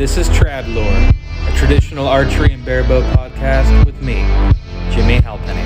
This 0.00 0.16
is 0.16 0.30
Trad 0.30 0.66
Lore, 0.74 0.86
a 1.46 1.54
traditional 1.58 2.08
archery 2.08 2.54
and 2.54 2.64
barebow 2.64 3.02
podcast 3.12 3.84
with 3.84 4.00
me, 4.00 4.14
Jimmy 4.90 5.20
Halpenny. 5.20 5.60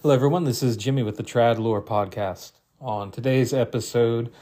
Hello, 0.00 0.14
everyone. 0.14 0.44
This 0.44 0.62
is 0.62 0.78
Jimmy 0.78 1.02
with 1.02 1.18
the 1.18 1.22
Trad 1.22 1.58
Lore 1.58 1.82
podcast. 1.82 2.52
On 2.80 3.10
today's 3.10 3.52
episode, 3.52 4.32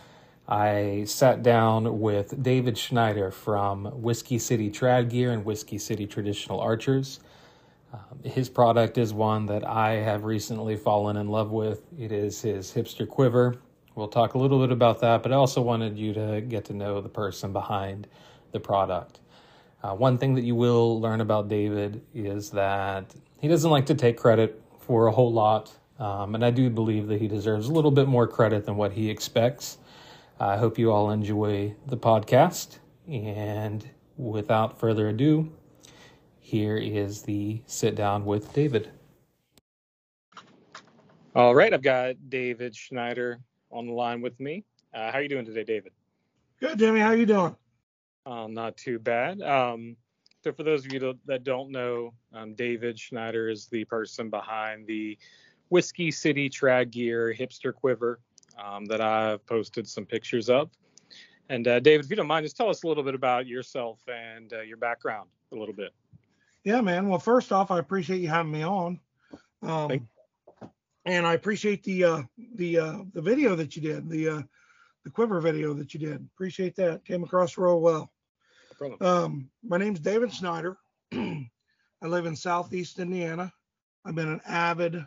I 0.47 1.05
sat 1.07 1.43
down 1.43 2.01
with 2.01 2.43
David 2.43 2.77
Schneider 2.77 3.31
from 3.31 3.87
Whiskey 4.03 4.39
City 4.39 4.71
Trad 4.71 5.09
Gear 5.09 5.33
and 5.33 5.43
Whiskey 5.43 5.79
City 5.79 6.07
Traditional 6.07 6.61
Archers. 6.61 7.21
Um, 7.95 8.19
his 8.25 8.51
product 8.51 8.99
is 8.99 9.15
one 9.15 9.47
that 9.47 9.67
I 9.67 9.93
have 9.93 10.25
recently 10.25 10.77
fallen 10.77 11.17
in 11.17 11.29
love 11.29 11.51
with. 11.51 11.83
It 11.99 12.13
is 12.13 12.43
his 12.43 12.73
hipster 12.73 13.09
quiver. 13.09 13.57
We'll 13.95 14.09
talk 14.09 14.35
a 14.35 14.39
little 14.39 14.61
bit 14.61 14.71
about 14.71 15.01
that, 15.01 15.23
but 15.23 15.33
I 15.33 15.37
also 15.37 15.63
wanted 15.63 15.97
you 15.97 16.13
to 16.13 16.43
get 16.43 16.67
to 16.67 16.75
know 16.75 17.01
the 17.01 17.09
person 17.09 17.55
behind 17.55 18.07
the 18.53 18.61
product. 18.61 19.21
Uh, 19.83 19.95
one 19.95 20.19
thing 20.19 20.35
that 20.35 20.43
you 20.43 20.55
will 20.55 21.01
learn 21.01 21.23
about 21.23 21.49
David 21.49 22.03
is 22.13 22.51
that 22.51 23.15
he 23.41 23.49
doesn't 23.49 23.71
like 23.71 23.87
to 23.87 23.95
take 23.95 24.19
credit 24.19 24.61
for 24.81 25.07
a 25.07 25.13
whole 25.13 25.33
lot, 25.33 25.73
um, 25.99 26.35
and 26.35 26.45
I 26.45 26.51
do 26.51 26.69
believe 26.69 27.07
that 27.07 27.21
he 27.21 27.29
deserves 27.29 27.69
a 27.69 27.73
little 27.73 27.91
bit 27.91 28.09
more 28.09 28.27
credit 28.27 28.67
than 28.67 28.77
what 28.77 28.93
he 28.93 29.09
expects. 29.09 29.79
I 30.41 30.57
hope 30.57 30.79
you 30.79 30.91
all 30.91 31.11
enjoy 31.11 31.75
the 31.87 31.97
podcast. 31.97 32.79
And 33.09 33.89
without 34.17 34.79
further 34.81 35.09
ado, 35.09 35.53
here 36.41 36.77
is 36.77 37.23
the 37.23 37.63
sit 37.67 37.95
down 37.95 38.25
with 38.25 38.53
David. 38.53 38.91
All 41.37 41.55
right, 41.55 41.73
I've 41.73 41.83
got 41.83 42.17
David 42.29 42.75
Schneider 42.75 43.41
on 43.71 43.87
the 43.87 43.93
line 43.93 44.21
with 44.21 44.39
me. 44.41 44.65
Uh, 44.93 45.11
how 45.11 45.19
are 45.19 45.23
you 45.23 45.29
doing 45.29 45.45
today, 45.45 45.65
David? 45.65 45.93
Good, 46.61 46.79
Jimmy. 46.79 47.01
How 47.01 47.09
are 47.09 47.17
you 47.17 47.27
doing? 47.27 47.57
Uh, 48.27 48.47
not 48.49 48.77
too 48.77 48.99
bad. 48.99 49.41
Um, 49.43 49.97
so, 50.43 50.53
for 50.53 50.63
those 50.63 50.85
of 50.85 50.93
you 50.93 51.17
that 51.27 51.45
don't 51.45 51.71
know, 51.71 52.13
um, 52.33 52.55
David 52.55 52.99
Schneider 52.99 53.49
is 53.49 53.67
the 53.67 53.85
person 53.85 54.31
behind 54.31 54.87
the 54.87 55.17
Whiskey 55.69 56.11
City 56.11 56.49
Trad 56.49 56.91
Gear 56.91 57.35
Hipster 57.37 57.75
Quiver 57.75 58.21
um, 58.63 58.85
that 58.87 59.01
I've 59.01 59.45
posted 59.47 59.89
some 59.89 60.07
pictures 60.07 60.49
of. 60.49 60.71
And 61.49 61.69
uh, 61.69 61.81
David, 61.81 62.07
if 62.07 62.11
you 62.11 62.17
don't 62.17 62.27
mind, 62.27 62.45
just 62.45 62.57
tell 62.57 62.71
us 62.71 62.85
a 62.85 62.87
little 62.87 63.03
bit 63.03 63.15
about 63.15 63.47
yourself 63.47 64.01
and 64.09 64.53
uh, 64.53 64.63
your 64.63 64.79
background 64.79 65.29
a 65.53 65.57
little 65.57 65.75
bit. 65.75 65.93
Yeah, 66.65 66.81
man. 66.81 67.09
Well, 67.09 67.19
first 67.19 67.53
off, 67.53 67.71
I 67.71 67.79
appreciate 67.79 68.21
you 68.21 68.29
having 68.29 68.53
me 68.53 68.63
on, 68.63 68.99
um, 69.63 70.09
and 71.05 71.27
I 71.27 71.35
appreciate 71.35 71.83
the 71.83 72.05
uh, 72.05 72.23
the 72.55 72.79
uh, 72.79 72.99
the 73.13 73.21
video 73.21 73.55
that 73.55 73.77
you 73.77 73.83
did, 73.83 74.09
the 74.09 74.29
uh, 74.29 74.43
the 75.05 75.11
quiver 75.11 75.41
video 75.43 75.75
that 75.75 75.93
you 75.93 76.01
did. 76.01 76.27
Appreciate 76.35 76.75
that. 76.77 77.05
Came 77.05 77.23
across 77.23 77.59
real 77.59 77.81
well. 77.81 78.11
No 78.81 78.97
um, 79.07 79.51
my 79.63 79.77
name's 79.77 80.01
David 80.01 80.33
Schneider. 80.33 80.79
I 81.13 81.47
live 82.03 82.25
in 82.25 82.35
Southeast 82.35 82.99
Indiana. 82.99 83.53
I've 84.07 84.15
been 84.15 84.29
an 84.29 84.41
avid 84.47 85.05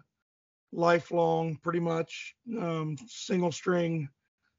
lifelong, 0.71 1.57
pretty 1.57 1.79
much 1.79 2.35
um, 2.59 2.97
single 3.07 3.51
string 3.51 4.09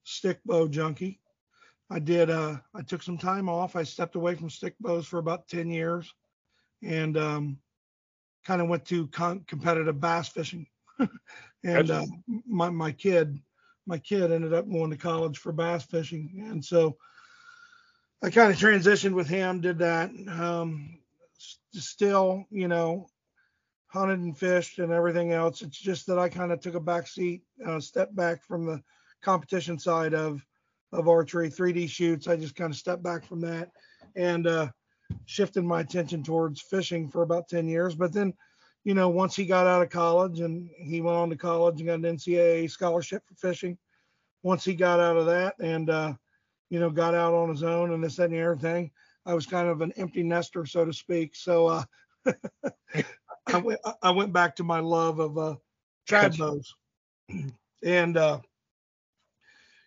stick 0.05 0.41
bow 0.45 0.69
junkie. 0.69 1.21
I 1.91 1.99
did. 1.99 2.31
Uh, 2.31 2.57
I 2.75 2.83
took 2.83 3.03
some 3.03 3.19
time 3.19 3.49
off. 3.49 3.77
I 3.77 3.83
stepped 3.83 4.15
away 4.15 4.35
from 4.35 4.51
stick 4.51 4.75
bows 4.81 5.07
for 5.07 5.19
about 5.19 5.49
10 5.49 5.71
years, 5.71 6.13
and 6.83 7.17
um, 7.17 7.59
kind 8.45 8.61
of 8.61 8.69
went 8.69 8.85
to 8.87 9.07
con- 9.09 9.45
competitive 9.47 10.01
bass 10.01 10.29
fishing. 10.29 10.67
and 11.65 11.91
uh, 11.91 12.05
my 12.47 12.69
my 12.69 12.93
kid, 12.93 13.39
my 13.87 13.99
kid 13.99 14.33
ended 14.33 14.53
up 14.53 14.71
going 14.71 14.91
to 14.91 14.97
college 14.97 15.39
for 15.39 15.53
bass 15.53 15.85
fishing, 15.85 16.45
and 16.51 16.63
so 16.63 16.97
I 18.23 18.31
kind 18.31 18.53
of 18.53 18.59
transitioned 18.59 19.15
with 19.15 19.29
him. 19.29 19.61
Did 19.61 19.79
that. 19.79 20.11
Um, 20.29 20.99
still, 21.73 22.45
you 22.51 22.69
know, 22.69 23.09
hunted 23.89 24.21
and 24.21 24.37
fished 24.37 24.79
and 24.79 24.93
everything 24.93 25.33
else. 25.33 25.63
It's 25.63 25.79
just 25.79 26.07
that 26.07 26.19
I 26.19 26.29
kind 26.29 26.53
of 26.53 26.61
took 26.61 26.75
a 26.75 26.81
back 26.81 27.07
seat, 27.07 27.43
uh, 27.67 27.81
stepped 27.81 28.15
back 28.15 28.43
from 28.45 28.65
the 28.65 28.83
competition 29.23 29.79
side 29.79 30.15
of 30.15 30.45
of 30.93 31.09
archery, 31.09 31.51
3D 31.51 31.89
shoots. 31.89 32.29
I 32.29 32.37
just 32.37 32.57
kind 32.57 32.73
of 32.73 32.79
stepped 32.79 33.03
back 33.03 33.25
from 33.25 33.41
that 33.43 33.71
and 34.17 34.47
uh, 34.47 34.69
shifted 35.27 35.65
my 35.65 35.81
attention 35.81 36.23
towards 36.23 36.63
fishing 36.63 37.09
for 37.09 37.23
about 37.23 37.49
10 37.49 37.69
years. 37.69 37.95
But 37.95 38.13
then, 38.13 38.33
you 38.85 38.95
know, 38.95 39.09
once 39.09 39.37
he 39.37 39.45
got 39.45 39.67
out 39.67 39.83
of 39.83 39.91
college 39.91 40.41
and 40.41 40.71
he 40.79 41.01
went 41.01 41.17
on 41.17 41.31
to 41.31 41.37
college 41.37 41.81
and 41.81 41.89
got 41.89 42.09
an 42.09 42.17
NCAA 42.17 42.71
scholarship 42.71 43.23
for 43.27 43.35
fishing, 43.35 43.77
once 44.43 44.65
he 44.65 44.75
got 44.75 45.01
out 45.01 45.17
of 45.17 45.27
that 45.27 45.55
and, 45.61 45.91
uh, 45.91 46.15
you 46.71 46.81
know, 46.81 46.91
got 46.91 47.15
out 47.15 47.35
on 47.35 47.51
his 47.51 47.63
own 47.63 47.93
and 47.93 48.03
this, 48.03 48.17
that, 48.17 48.31
and 48.31 48.39
everything, 48.39 48.91
I 49.27 49.35
was 49.35 49.47
kind 49.47 49.69
of 49.69 49.83
an 49.83 49.93
empty 49.97 50.23
nester, 50.23 50.65
so 50.65 50.85
to 50.85 50.93
speak. 50.93 51.37
So, 51.37 51.67
uh, 51.67 51.83
I 53.49 53.59
went 53.59 53.81
I 54.03 54.11
went 54.11 54.33
back 54.33 54.57
to 54.57 54.65
my 54.65 54.81
love 54.81 55.19
of 55.19 55.39
uh 55.39 55.57
trad 56.09 56.39
bows. 56.39 56.75
and 57.83 58.17
uh 58.17 58.41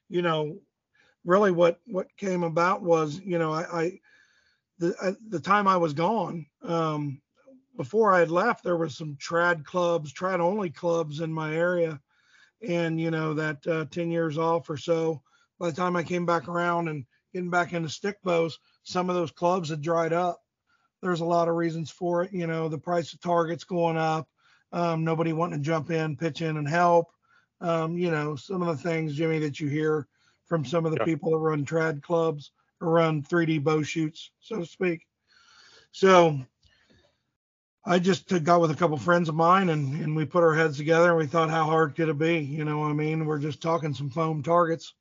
you 0.09 0.21
know 0.21 0.57
really 1.25 1.51
what 1.51 1.79
what 1.85 2.07
came 2.17 2.43
about 2.43 2.81
was 2.81 3.19
you 3.23 3.37
know 3.37 3.51
I, 3.53 3.81
I 3.81 3.99
the 4.79 4.95
I, 5.01 5.13
the 5.29 5.39
time 5.39 5.67
I 5.67 5.77
was 5.77 5.93
gone 5.93 6.45
um 6.63 7.21
before 7.77 8.13
I 8.13 8.19
had 8.19 8.31
left 8.31 8.63
there 8.63 8.77
was 8.77 8.97
some 8.97 9.15
trad 9.15 9.63
clubs 9.63 10.13
trad 10.13 10.39
only 10.39 10.69
clubs 10.69 11.21
in 11.21 11.31
my 11.31 11.55
area. 11.55 11.99
And 12.67 13.01
you 13.01 13.09
know 13.09 13.33
that 13.33 13.65
uh, 13.65 13.85
10 13.85 14.11
years 14.11 14.37
off 14.37 14.69
or 14.69 14.77
so 14.77 15.21
by 15.59 15.69
the 15.69 15.75
time 15.75 15.95
I 15.95 16.03
came 16.03 16.25
back 16.27 16.47
around 16.47 16.89
and 16.89 17.05
getting 17.33 17.49
back 17.49 17.73
into 17.73 17.89
stick 17.89 18.17
bows 18.23 18.59
some 18.83 19.09
of 19.09 19.15
those 19.15 19.31
clubs 19.31 19.69
had 19.69 19.81
dried 19.81 20.13
up 20.13 20.40
there's 21.01 21.21
a 21.21 21.25
lot 21.25 21.47
of 21.47 21.55
reasons 21.55 21.89
for 21.89 22.23
it. 22.23 22.31
You 22.31 22.47
know, 22.47 22.69
the 22.69 22.77
price 22.77 23.13
of 23.13 23.21
targets 23.21 23.63
going 23.63 23.97
up, 23.97 24.27
um, 24.71 25.03
nobody 25.03 25.33
wanting 25.33 25.59
to 25.59 25.65
jump 25.65 25.91
in, 25.91 26.15
pitch 26.15 26.41
in, 26.41 26.57
and 26.57 26.67
help. 26.67 27.07
Um, 27.59 27.97
you 27.97 28.11
know, 28.11 28.35
some 28.35 28.61
of 28.61 28.67
the 28.67 28.89
things, 28.89 29.15
Jimmy, 29.15 29.39
that 29.39 29.59
you 29.59 29.67
hear 29.67 30.07
from 30.45 30.65
some 30.65 30.85
of 30.85 30.91
the 30.91 30.97
yeah. 30.99 31.05
people 31.05 31.31
that 31.31 31.37
run 31.37 31.65
trad 31.65 32.01
clubs 32.01 32.51
or 32.79 32.89
run 32.89 33.21
3D 33.23 33.63
bow 33.63 33.83
shoots, 33.83 34.31
so 34.39 34.59
to 34.59 34.65
speak. 34.65 35.05
So 35.91 36.39
I 37.85 37.99
just 37.99 38.27
got 38.43 38.61
with 38.61 38.71
a 38.71 38.75
couple 38.75 38.97
friends 38.97 39.29
of 39.29 39.35
mine 39.35 39.69
and, 39.69 39.93
and 40.01 40.15
we 40.15 40.25
put 40.25 40.43
our 40.43 40.53
heads 40.53 40.77
together 40.77 41.09
and 41.09 41.17
we 41.17 41.27
thought, 41.27 41.49
how 41.49 41.65
hard 41.65 41.95
could 41.95 42.09
it 42.09 42.17
be? 42.17 42.39
You 42.39 42.63
know 42.63 42.79
what 42.79 42.89
I 42.89 42.93
mean? 42.93 43.25
We're 43.25 43.39
just 43.39 43.61
talking 43.61 43.93
some 43.93 44.09
foam 44.09 44.43
targets. 44.43 44.93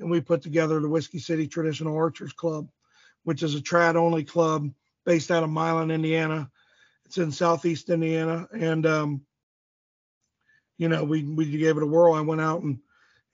And 0.00 0.10
we 0.10 0.20
put 0.20 0.42
together 0.42 0.80
the 0.80 0.88
Whiskey 0.88 1.18
City 1.18 1.46
Traditional 1.46 1.96
Archers 1.96 2.32
Club, 2.32 2.68
which 3.24 3.42
is 3.42 3.54
a 3.54 3.60
trad 3.60 3.94
only 3.94 4.24
club 4.24 4.70
based 5.04 5.30
out 5.30 5.42
of 5.42 5.50
Milan, 5.50 5.90
Indiana. 5.90 6.50
It's 7.06 7.18
in 7.18 7.30
Southeast 7.30 7.90
Indiana, 7.90 8.48
and 8.58 8.86
um, 8.86 9.20
you 10.78 10.88
know 10.88 11.04
we 11.04 11.22
we 11.24 11.44
gave 11.50 11.76
it 11.76 11.82
a 11.82 11.86
whirl. 11.86 12.14
I 12.14 12.20
went 12.20 12.40
out 12.40 12.62
and 12.62 12.78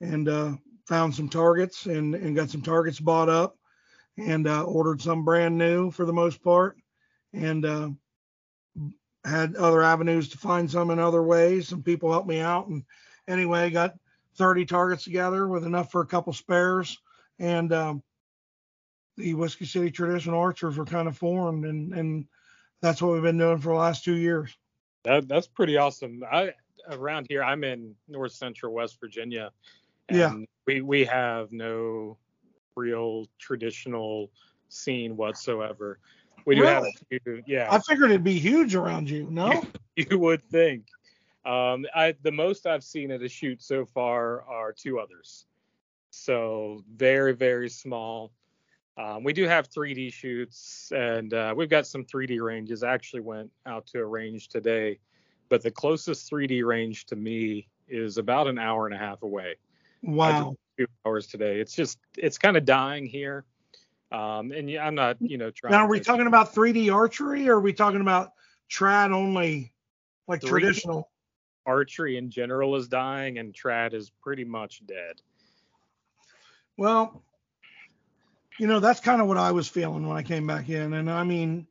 and 0.01 0.27
uh, 0.27 0.53
found 0.87 1.15
some 1.15 1.29
targets 1.29 1.85
and 1.85 2.15
and 2.15 2.35
got 2.35 2.49
some 2.49 2.61
targets 2.61 2.99
bought 2.99 3.29
up, 3.29 3.57
and 4.17 4.47
uh, 4.47 4.63
ordered 4.63 5.01
some 5.01 5.23
brand 5.23 5.57
new 5.57 5.91
for 5.91 6.05
the 6.05 6.13
most 6.13 6.43
part, 6.43 6.77
and 7.33 7.65
uh, 7.65 7.89
had 9.23 9.55
other 9.55 9.81
avenues 9.81 10.29
to 10.29 10.37
find 10.37 10.69
some 10.69 10.91
in 10.91 10.99
other 10.99 11.23
ways. 11.23 11.67
Some 11.67 11.83
people 11.83 12.11
helped 12.11 12.27
me 12.27 12.39
out, 12.39 12.67
and 12.67 12.83
anyway, 13.27 13.69
got 13.69 13.95
30 14.35 14.65
targets 14.65 15.03
together 15.03 15.47
with 15.47 15.65
enough 15.65 15.91
for 15.91 16.01
a 16.01 16.07
couple 16.07 16.33
spares, 16.33 16.97
and 17.39 17.71
um, 17.71 18.03
the 19.19 19.33
Whiskey 19.33 19.65
City 19.65 19.91
Traditional 19.91 20.39
Archers 20.39 20.77
were 20.77 20.85
kind 20.85 21.07
of 21.07 21.17
formed, 21.17 21.65
and 21.65 21.93
and 21.93 22.25
that's 22.81 23.01
what 23.01 23.13
we've 23.13 23.21
been 23.21 23.37
doing 23.37 23.59
for 23.59 23.73
the 23.73 23.79
last 23.79 24.03
two 24.03 24.15
years. 24.15 24.55
That 25.03 25.27
that's 25.27 25.47
pretty 25.47 25.77
awesome. 25.77 26.23
I 26.29 26.53
around 26.89 27.27
here, 27.29 27.43
I'm 27.43 27.63
in 27.63 27.95
North 28.07 28.31
Central 28.31 28.73
West 28.73 28.99
Virginia. 28.99 29.51
yeah. 30.09 30.33
We 30.65 30.81
we 30.81 31.05
have 31.05 31.51
no 31.51 32.17
real 32.75 33.25
traditional 33.39 34.31
scene 34.69 35.17
whatsoever. 35.17 35.99
We 36.45 36.55
do 36.55 36.61
really? 36.61 36.95
have, 37.11 37.21
few, 37.23 37.43
yeah. 37.45 37.67
I 37.69 37.79
figured 37.79 38.11
it'd 38.11 38.23
be 38.23 38.39
huge 38.39 38.75
around 38.75 39.09
you. 39.09 39.27
No. 39.29 39.63
you 39.95 40.17
would 40.17 40.43
think. 40.49 40.85
Um, 41.45 41.85
I 41.95 42.15
the 42.21 42.31
most 42.31 42.65
I've 42.65 42.83
seen 42.83 43.11
at 43.11 43.21
a 43.21 43.29
shoot 43.29 43.61
so 43.61 43.85
far 43.85 44.43
are 44.43 44.71
two 44.71 44.99
others. 44.99 45.45
So 46.11 46.83
very 46.95 47.33
very 47.33 47.69
small. 47.69 48.31
Um, 48.99 49.23
we 49.23 49.31
do 49.31 49.47
have 49.47 49.69
3D 49.69 50.11
shoots, 50.11 50.91
and 50.93 51.33
uh, 51.33 51.53
we've 51.55 51.69
got 51.69 51.87
some 51.87 52.03
3D 52.03 52.41
ranges. 52.41 52.83
I 52.83 52.93
actually 52.93 53.21
went 53.21 53.49
out 53.65 53.87
to 53.87 53.99
a 53.99 54.05
range 54.05 54.49
today, 54.49 54.99
but 55.47 55.63
the 55.63 55.71
closest 55.71 56.29
3D 56.29 56.65
range 56.65 57.05
to 57.05 57.15
me 57.15 57.69
is 57.87 58.17
about 58.17 58.47
an 58.47 58.59
hour 58.59 58.87
and 58.87 58.93
a 58.93 58.97
half 58.97 59.23
away. 59.23 59.55
Wow. 60.03 60.55
Two 60.77 60.85
hours 61.05 61.27
today. 61.27 61.61
It's 61.61 61.73
just 61.73 61.97
it's 62.17 62.37
kind 62.37 62.57
of 62.57 62.65
dying 62.65 63.05
here. 63.05 63.45
Um, 64.11 64.51
and 64.51 64.69
yeah, 64.69 64.85
I'm 64.85 64.95
not, 64.95 65.15
you 65.21 65.37
know, 65.37 65.49
trying. 65.49 65.71
Now, 65.71 65.85
are 65.85 65.89
we 65.89 65.99
to, 65.99 66.03
talking 66.03 66.27
about 66.27 66.53
3D 66.53 66.93
archery, 66.93 67.47
or 67.47 67.55
are 67.55 67.61
we 67.61 67.71
talking 67.71 68.01
about 68.01 68.33
trad 68.69 69.13
only, 69.13 69.71
like 70.27 70.41
3D 70.41 70.47
traditional? 70.47 71.09
archery 71.65 72.17
in 72.17 72.29
general 72.29 72.75
is 72.75 72.89
dying, 72.89 73.37
and 73.37 73.53
trad 73.53 73.93
is 73.93 74.09
pretty 74.09 74.43
much 74.43 74.85
dead. 74.85 75.21
Well, 76.75 77.21
you 78.59 78.67
know, 78.67 78.79
that's 78.81 78.99
kind 78.99 79.21
of 79.21 79.27
what 79.27 79.37
I 79.37 79.51
was 79.51 79.69
feeling 79.69 80.05
when 80.07 80.17
I 80.17 80.21
came 80.23 80.45
back 80.45 80.69
in, 80.69 80.93
and 80.93 81.09
I 81.09 81.23
mean, 81.23 81.65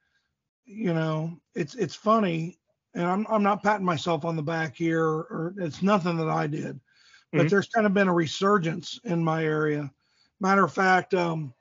you 0.66 0.94
know, 0.94 1.38
it's 1.54 1.74
it's 1.74 1.94
funny, 1.94 2.58
and 2.94 3.06
I'm 3.06 3.26
I'm 3.28 3.42
not 3.42 3.62
patting 3.62 3.86
myself 3.86 4.24
on 4.24 4.36
the 4.36 4.42
back 4.42 4.76
here, 4.76 5.04
or 5.04 5.54
it's 5.58 5.82
nothing 5.82 6.16
that 6.18 6.30
I 6.30 6.46
did, 6.46 6.80
but 7.36 7.48
Mhm. 7.48 7.50
there's 7.50 7.68
kind 7.68 7.86
of 7.86 7.94
been 7.94 8.08
a 8.08 8.14
resurgence 8.14 9.00
in 9.04 9.22
my 9.22 9.44
area. 9.44 9.92
Matter 10.40 10.64
of 10.64 10.72
fact, 10.72 11.14
um, 11.14 11.54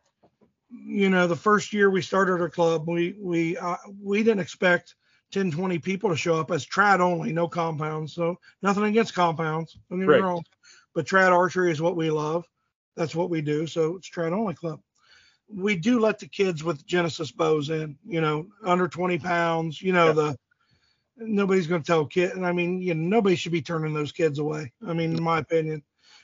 you 0.70 1.10
know, 1.10 1.28
the 1.28 1.36
first 1.36 1.74
year 1.74 1.90
we 1.90 2.02
started 2.02 2.42
our 2.42 2.50
club, 2.50 2.88
we 2.88 3.18
we 3.20 3.58
uh, 3.58 3.78
we 4.02 4.24
didn't 4.24 4.42
expect 4.42 4.96
10, 5.32 5.52
20 5.52 5.80
people 5.80 6.10
to 6.10 6.18
show 6.18 6.40
up 6.40 6.52
as 6.52 6.66
trad 6.66 7.02
only, 7.02 7.34
no 7.34 7.48
compounds. 7.50 8.14
So 8.14 8.40
nothing 8.62 8.86
against 8.86 9.14
compounds, 9.16 9.78
don't 9.90 10.00
get 10.00 10.06
Right. 10.06 10.16
me 10.16 10.22
wrong, 10.22 10.44
but 10.96 11.06
trad 11.06 11.32
archery 11.32 11.72
is 11.72 11.82
what 11.82 11.98
we 11.98 12.12
love. 12.12 12.46
That's 12.96 13.16
what 13.16 13.30
we 13.30 13.42
do. 13.42 13.68
So 13.68 13.98
it's 13.98 14.10
trad 14.10 14.32
only 14.32 14.56
club. 14.56 14.82
We 15.50 15.76
do 15.76 16.00
let 16.00 16.20
the 16.20 16.28
kids 16.28 16.64
with 16.64 16.86
Genesis 16.86 17.32
bows 17.32 17.70
in, 17.70 17.98
you 18.06 18.22
know, 18.22 18.48
under 18.64 18.88
20 18.88 19.18
pounds. 19.20 19.82
You 19.82 19.94
know 19.94 20.08
Yeah. 20.08 20.14
the 20.14 20.38
nobody's 21.18 21.68
going 21.68 21.82
to 21.82 21.88
tell 21.88 22.02
a 22.02 22.08
kid, 22.08 22.32
and 22.36 22.46
I 22.46 22.52
mean, 22.52 22.82
you 22.82 22.94
know, 22.94 23.18
nobody 23.18 23.36
should 23.36 23.52
be 23.52 23.62
turning 23.62 23.94
those 23.94 24.12
kids 24.12 24.40
away. 24.40 24.72
I 24.88 24.94
mean, 24.94 25.16
in 25.16 25.24
my 25.24 25.40
opinion. 25.40 25.84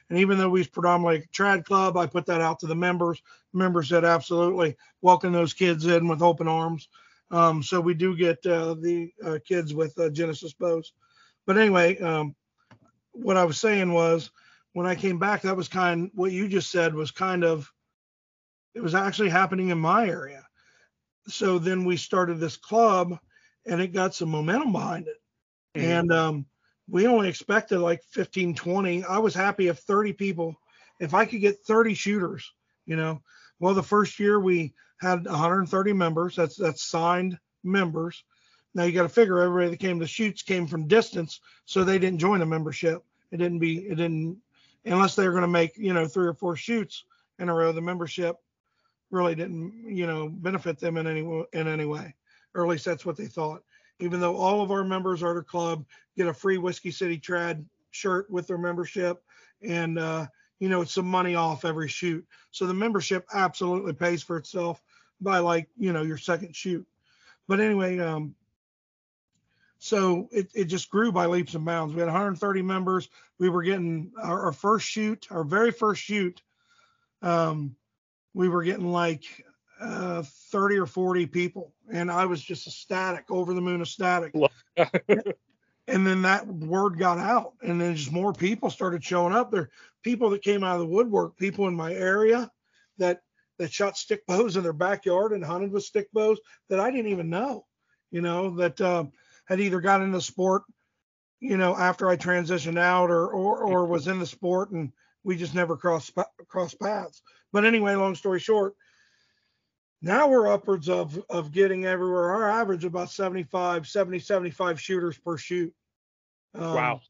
And 0.09 0.19
even 0.19 0.37
though 0.37 0.49
we's 0.49 0.67
predominantly 0.67 1.23
a 1.23 1.27
trad 1.35 1.65
club, 1.65 1.97
I 1.97 2.05
put 2.05 2.25
that 2.27 2.41
out 2.41 2.59
to 2.59 2.67
the 2.67 2.75
members. 2.75 3.21
Members 3.53 3.89
said 3.89 4.05
absolutely 4.05 4.75
welcome 5.01 5.31
those 5.31 5.53
kids 5.53 5.85
in 5.85 6.07
with 6.07 6.21
open 6.21 6.47
arms. 6.47 6.89
Um, 7.31 7.63
so 7.63 7.81
we 7.81 7.93
do 7.95 8.15
get 8.15 8.45
uh, 8.45 8.75
the 8.75 9.11
uh, 9.25 9.39
kids 9.47 9.73
with 9.73 9.97
uh, 9.97 10.09
Genesis 10.09 10.53
bows. 10.53 10.93
But 11.47 11.57
anyway, 11.57 11.97
um, 11.99 12.35
what 13.13 13.37
I 13.37 13.45
was 13.45 13.59
saying 13.59 13.91
was 13.91 14.29
when 14.73 14.85
I 14.85 14.93
came 14.93 15.17
back, 15.17 15.41
that 15.41 15.57
was 15.57 15.67
kind 15.67 16.11
what 16.13 16.31
you 16.31 16.47
just 16.47 16.69
said 16.69 16.93
was 16.93 17.09
kind 17.09 17.43
of 17.43 17.71
it 18.75 18.81
was 18.81 18.95
actually 18.95 19.29
happening 19.29 19.69
in 19.69 19.79
my 19.79 20.07
area. 20.07 20.45
So 21.27 21.59
then 21.59 21.85
we 21.85 21.97
started 21.97 22.39
this 22.39 22.57
club 22.57 23.17
and 23.65 23.81
it 23.81 23.93
got 23.93 24.13
some 24.15 24.29
momentum 24.29 24.71
behind 24.71 25.07
it. 25.07 25.21
Mhm. 25.75 25.83
And 25.83 26.11
um, 26.11 26.45
we 26.87 27.07
only 27.07 27.29
expected 27.29 27.79
like 27.79 28.03
15, 28.03 28.55
20. 28.55 29.03
I 29.05 29.17
was 29.17 29.33
happy 29.33 29.67
if 29.67 29.79
30 29.79 30.13
people, 30.13 30.55
if 30.99 31.13
I 31.13 31.25
could 31.25 31.41
get 31.41 31.63
30 31.63 31.93
shooters, 31.93 32.51
you 32.85 32.95
know. 32.95 33.21
Well, 33.59 33.73
the 33.73 33.83
first 33.83 34.19
year 34.19 34.39
we 34.39 34.73
had 34.99 35.25
130 35.25 35.93
members. 35.93 36.35
That's 36.35 36.55
that's 36.55 36.83
signed 36.83 37.39
members. 37.63 38.23
Now 38.73 38.83
you 38.83 38.91
got 38.91 39.03
to 39.03 39.09
figure 39.09 39.39
everybody 39.39 39.69
that 39.69 39.79
came 39.79 39.99
to 39.99 40.07
shoots 40.07 40.41
came 40.41 40.67
from 40.67 40.87
distance, 40.87 41.39
so 41.65 41.83
they 41.83 41.99
didn't 41.99 42.19
join 42.19 42.41
a 42.41 42.45
membership. 42.45 43.03
It 43.31 43.37
didn't 43.37 43.59
be 43.59 43.87
it 43.87 43.95
didn't 43.95 44.37
unless 44.85 45.15
they 45.15 45.25
were 45.25 45.31
going 45.31 45.43
to 45.43 45.47
make 45.47 45.77
you 45.77 45.93
know 45.93 46.07
three 46.07 46.27
or 46.27 46.33
four 46.33 46.55
shoots 46.55 47.05
in 47.39 47.49
a 47.49 47.53
row. 47.53 47.71
The 47.71 47.81
membership 47.81 48.37
really 49.13 49.35
didn't 49.35 49.71
you 49.87 50.07
know 50.07 50.27
benefit 50.27 50.79
them 50.79 50.97
in 50.97 51.07
any 51.07 51.21
in 51.53 51.67
any 51.67 51.85
way, 51.85 52.15
or 52.53 52.63
at 52.63 52.69
least 52.69 52.83
that's 52.83 53.05
what 53.05 53.15
they 53.15 53.27
thought. 53.27 53.63
Even 53.99 54.19
though 54.19 54.35
all 54.35 54.61
of 54.61 54.71
our 54.71 54.83
members 54.83 55.21
at 55.21 55.27
our 55.27 55.43
club 55.43 55.85
get 56.17 56.27
a 56.27 56.33
free 56.33 56.57
Whiskey 56.57 56.91
City 56.91 57.19
Trad 57.19 57.63
shirt 57.91 58.29
with 58.29 58.47
their 58.47 58.57
membership, 58.57 59.23
and 59.61 59.99
uh, 59.99 60.25
you 60.59 60.67
know 60.67 60.81
it's 60.81 60.93
some 60.93 61.05
money 61.05 61.35
off 61.35 61.63
every 61.63 61.87
shoot. 61.87 62.25
So 62.51 62.65
the 62.65 62.73
membership 62.73 63.25
absolutely 63.33 63.93
pays 63.93 64.23
for 64.23 64.37
itself 64.37 64.81
by 65.21 65.39
like 65.39 65.69
you 65.77 65.93
know 65.93 66.01
your 66.01 66.17
second 66.17 66.55
shoot. 66.55 66.85
But 67.47 67.59
anyway, 67.59 67.99
um, 67.99 68.33
so 69.77 70.27
it, 70.31 70.49
it 70.55 70.65
just 70.65 70.89
grew 70.89 71.11
by 71.11 71.27
leaps 71.27 71.53
and 71.53 71.65
bounds. 71.65 71.93
We 71.93 71.99
had 71.99 72.07
130 72.07 72.61
members. 72.63 73.09
We 73.37 73.49
were 73.49 73.63
getting 73.63 74.11
our, 74.21 74.45
our 74.45 74.53
first 74.53 74.87
shoot, 74.87 75.27
our 75.29 75.43
very 75.43 75.71
first 75.71 76.01
shoot. 76.01 76.41
Um, 77.21 77.75
we 78.33 78.49
were 78.49 78.63
getting 78.63 78.91
like 78.91 79.23
uh, 79.79 80.23
30 80.51 80.77
or 80.77 80.85
40 80.85 81.25
people, 81.27 81.73
and 81.91 82.11
I 82.11 82.25
was 82.25 82.41
just 82.41 82.67
ecstatic, 82.67 83.25
over 83.29 83.53
the 83.53 83.61
moon 83.61 83.81
ecstatic. 83.81 84.33
and 85.87 86.07
then 86.07 86.21
that 86.21 86.47
word 86.47 86.97
got 86.97 87.17
out, 87.17 87.53
and 87.61 87.79
then 87.79 87.95
just 87.95 88.11
more 88.11 88.33
people 88.33 88.69
started 88.69 89.03
showing 89.03 89.33
up. 89.33 89.51
There, 89.51 89.69
people 90.03 90.29
that 90.31 90.43
came 90.43 90.63
out 90.63 90.75
of 90.75 90.81
the 90.81 90.93
woodwork, 90.93 91.37
people 91.37 91.67
in 91.67 91.75
my 91.75 91.93
area 91.93 92.49
that 92.97 93.21
that 93.59 93.71
shot 93.71 93.97
stick 93.97 94.25
bows 94.25 94.57
in 94.57 94.63
their 94.63 94.73
backyard 94.73 95.31
and 95.31 95.43
hunted 95.43 95.71
with 95.71 95.83
stick 95.83 96.11
bows 96.11 96.39
that 96.69 96.79
I 96.79 96.89
didn't 96.89 97.11
even 97.11 97.29
know, 97.29 97.65
you 98.11 98.21
know, 98.21 98.49
that 98.55 98.81
um, 98.81 99.11
had 99.45 99.59
either 99.59 99.79
got 99.79 100.01
into 100.01 100.17
the 100.17 100.21
sport, 100.21 100.63
you 101.39 101.57
know, 101.57 101.75
after 101.75 102.09
I 102.09 102.17
transitioned 102.17 102.79
out 102.79 103.11
or 103.11 103.27
or 103.27 103.63
or 103.63 103.85
was 103.85 104.07
in 104.07 104.19
the 104.19 104.25
sport 104.25 104.71
and 104.71 104.91
we 105.23 105.35
just 105.35 105.55
never 105.55 105.77
crossed 105.77 106.13
crossed 106.47 106.79
paths. 106.79 107.21
But 107.53 107.63
anyway, 107.63 107.95
long 107.95 108.15
story 108.15 108.39
short, 108.39 108.73
now 110.01 110.27
we're 110.27 110.51
upwards 110.51 110.89
of 110.89 111.23
of 111.29 111.53
getting 111.53 111.85
everywhere. 111.85 112.31
Our 112.31 112.49
average 112.49 112.83
about 112.83 113.11
75, 113.11 113.87
70, 113.87 114.19
75 114.19 114.81
shooters 114.81 115.17
per 115.17 115.37
shoot. 115.37 115.73
Um, 116.55 116.73
Wow. 116.73 117.01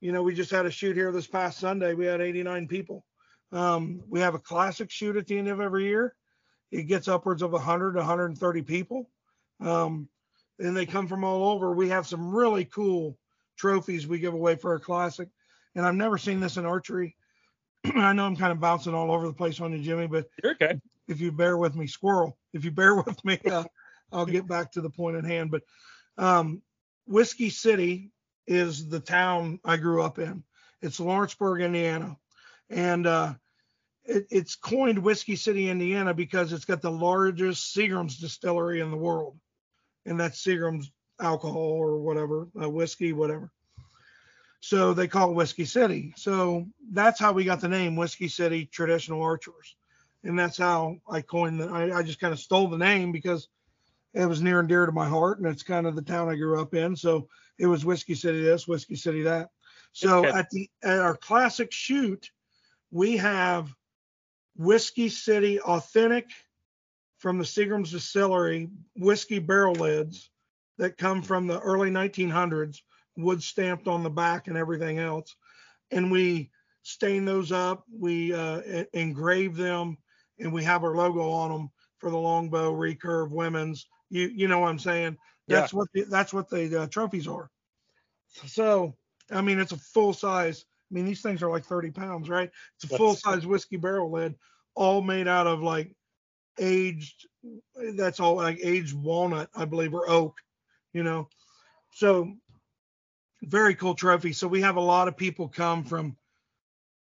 You 0.00 0.12
know, 0.12 0.22
we 0.22 0.34
just 0.34 0.52
had 0.52 0.66
a 0.66 0.70
shoot 0.70 0.94
here 0.94 1.10
this 1.10 1.26
past 1.26 1.58
Sunday. 1.58 1.94
We 1.94 2.06
had 2.06 2.20
89 2.20 2.68
people. 2.68 3.04
Um, 3.50 4.00
we 4.08 4.20
have 4.20 4.36
a 4.36 4.38
classic 4.38 4.92
shoot 4.92 5.16
at 5.16 5.26
the 5.26 5.36
end 5.36 5.48
of 5.48 5.60
every 5.60 5.86
year. 5.86 6.14
It 6.70 6.84
gets 6.84 7.08
upwards 7.08 7.42
of 7.42 7.50
100 7.50 7.92
to 7.92 7.98
130 7.98 8.62
people. 8.62 9.10
Um, 9.60 10.08
and 10.60 10.76
they 10.76 10.86
come 10.86 11.08
from 11.08 11.24
all 11.24 11.50
over. 11.50 11.72
We 11.72 11.88
have 11.88 12.06
some 12.06 12.32
really 12.32 12.64
cool 12.66 13.18
trophies 13.56 14.06
we 14.06 14.20
give 14.20 14.34
away 14.34 14.54
for 14.54 14.70
our 14.70 14.78
classic. 14.78 15.28
And 15.74 15.84
I've 15.84 15.96
never 15.96 16.18
seen 16.18 16.38
this 16.38 16.58
in 16.58 16.64
archery. 16.64 17.16
I 17.96 18.12
know 18.12 18.26
I'm 18.26 18.36
kind 18.36 18.52
of 18.52 18.60
bouncing 18.60 18.94
all 18.94 19.12
over 19.12 19.26
the 19.26 19.32
place 19.32 19.60
on 19.60 19.72
you, 19.72 19.82
Jimmy, 19.82 20.06
but 20.06 20.26
You're 20.42 20.52
okay. 20.52 20.80
if 21.06 21.20
you 21.20 21.32
bear 21.32 21.56
with 21.56 21.74
me, 21.74 21.86
squirrel, 21.86 22.36
if 22.52 22.64
you 22.64 22.70
bear 22.70 22.94
with 23.02 23.24
me, 23.24 23.38
uh, 23.50 23.64
I'll 24.12 24.26
get 24.26 24.46
back 24.46 24.72
to 24.72 24.80
the 24.80 24.90
point 24.90 25.16
at 25.16 25.24
hand. 25.24 25.50
But 25.50 25.62
um, 26.16 26.62
Whiskey 27.06 27.50
City 27.50 28.10
is 28.46 28.88
the 28.88 29.00
town 29.00 29.60
I 29.64 29.76
grew 29.76 30.02
up 30.02 30.18
in. 30.18 30.42
It's 30.80 31.00
Lawrenceburg, 31.00 31.62
Indiana. 31.62 32.16
And 32.70 33.06
uh, 33.06 33.34
it, 34.04 34.26
it's 34.30 34.56
coined 34.56 34.98
Whiskey 34.98 35.36
City, 35.36 35.68
Indiana, 35.68 36.14
because 36.14 36.52
it's 36.52 36.64
got 36.64 36.80
the 36.80 36.90
largest 36.90 37.76
Seagram's 37.76 38.18
distillery 38.18 38.80
in 38.80 38.90
the 38.90 38.96
world. 38.96 39.38
And 40.06 40.18
that's 40.18 40.42
Seagram's 40.42 40.90
alcohol 41.20 41.56
or 41.56 41.98
whatever, 41.98 42.48
uh, 42.60 42.68
whiskey, 42.70 43.12
whatever. 43.12 43.50
So 44.60 44.92
they 44.92 45.08
call 45.08 45.30
it 45.30 45.34
Whiskey 45.34 45.64
City. 45.64 46.12
So 46.16 46.66
that's 46.92 47.20
how 47.20 47.32
we 47.32 47.44
got 47.44 47.60
the 47.60 47.68
name 47.68 47.96
Whiskey 47.96 48.28
City 48.28 48.66
Traditional 48.66 49.22
Archers 49.22 49.76
and 50.24 50.38
that's 50.38 50.58
how 50.58 50.96
I 51.10 51.20
coined 51.22 51.60
the. 51.60 51.68
I, 51.68 51.98
I 51.98 52.02
just 52.02 52.20
kind 52.20 52.32
of 52.32 52.40
stole 52.40 52.68
the 52.68 52.78
name 52.78 53.12
because 53.12 53.48
it 54.14 54.26
was 54.26 54.42
near 54.42 54.60
and 54.60 54.68
dear 54.68 54.86
to 54.86 54.92
my 54.92 55.08
heart, 55.08 55.38
and 55.38 55.46
it's 55.46 55.62
kind 55.62 55.86
of 55.86 55.94
the 55.94 56.02
town 56.02 56.28
I 56.28 56.36
grew 56.36 56.60
up 56.60 56.74
in. 56.74 56.96
So 56.96 57.28
it 57.58 57.66
was 57.66 57.84
Whiskey 57.84 58.14
City 58.14 58.42
this, 58.42 58.66
Whiskey 58.66 58.96
City 58.96 59.22
that. 59.22 59.48
So 59.92 60.24
Okay. 60.24 60.38
at 60.38 60.50
the 60.50 60.70
at 60.82 60.98
our 60.98 61.16
classic 61.16 61.72
shoot, 61.72 62.30
we 62.90 63.16
have 63.18 63.72
Whiskey 64.56 65.08
City 65.08 65.60
authentic 65.60 66.26
from 67.18 67.38
the 67.38 67.44
Seagram's 67.44 67.90
distillery 67.90 68.68
whiskey 68.96 69.40
barrel 69.40 69.74
lids 69.74 70.30
that 70.78 70.96
come 70.96 71.22
from 71.22 71.48
the 71.48 71.58
early 71.60 71.90
1900s, 71.90 72.80
wood 73.18 73.42
stamped 73.42 73.88
on 73.88 74.02
the 74.02 74.10
back 74.10 74.46
and 74.48 74.56
everything 74.56 74.98
else, 74.98 75.36
and 75.90 76.10
we 76.10 76.50
stain 76.82 77.24
those 77.24 77.52
up. 77.52 77.84
We 77.92 78.32
uh, 78.32 78.84
engrave 78.94 79.56
them, 79.56 79.98
and 80.38 80.52
we 80.52 80.64
have 80.64 80.84
our 80.84 80.94
logo 80.94 81.28
on 81.30 81.50
them 81.50 81.70
for 81.98 82.10
the 82.10 82.16
longbow, 82.16 82.72
recurve, 82.72 83.30
women's. 83.30 83.86
You 84.08 84.28
you 84.28 84.48
know 84.48 84.60
what 84.60 84.68
I'm 84.68 84.78
saying? 84.78 85.18
That's 85.48 85.72
what 85.74 85.88
the, 85.92 86.04
that's 86.04 86.32
what 86.32 86.48
the 86.48 86.82
uh, 86.82 86.86
trophies 86.86 87.26
are. 87.26 87.50
So 88.46 88.94
I 89.30 89.40
mean, 89.40 89.58
it's 89.58 89.72
a 89.72 89.78
full 89.78 90.12
size. 90.12 90.64
I 90.90 90.94
mean, 90.94 91.04
these 91.04 91.20
things 91.20 91.42
are 91.42 91.50
like 91.50 91.64
30 91.64 91.90
pounds, 91.90 92.28
right? 92.28 92.50
It's 92.76 92.84
a 92.84 92.86
That's- 92.86 92.98
full 92.98 93.14
size 93.14 93.46
whiskey 93.46 93.76
barrel 93.76 94.10
lid, 94.10 94.34
all 94.74 95.02
made 95.02 95.28
out 95.28 95.46
of 95.46 95.62
like 95.62 95.94
aged. 96.58 97.26
That's 97.94 98.20
all 98.20 98.36
like 98.36 98.58
aged 98.62 98.94
walnut, 98.94 99.50
I 99.54 99.64
believe, 99.64 99.94
or 99.94 100.08
oak. 100.08 100.38
You 100.92 101.02
know, 101.02 101.28
so 101.92 102.32
very 103.42 103.74
cool 103.74 103.94
trophy. 103.94 104.32
So 104.32 104.48
we 104.48 104.60
have 104.60 104.76
a 104.76 104.80
lot 104.80 105.08
of 105.08 105.16
people 105.16 105.48
come 105.48 105.84
from 105.84 106.16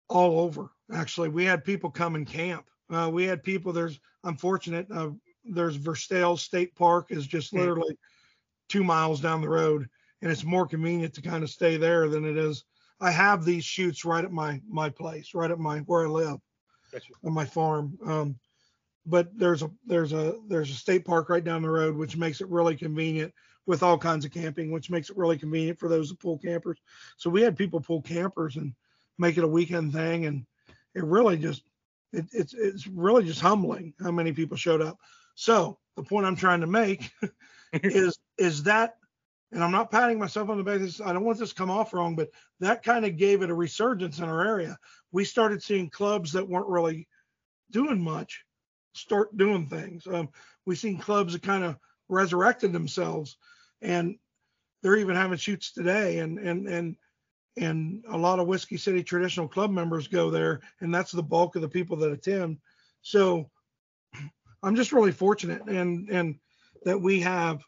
all 0.09 0.41
over. 0.41 0.71
Actually, 0.93 1.29
we 1.29 1.45
had 1.45 1.65
people 1.65 1.91
come 1.91 2.15
and 2.15 2.27
camp. 2.27 2.67
Uh, 2.91 3.09
we 3.12 3.25
had 3.25 3.43
people. 3.43 3.73
There's 3.73 4.00
unfortunate. 4.25 4.87
Uh, 4.91 5.11
there's 5.45 5.77
Versailles 5.77 6.35
State 6.37 6.75
Park 6.75 7.07
is 7.11 7.27
just 7.27 7.53
literally 7.53 7.97
two 8.69 8.85
miles 8.85 9.21
down 9.21 9.41
the 9.41 9.49
road, 9.49 9.89
and 10.21 10.31
it's 10.31 10.45
more 10.45 10.67
convenient 10.67 11.15
to 11.15 11.23
kind 11.23 11.43
of 11.43 11.50
stay 11.50 11.77
there 11.77 12.09
than 12.09 12.25
it 12.25 12.37
is. 12.37 12.65
I 13.00 13.11
have 13.11 13.45
these 13.45 13.65
shoots 13.65 14.05
right 14.05 14.25
at 14.25 14.33
my 14.33 14.61
my 14.69 14.91
place, 14.91 15.31
right 15.35 15.50
at 15.50 15.59
my 15.59 15.79
where 15.81 16.07
I 16.07 16.09
live 16.09 16.39
Gotcha. 16.93 17.12
on 17.25 17.33
my 17.33 17.45
farm. 17.45 17.99
Um, 18.05 18.37
but 19.07 19.29
there's 19.39 19.62
a 19.62 19.71
there's 19.87 20.12
a 20.12 20.35
there's 20.49 20.71
a 20.71 20.75
state 20.75 21.05
park 21.05 21.31
right 21.31 21.45
down 21.45 21.62
the 21.62 21.71
road, 21.71 21.97
which 21.97 22.17
makes 22.17 22.41
it 22.41 22.49
really 22.49 22.77
convenient 22.77 23.33
with 23.67 23.83
all 23.83 23.99
kinds 23.99 24.25
of 24.25 24.33
camping, 24.33 24.71
which 24.71 24.90
makes 24.90 25.11
it 25.11 25.17
really 25.17 25.38
convenient 25.38 25.79
for 25.79 25.88
those 25.88 26.12
pull 26.14 26.38
campers. 26.38 26.79
So 27.17 27.31
we 27.31 27.43
had 27.43 27.57
people 27.57 27.81
pull 27.81 28.02
campers 28.02 28.57
and 28.57 28.75
make 29.19 29.37
it 29.37 29.45
a 29.45 29.49
weekend 29.49 29.93
thing, 29.93 30.26
and 30.26 30.47
it 30.95 31.05
really 31.05 31.37
just 31.37 31.62
it, 32.12 32.26
it's 32.33 32.55
it's 32.55 32.87
really 32.87 33.25
just 33.25 33.40
humbling 33.40 33.95
how 34.00 34.11
many 34.11 34.33
people 34.33 34.57
showed 34.57 34.83
up. 34.83 34.99
So 35.35 35.79
the 35.97 36.02
point 36.02 36.26
I'm 36.26 36.37
trying 36.37 36.61
to 36.61 36.67
make 36.67 37.11
is 37.73 38.19
is 38.38 38.64
that, 38.64 38.97
and 39.52 39.62
I'm 39.62 39.73
not 39.73 39.90
patting 39.90 40.19
myself 40.19 40.49
on 40.49 40.59
the 40.59 40.64
back. 40.64 40.81
I 41.05 41.12
don't 41.12 41.25
want 41.25 41.38
this 41.38 41.50
to 41.50 41.55
come 41.55 41.71
off 41.71 41.93
wrong, 41.93 42.17
but 42.17 42.31
that 42.61 42.83
kind 42.83 43.05
of 43.05 43.17
gave 43.17 43.43
it 43.43 43.50
a 43.50 43.55
resurgence 43.55 44.19
in 44.19 44.25
our 44.25 44.47
area. 44.47 44.79
We 45.12 45.25
started 45.25 45.62
seeing 45.62 45.90
clubs 45.90 46.33
that 46.33 46.49
weren't 46.49 46.69
really 46.69 47.07
doing 47.71 48.02
much 48.02 48.45
start 48.95 49.37
doing 49.37 49.67
things. 49.67 50.07
Um, 50.07 50.29
we've 50.67 50.79
seen 50.79 50.99
clubs 50.99 51.33
that 51.33 51.43
kind 51.43 51.64
of 51.64 51.76
resurrected 52.11 52.73
themselves, 52.73 53.37
and 53.81 54.19
they're 54.83 54.97
even 54.97 55.17
having 55.17 55.38
shoots 55.38 55.73
today. 55.73 56.19
And 56.19 56.38
and 56.38 56.69
and 56.69 56.97
and 57.57 58.05
a 58.09 58.17
lot 58.17 58.38
of 58.38 58.47
Whiskey 58.47 58.76
City 58.76 59.02
traditional 59.02 59.49
club 59.49 59.71
members 59.71 60.09
go 60.09 60.31
there, 60.31 60.61
and 60.81 60.95
that's 60.95 61.12
the 61.12 61.23
bulk 61.23 61.57
of 61.57 61.62
the 61.62 61.69
people 61.69 61.97
that 61.99 62.12
attend. 62.12 62.59
So 63.02 63.50
I'm 64.62 64.76
just 64.76 64.93
really 64.93 65.12
fortunate, 65.12 65.62
and 65.67 66.09
and 66.11 66.38
that 66.85 67.00
we 67.00 67.21
have, 67.21 67.62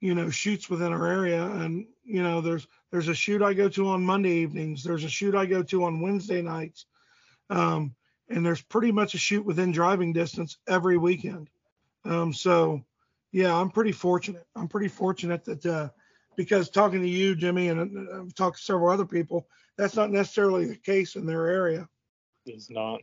you 0.00 0.14
know, 0.14 0.30
shoots 0.30 0.70
within 0.70 0.92
our 0.92 1.06
area, 1.06 1.44
and 1.44 1.86
you 2.04 2.22
know, 2.22 2.40
there's 2.40 2.66
there's 2.90 3.08
a 3.08 3.14
shoot 3.14 3.42
I 3.42 3.54
go 3.54 3.68
to 3.68 3.88
on 3.88 4.04
Monday 4.04 4.38
evenings, 4.38 4.82
there's 4.82 5.04
a 5.04 5.08
shoot 5.08 5.34
I 5.34 5.46
go 5.46 5.62
to 5.62 5.84
on 5.84 6.00
Wednesday 6.00 6.42
nights, 6.42 6.86
um, 7.50 7.94
and 8.28 8.44
there's 8.44 8.62
pretty 8.62 8.92
much 8.92 9.14
a 9.14 9.18
shoot 9.18 9.44
within 9.44 9.72
driving 9.72 10.12
distance 10.12 10.58
every 10.66 10.96
weekend. 10.96 11.48
Um, 12.04 12.32
so 12.32 12.84
yeah, 13.32 13.54
I'm 13.54 13.70
pretty 13.70 13.92
fortunate. 13.92 14.46
I'm 14.56 14.68
pretty 14.68 14.88
fortunate 14.88 15.44
that 15.44 15.66
uh, 15.66 15.88
because 16.36 16.70
talking 16.70 17.00
to 17.00 17.08
you, 17.08 17.34
Jimmy, 17.34 17.68
and 17.68 18.08
uh, 18.08 18.20
I've 18.20 18.34
talked 18.34 18.58
to 18.58 18.62
several 18.62 18.90
other 18.90 19.04
people, 19.04 19.46
that's 19.76 19.96
not 19.96 20.10
necessarily 20.10 20.66
the 20.66 20.76
case 20.76 21.16
in 21.16 21.26
their 21.26 21.46
area. 21.46 21.88
It's 22.46 22.70
not. 22.70 23.00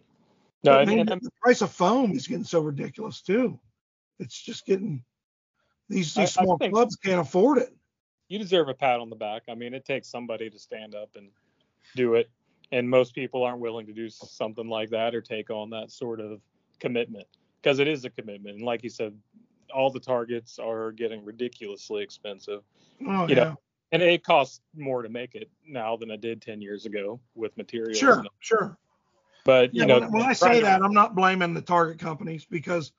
No, 0.64 0.80
and, 0.80 0.90
and, 0.90 1.22
the 1.22 1.30
price 1.42 1.62
of 1.62 1.72
foam 1.72 2.14
is 2.14 2.28
getting 2.28 2.44
so 2.44 2.60
ridiculous 2.62 3.22
too. 3.22 3.60
It's 4.20 4.42
just 4.42 4.66
getting 4.66 5.04
these, 5.90 6.16
these 6.16 6.38
I, 6.38 6.44
small 6.44 6.58
I 6.60 6.70
clubs 6.70 6.96
can't 6.96 7.22
afford 7.22 7.60
it. 7.60 7.76
You 8.30 8.40
deserve 8.40 8.70
a 8.70 8.74
pat 8.74 9.00
on 9.00 9.12
the 9.12 9.16
back. 9.16 9.44
I 9.48 9.54
mean, 9.54 9.76
it 9.76 9.86
takes 9.86 10.10
somebody 10.10 10.50
to 10.50 10.58
stand 10.58 10.96
up 10.96 11.10
and 11.16 11.30
do 11.96 12.16
it, 12.16 12.32
and 12.72 12.90
most 12.90 13.14
people 13.14 13.44
aren't 13.44 13.60
willing 13.60 13.86
to 13.86 13.94
do 13.94 14.10
something 14.10 14.68
like 14.68 14.90
that 14.90 15.14
or 15.14 15.22
take 15.22 15.52
on 15.52 15.70
that 15.70 15.92
sort 15.92 16.20
of 16.20 16.42
commitment 16.80 17.28
because 17.62 17.78
it 17.78 17.88
is 17.88 18.06
a 18.06 18.10
commitment. 18.10 18.56
And 18.56 18.66
like 18.66 18.84
you 18.84 18.90
said, 18.90 19.14
all 19.74 19.90
the 19.90 20.00
targets 20.00 20.60
are 20.60 20.92
getting 20.92 21.24
ridiculously 21.24 22.04
expensive. 22.04 22.62
Oh, 23.08 23.28
you 23.28 23.36
yeah. 23.36 23.44
know, 23.44 23.60
and 23.92 24.02
it 24.02 24.24
costs 24.24 24.62
more 24.76 25.02
to 25.02 25.10
make 25.10 25.36
it 25.36 25.50
now 25.66 25.96
than 25.96 26.12
it 26.12 26.22
did 26.22 26.42
10 26.42 26.62
years 26.62 26.86
ago 26.86 27.20
with 27.34 27.56
materials. 27.58 27.98
Sure, 27.98 28.24
sure. 28.40 28.78
But 29.46 29.74
you 29.74 29.82
yeah, 29.82 29.86
know, 29.86 30.00
when, 30.00 30.12
when 30.12 30.22
I 30.24 30.34
say 30.34 30.62
that, 30.62 30.82
I'm 30.82 30.94
not 30.94 31.16
blaming 31.16 31.54
the 31.54 31.62
target 31.62 32.00
companies 32.00 32.46
because 32.46 32.92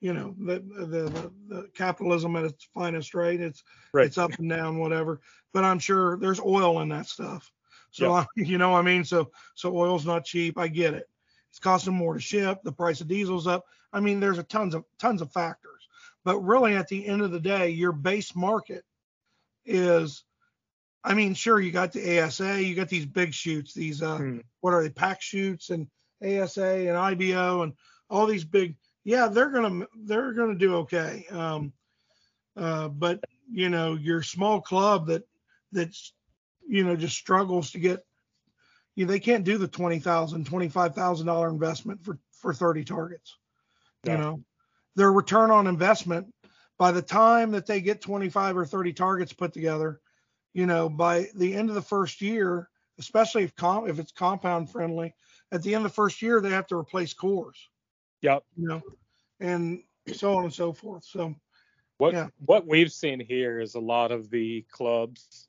you 0.00 0.12
know 0.12 0.34
the 0.38 0.60
the, 0.60 0.86
the, 0.86 1.32
the 1.48 1.70
capitalism 1.74 2.36
at 2.36 2.44
its 2.44 2.68
finest, 2.74 3.14
right? 3.14 3.40
It's 3.40 3.64
right. 3.94 4.06
it's 4.06 4.18
up 4.18 4.32
and 4.38 4.48
down, 4.48 4.78
whatever. 4.78 5.22
But 5.54 5.64
I'm 5.64 5.78
sure 5.78 6.18
there's 6.18 6.38
oil 6.38 6.80
in 6.80 6.90
that 6.90 7.06
stuff. 7.06 7.50
So 7.92 8.12
I, 8.12 8.26
you 8.36 8.58
know, 8.58 8.74
I 8.74 8.82
mean, 8.82 9.04
so 9.04 9.30
so 9.54 9.74
oil's 9.74 10.04
not 10.04 10.26
cheap. 10.26 10.58
I 10.58 10.68
get 10.68 10.92
it. 10.92 11.08
It's 11.48 11.58
costing 11.58 11.94
more 11.94 12.14
to 12.14 12.20
ship. 12.20 12.62
The 12.62 12.72
price 12.72 13.00
of 13.00 13.08
diesel's 13.08 13.46
up. 13.46 13.64
I 13.90 14.00
mean, 14.00 14.20
there's 14.20 14.38
a 14.38 14.42
tons 14.42 14.74
of 14.74 14.84
tons 14.98 15.22
of 15.22 15.32
factors. 15.32 15.75
But 16.26 16.40
really, 16.40 16.74
at 16.74 16.88
the 16.88 17.06
end 17.06 17.22
of 17.22 17.30
the 17.30 17.38
day, 17.38 17.68
your 17.68 17.92
base 17.92 18.34
market 18.34 18.82
is, 19.64 20.24
I 21.04 21.14
mean, 21.14 21.34
sure, 21.34 21.60
you 21.60 21.70
got 21.70 21.92
the 21.92 22.18
ASA, 22.18 22.64
you 22.64 22.74
got 22.74 22.88
these 22.88 23.06
big 23.06 23.32
shoots, 23.32 23.72
these, 23.72 24.02
uh, 24.02 24.16
hmm. 24.18 24.38
what 24.60 24.74
are 24.74 24.82
they, 24.82 24.90
pack 24.90 25.22
shoots 25.22 25.70
and 25.70 25.86
ASA 26.20 26.88
and 26.88 26.96
IBO 26.96 27.62
and 27.62 27.74
all 28.10 28.26
these 28.26 28.42
big, 28.42 28.74
yeah, 29.04 29.28
they're 29.28 29.50
gonna 29.50 29.86
they're 30.02 30.32
gonna 30.32 30.56
do 30.56 30.74
okay. 30.78 31.26
Um, 31.30 31.72
uh, 32.56 32.88
but 32.88 33.20
you 33.48 33.68
know, 33.68 33.94
your 33.94 34.24
small 34.24 34.60
club 34.60 35.06
that 35.06 35.22
that's 35.70 36.12
you 36.68 36.82
know 36.82 36.96
just 36.96 37.16
struggles 37.16 37.70
to 37.70 37.78
get 37.78 38.04
you 38.96 39.06
know, 39.06 39.12
they 39.12 39.20
can't 39.20 39.44
do 39.44 39.58
the 39.58 39.68
twenty 39.68 40.00
thousand, 40.00 40.44
twenty 40.46 40.68
five 40.68 40.96
thousand 40.96 41.28
dollar 41.28 41.50
investment 41.50 42.04
for 42.04 42.18
for 42.32 42.52
30 42.52 42.84
targets. 42.84 43.36
Yeah. 44.02 44.12
You 44.12 44.18
know, 44.18 44.44
their 44.96 45.12
return 45.12 45.50
on 45.50 45.66
investment 45.66 46.32
by 46.78 46.90
the 46.90 47.02
time 47.02 47.52
that 47.52 47.66
they 47.66 47.80
get 47.80 48.00
25 48.00 48.56
or 48.56 48.66
30 48.66 48.92
targets 48.92 49.32
put 49.32 49.52
together, 49.52 50.00
you 50.52 50.66
know, 50.66 50.88
by 50.88 51.28
the 51.36 51.54
end 51.54 51.68
of 51.68 51.74
the 51.74 51.82
first 51.82 52.20
year, 52.20 52.68
especially 52.98 53.44
if 53.44 53.54
com- 53.54 53.88
if 53.88 53.98
it's 53.98 54.12
compound 54.12 54.70
friendly, 54.70 55.14
at 55.52 55.62
the 55.62 55.74
end 55.74 55.84
of 55.84 55.90
the 55.92 55.94
first 55.94 56.20
year 56.20 56.40
they 56.40 56.50
have 56.50 56.66
to 56.66 56.76
replace 56.76 57.14
cores. 57.14 57.68
Yep. 58.22 58.42
You 58.56 58.68
know, 58.68 58.82
and 59.40 59.82
so 60.12 60.36
on 60.36 60.44
and 60.44 60.52
so 60.52 60.72
forth. 60.72 61.04
So 61.04 61.34
what 61.98 62.14
yeah. 62.14 62.28
what 62.44 62.66
we've 62.66 62.92
seen 62.92 63.20
here 63.20 63.60
is 63.60 63.74
a 63.74 63.80
lot 63.80 64.12
of 64.12 64.30
the 64.30 64.64
clubs 64.70 65.48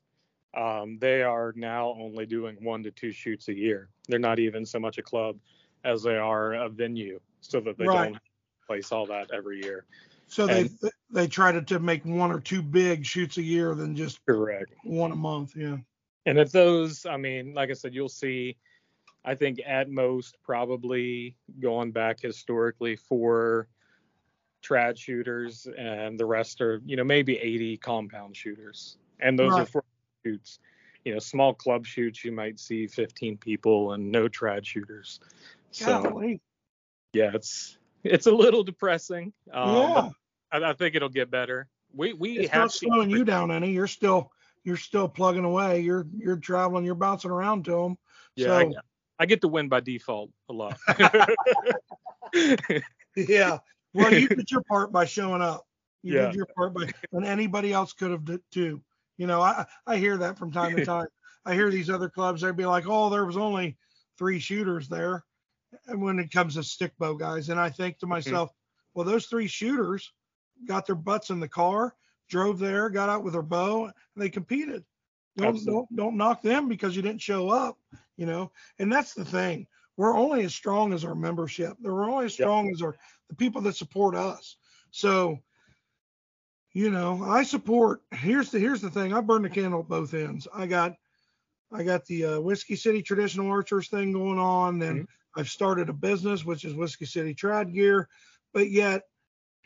um, 0.56 0.98
they 0.98 1.22
are 1.22 1.52
now 1.56 1.94
only 1.98 2.26
doing 2.26 2.56
one 2.60 2.82
to 2.82 2.90
two 2.90 3.12
shoots 3.12 3.48
a 3.48 3.54
year. 3.54 3.90
They're 4.08 4.18
not 4.18 4.38
even 4.38 4.64
so 4.64 4.78
much 4.78 4.98
a 4.98 5.02
club 5.02 5.36
as 5.84 6.02
they 6.02 6.16
are 6.16 6.54
a 6.54 6.68
venue, 6.68 7.20
so 7.40 7.60
that 7.60 7.78
they 7.78 7.86
right. 7.86 8.12
don't 8.12 8.18
place 8.68 8.92
all 8.92 9.06
that 9.06 9.30
every 9.32 9.62
year. 9.62 9.84
So 10.28 10.46
and, 10.46 10.70
they 10.80 10.90
they 11.10 11.26
try 11.26 11.52
to, 11.52 11.62
to 11.62 11.78
make 11.78 12.04
one 12.04 12.30
or 12.30 12.38
two 12.38 12.62
big 12.62 13.04
shoots 13.04 13.38
a 13.38 13.42
year 13.42 13.74
than 13.74 13.96
just 13.96 14.24
correct 14.26 14.74
one 14.84 15.10
a 15.10 15.16
month. 15.16 15.56
Yeah. 15.56 15.78
And 16.26 16.38
if 16.38 16.52
those, 16.52 17.06
I 17.06 17.16
mean, 17.16 17.54
like 17.54 17.70
I 17.70 17.72
said, 17.72 17.94
you'll 17.94 18.10
see. 18.10 18.56
I 19.24 19.34
think 19.34 19.60
at 19.66 19.90
most 19.90 20.36
probably 20.42 21.36
going 21.60 21.90
back 21.90 22.20
historically 22.20 22.96
for 22.96 23.68
trad 24.62 24.98
shooters, 24.98 25.66
and 25.76 26.20
the 26.20 26.26
rest 26.26 26.60
are 26.60 26.80
you 26.84 26.96
know 26.96 27.04
maybe 27.04 27.38
80 27.38 27.78
compound 27.78 28.36
shooters, 28.36 28.98
and 29.20 29.38
those 29.38 29.52
right. 29.52 29.62
are 29.62 29.66
for 29.66 29.84
shoots. 30.24 30.60
You 31.04 31.14
know, 31.14 31.20
small 31.20 31.54
club 31.54 31.86
shoots 31.86 32.24
you 32.24 32.32
might 32.32 32.60
see 32.60 32.86
15 32.86 33.38
people 33.38 33.92
and 33.92 34.12
no 34.12 34.28
trad 34.28 34.66
shooters. 34.66 35.20
So 35.70 36.02
Golly. 36.02 36.40
yeah, 37.14 37.30
it's 37.32 37.78
it's 38.04 38.26
a 38.26 38.32
little 38.32 38.62
depressing. 38.62 39.32
Um, 39.52 39.76
yeah. 39.76 40.10
I, 40.52 40.70
I, 40.70 40.72
think 40.72 40.94
it'll 40.94 41.08
get 41.08 41.30
better. 41.30 41.68
We 41.94 42.12
we 42.12 42.38
it's 42.38 42.50
have 42.50 42.62
not 42.62 42.72
slowing 42.72 43.10
you 43.10 43.24
down 43.24 43.50
any. 43.50 43.70
You're 43.70 43.86
still 43.86 44.30
you're 44.64 44.76
still 44.76 45.08
plugging 45.08 45.44
away. 45.44 45.80
You're 45.80 46.06
you're 46.16 46.36
traveling. 46.36 46.84
You're 46.84 46.94
bouncing 46.94 47.30
around 47.30 47.64
to 47.66 47.72
them. 47.72 47.98
Yeah, 48.36 48.46
so, 48.46 48.56
I, 48.58 48.72
I 49.18 49.26
get 49.26 49.40
to 49.42 49.48
win 49.48 49.68
by 49.68 49.80
default 49.80 50.30
a 50.48 50.52
lot. 50.52 50.78
yeah. 53.16 53.58
Well, 53.94 54.14
you 54.14 54.28
did 54.28 54.50
your 54.50 54.62
part 54.62 54.92
by 54.92 55.04
showing 55.04 55.42
up. 55.42 55.64
You 56.02 56.14
yeah. 56.14 56.26
did 56.26 56.34
your 56.34 56.46
part 56.56 56.74
by, 56.74 56.90
and 57.12 57.24
anybody 57.24 57.72
else 57.72 57.92
could 57.92 58.10
have 58.10 58.24
did 58.24 58.40
too. 58.52 58.82
You 59.16 59.26
know, 59.26 59.40
I 59.40 59.66
I 59.86 59.96
hear 59.96 60.16
that 60.18 60.38
from 60.38 60.52
time 60.52 60.76
to 60.76 60.84
time. 60.86 61.08
I 61.44 61.54
hear 61.54 61.70
these 61.70 61.90
other 61.90 62.08
clubs. 62.08 62.42
They'd 62.42 62.56
be 62.56 62.66
like, 62.66 62.84
"Oh, 62.86 63.10
there 63.10 63.24
was 63.24 63.36
only 63.36 63.76
three 64.18 64.38
shooters 64.38 64.88
there," 64.88 65.24
when 65.94 66.18
it 66.18 66.30
comes 66.30 66.54
to 66.54 66.62
stick 66.62 66.92
bow 66.98 67.14
guys, 67.14 67.48
and 67.48 67.60
I 67.60 67.70
think 67.70 67.98
to 67.98 68.06
mm-hmm. 68.06 68.10
myself, 68.10 68.50
well, 68.94 69.04
those 69.04 69.26
three 69.26 69.46
shooters 69.46 70.12
got 70.66 70.86
their 70.86 70.96
butts 70.96 71.30
in 71.30 71.40
the 71.40 71.48
car, 71.48 71.94
drove 72.28 72.58
there, 72.58 72.90
got 72.90 73.08
out 73.08 73.22
with 73.22 73.34
their 73.34 73.42
bow, 73.42 73.84
and 73.84 73.94
they 74.16 74.28
competed. 74.28 74.84
Don't, 75.36 75.64
don't 75.64 75.96
don't 75.96 76.16
knock 76.16 76.42
them 76.42 76.68
because 76.68 76.96
you 76.96 77.02
didn't 77.02 77.22
show 77.22 77.48
up, 77.48 77.78
you 78.16 78.26
know. 78.26 78.50
And 78.80 78.92
that's 78.92 79.14
the 79.14 79.24
thing. 79.24 79.68
We're 79.96 80.16
only 80.16 80.44
as 80.44 80.54
strong 80.54 80.92
as 80.92 81.04
our 81.04 81.14
membership. 81.14 81.76
We're 81.80 82.10
only 82.10 82.26
as 82.26 82.32
strong 82.32 82.66
yep. 82.66 82.74
as 82.74 82.82
our 82.82 82.96
the 83.28 83.36
people 83.36 83.60
that 83.62 83.76
support 83.76 84.16
us. 84.16 84.56
So, 84.90 85.38
you 86.72 86.90
know, 86.90 87.22
I 87.24 87.44
support. 87.44 88.02
Here's 88.12 88.50
the 88.50 88.58
here's 88.58 88.80
the 88.80 88.90
thing. 88.90 89.12
I 89.12 89.20
burn 89.20 89.42
the 89.42 89.50
candle 89.50 89.80
at 89.80 89.88
both 89.88 90.12
ends. 90.12 90.48
I 90.52 90.66
got 90.66 90.96
I 91.72 91.82
got 91.82 92.04
the 92.06 92.24
uh, 92.24 92.40
Whiskey 92.40 92.76
City 92.76 93.02
Traditional 93.02 93.50
Archers 93.50 93.88
thing 93.88 94.12
going 94.12 94.38
on, 94.38 94.82
and 94.82 95.00
mm-hmm. 95.00 95.04
I've 95.38 95.48
started 95.48 95.88
a 95.88 95.92
business 95.92 96.44
which 96.44 96.64
is 96.64 96.74
Whiskey 96.74 97.06
City 97.06 97.32
Trad 97.32 97.72
Gear. 97.72 98.08
But 98.52 98.70
yet, 98.70 99.02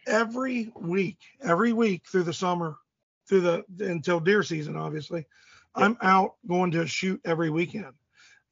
every 0.06 0.70
week, 0.78 1.18
every 1.42 1.72
week 1.72 2.02
through 2.06 2.24
the 2.24 2.32
summer, 2.34 2.76
through 3.26 3.40
the 3.40 3.64
until 3.80 4.20
deer 4.20 4.42
season, 4.42 4.76
obviously, 4.76 5.20
yep. 5.20 5.26
I'm 5.74 5.96
out 6.02 6.34
going 6.46 6.72
to 6.72 6.86
shoot 6.86 7.22
every 7.24 7.48
weekend. 7.48 7.94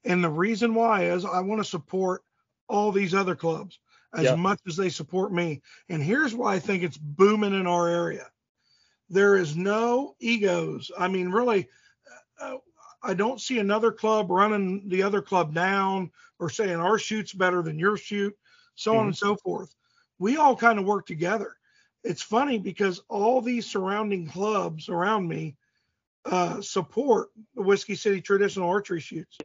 And 0.05 0.25
the 0.25 0.31
reason 0.31 0.75
why 0.75 1.11
is 1.11 1.27
I 1.27 1.41
want 1.41 1.61
to 1.61 1.69
support 1.69 2.23
all 2.69 2.91
these 2.91 3.15
other 3.15 3.35
clubs 3.35 3.79
as 4.15 4.25
yep. 4.25 4.39
much 4.39 4.61
as 4.67 4.77
they 4.77 4.89
support 4.89 5.31
me. 5.31 5.61
And 5.91 6.03
here's 6.03 6.35
why 6.35 6.55
I 6.55 6.59
think 6.59 6.83
it's 6.83 6.97
booming 6.97 7.53
in 7.53 7.67
our 7.67 7.87
area. 7.87 8.29
There 9.11 9.37
is 9.37 9.57
no 9.57 10.15
egos. 10.21 10.91
I 10.99 11.09
mean, 11.09 11.29
really, 11.31 11.69
uh, 12.41 12.57
I 13.02 13.14
don't 13.14 13.40
see 13.40 13.59
another 13.59 13.92
club 13.92 14.30
running 14.30 14.88
the 14.88 15.02
other 15.02 15.23
club 15.23 15.54
down 15.54 16.11
or 16.38 16.50
saying 16.50 16.76
our 16.76 16.99
shoot's 16.99 17.33
better 17.33 17.62
than 17.62 17.78
your 17.78 17.97
shoot, 17.97 18.37
so 18.75 18.92
mm-hmm. 18.92 19.00
on 19.00 19.07
and 19.07 19.16
so 19.16 19.37
forth 19.37 19.75
we 20.21 20.37
all 20.37 20.54
kind 20.54 20.78
of 20.78 20.85
work 20.85 21.07
together. 21.07 21.57
It's 22.04 22.23
funny 22.23 22.59
because 22.59 23.02
all 23.09 23.40
these 23.40 23.66
surrounding 23.66 24.28
clubs 24.28 24.88
around 24.88 25.26
me 25.26 25.57
uh, 26.25 26.61
support 26.61 27.30
the 27.57 27.62
Whiskey 27.62 27.97
City 27.97 28.21
traditional 28.21 28.69
archery 28.69 29.00
shoots. 29.00 29.37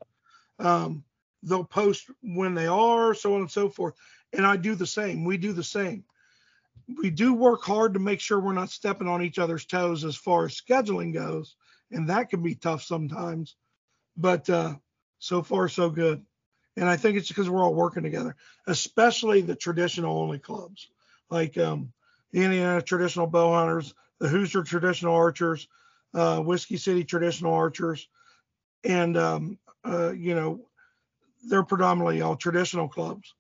Um, 0.59 1.03
they'll 1.41 1.63
post 1.63 2.09
when 2.21 2.53
they 2.53 2.67
are, 2.67 3.13
so 3.13 3.35
on 3.35 3.41
and 3.41 3.51
so 3.51 3.69
forth. 3.69 3.95
And 4.33 4.45
I 4.45 4.57
do 4.57 4.75
the 4.75 4.85
same. 4.85 5.23
We 5.23 5.37
do 5.37 5.53
the 5.53 5.63
same. 5.63 6.03
We 6.87 7.09
do 7.09 7.33
work 7.33 7.63
hard 7.63 7.93
to 7.95 7.99
make 7.99 8.19
sure 8.19 8.39
we're 8.39 8.53
not 8.53 8.69
stepping 8.69 9.07
on 9.07 9.23
each 9.23 9.39
other's 9.39 9.65
toes 9.65 10.03
as 10.03 10.15
far 10.15 10.45
as 10.45 10.59
scheduling 10.59 11.13
goes, 11.13 11.55
and 11.91 12.09
that 12.09 12.29
can 12.29 12.43
be 12.43 12.55
tough 12.55 12.83
sometimes. 12.83 13.55
But 14.17 14.49
uh, 14.49 14.75
so 15.19 15.41
far, 15.41 15.67
so 15.67 15.89
good. 15.89 16.23
And 16.77 16.87
I 16.87 16.97
think 16.97 17.17
it's 17.17 17.27
because 17.27 17.49
we're 17.49 17.63
all 17.63 17.73
working 17.73 18.03
together, 18.03 18.35
especially 18.67 19.41
the 19.41 19.55
traditional 19.55 20.17
only 20.19 20.39
clubs 20.39 20.89
like 21.29 21.57
um, 21.57 21.91
the 22.31 22.43
Indiana 22.43 22.81
Traditional 22.81 23.27
Bow 23.27 23.53
Hunters, 23.53 23.93
the 24.19 24.27
Hoosier 24.27 24.63
Traditional 24.63 25.15
Archers, 25.15 25.67
uh, 26.13 26.39
Whiskey 26.39 26.77
City 26.77 27.03
Traditional 27.03 27.53
Archers, 27.53 28.07
and 28.83 29.17
um, 29.17 29.57
uh, 29.83 30.11
you 30.11 30.35
know 30.35 30.61
they're 31.47 31.63
predominantly 31.63 32.21
all 32.21 32.35
traditional 32.35 32.87
clubs, 32.87 33.33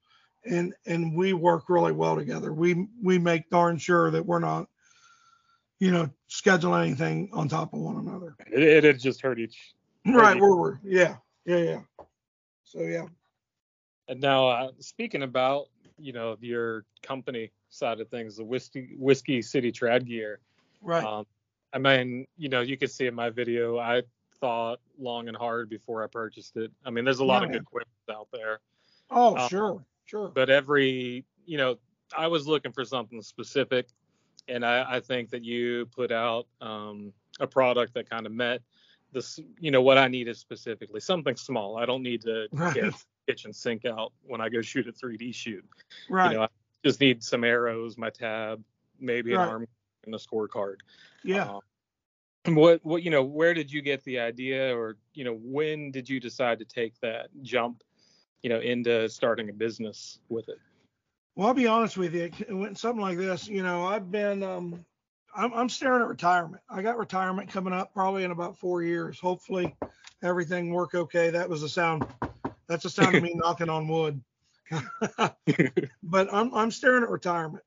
and 0.45 0.73
and 0.85 1.15
we 1.15 1.33
work 1.33 1.69
really 1.69 1.91
well 1.91 2.15
together. 2.15 2.53
We 2.53 2.87
we 3.01 3.17
make 3.19 3.49
darn 3.49 3.77
sure 3.77 4.11
that 4.11 4.25
we're 4.25 4.39
not, 4.39 4.67
you 5.79 5.91
know, 5.91 6.09
schedule 6.27 6.75
anything 6.75 7.29
on 7.33 7.47
top 7.47 7.73
of 7.73 7.79
one 7.79 7.97
another. 7.97 8.35
It 8.47 8.85
it 8.85 8.99
just 8.99 9.21
hurt 9.21 9.39
each. 9.39 9.73
Right, 10.05 10.39
we're, 10.39 10.55
we're 10.55 10.79
yeah 10.83 11.17
yeah 11.45 11.57
yeah. 11.57 11.81
So 12.63 12.81
yeah. 12.81 13.05
And 14.07 14.21
now 14.21 14.47
uh, 14.47 14.71
speaking 14.79 15.23
about 15.23 15.67
you 15.97 16.13
know 16.13 16.37
your 16.41 16.85
company 17.01 17.51
side 17.69 17.99
of 17.99 18.09
things, 18.09 18.37
the 18.37 18.43
whiskey 18.43 18.95
whiskey 18.97 19.41
city 19.41 19.71
trad 19.71 20.05
gear. 20.05 20.39
Right. 20.81 21.03
Um, 21.03 21.25
I 21.73 21.77
mean, 21.77 22.25
you 22.37 22.47
know, 22.49 22.61
you 22.61 22.77
could 22.77 22.91
see 22.91 23.05
in 23.05 23.15
my 23.15 23.29
video, 23.29 23.77
I 23.77 24.03
thought 24.39 24.79
long 24.97 25.27
and 25.27 25.35
hard 25.35 25.69
before 25.69 26.03
I 26.03 26.07
purchased 26.07 26.55
it. 26.57 26.71
I 26.85 26.89
mean, 26.89 27.03
there's 27.03 27.19
a 27.19 27.25
lot 27.25 27.41
yeah, 27.41 27.47
of 27.47 27.51
good 27.53 27.61
equipment 27.63 27.89
out 28.09 28.27
there. 28.31 28.59
Oh, 29.09 29.35
um, 29.37 29.49
sure, 29.49 29.85
sure. 30.05 30.29
But 30.33 30.49
every, 30.49 31.25
you 31.45 31.57
know, 31.57 31.77
I 32.15 32.27
was 32.27 32.47
looking 32.47 32.71
for 32.71 32.85
something 32.85 33.21
specific, 33.21 33.87
and 34.47 34.65
I, 34.65 34.95
I 34.95 34.99
think 34.99 35.29
that 35.31 35.43
you 35.43 35.87
put 35.87 36.11
out 36.11 36.47
um, 36.61 37.13
a 37.39 37.47
product 37.47 37.93
that 37.95 38.09
kind 38.09 38.25
of 38.25 38.31
met 38.31 38.61
this, 39.11 39.39
you 39.59 39.71
know, 39.71 39.81
what 39.81 39.97
I 39.97 40.07
needed 40.07 40.37
specifically. 40.37 40.99
Something 40.99 41.35
small. 41.35 41.77
I 41.77 41.85
don't 41.85 42.03
need 42.03 42.21
to 42.21 42.47
right. 42.51 42.73
get 42.73 42.93
kitchen 43.27 43.53
sink 43.53 43.85
out 43.85 44.13
when 44.23 44.41
I 44.41 44.49
go 44.49 44.61
shoot 44.61 44.87
a 44.87 44.91
3D 44.91 45.33
shoot. 45.33 45.65
Right. 46.09 46.31
You 46.31 46.37
know, 46.37 46.43
I 46.43 46.47
just 46.83 46.99
need 46.99 47.23
some 47.23 47.43
arrows, 47.43 47.97
my 47.97 48.09
tab, 48.09 48.63
maybe 48.99 49.33
right. 49.33 49.43
an 49.43 49.49
arm 49.49 49.67
and 50.05 50.13
a 50.13 50.17
scorecard. 50.17 50.75
Yeah. 51.23 51.59
Um, 52.47 52.55
what 52.55 52.85
what 52.85 53.01
you 53.01 53.09
know, 53.09 53.23
where 53.23 53.55
did 53.55 53.71
you 53.71 53.81
get 53.81 54.03
the 54.03 54.19
idea, 54.19 54.75
or 54.77 54.97
you 55.15 55.23
know, 55.23 55.39
when 55.41 55.89
did 55.89 56.07
you 56.07 56.19
decide 56.19 56.59
to 56.59 56.65
take 56.65 56.93
that 57.01 57.29
jump, 57.41 57.81
you 58.45 58.49
know, 58.49 58.59
into 58.59 59.09
starting 59.09 59.49
a 59.49 59.53
business 59.53 60.19
with 60.29 60.49
it? 60.49 60.59
Well, 61.35 61.47
I'll 61.47 61.55
be 61.55 61.65
honest 61.65 61.97
with 61.97 62.13
you. 62.13 62.29
When 62.47 62.75
something 62.75 63.01
like 63.01 63.17
this, 63.17 63.47
you 63.47 63.63
know, 63.63 63.87
I've 63.87 64.11
been 64.11 64.43
um, 64.43 64.85
I'm, 65.35 65.51
I'm 65.51 65.67
staring 65.67 66.03
at 66.03 66.07
retirement. 66.07 66.61
I 66.69 66.83
got 66.83 66.99
retirement 66.99 67.49
coming 67.49 67.73
up 67.73 67.91
probably 67.91 68.23
in 68.23 68.29
about 68.29 68.59
four 68.59 68.83
years. 68.83 69.19
Hopefully, 69.19 69.75
everything 70.21 70.69
work 70.69 70.93
okay. 70.93 71.31
That 71.31 71.49
was 71.49 71.61
the 71.61 71.69
sound. 71.69 72.05
That's 72.67 72.83
the 72.83 72.89
sound 72.91 73.15
of 73.15 73.23
me 73.23 73.33
knocking 73.35 73.67
on 73.67 73.87
wood. 73.87 74.21
but 76.03 76.31
I'm 76.31 76.53
I'm 76.53 76.69
staring 76.69 77.01
at 77.01 77.09
retirement. 77.09 77.63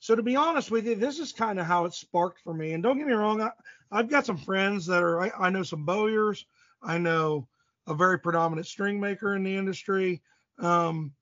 So 0.00 0.16
to 0.16 0.24
be 0.24 0.34
honest 0.34 0.72
with 0.72 0.88
you, 0.88 0.96
this 0.96 1.20
is 1.20 1.30
kind 1.30 1.60
of 1.60 1.66
how 1.66 1.84
it 1.84 1.94
sparked 1.94 2.40
for 2.40 2.52
me. 2.52 2.72
And 2.72 2.82
don't 2.82 2.98
get 2.98 3.06
me 3.06 3.12
wrong, 3.12 3.40
I, 3.42 3.52
have 3.96 4.10
got 4.10 4.26
some 4.26 4.38
friends 4.38 4.86
that 4.86 5.04
are 5.04 5.20
I, 5.20 5.30
I, 5.38 5.50
know 5.50 5.62
some 5.62 5.84
bowyers. 5.84 6.46
I 6.82 6.98
know 6.98 7.46
a 7.86 7.94
very 7.94 8.18
predominant 8.18 8.66
string 8.66 9.00
maker 9.00 9.34
in 9.34 9.42
the 9.42 9.54
industry. 9.54 10.22
Um, 10.58 11.12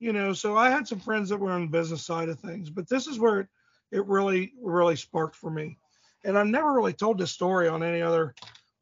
you 0.00 0.12
know, 0.12 0.32
so 0.32 0.56
I 0.56 0.70
had 0.70 0.86
some 0.86 1.00
friends 1.00 1.28
that 1.28 1.38
were 1.38 1.50
on 1.50 1.62
the 1.62 1.78
business 1.78 2.04
side 2.04 2.28
of 2.28 2.38
things, 2.38 2.70
but 2.70 2.88
this 2.88 3.06
is 3.06 3.18
where 3.18 3.40
it, 3.40 3.48
it 3.90 4.06
really, 4.06 4.52
really 4.62 4.96
sparked 4.96 5.36
for 5.36 5.50
me. 5.50 5.78
And 6.24 6.38
I've 6.38 6.46
never 6.46 6.72
really 6.72 6.92
told 6.92 7.18
this 7.18 7.32
story 7.32 7.68
on 7.68 7.82
any 7.82 8.02
other 8.02 8.34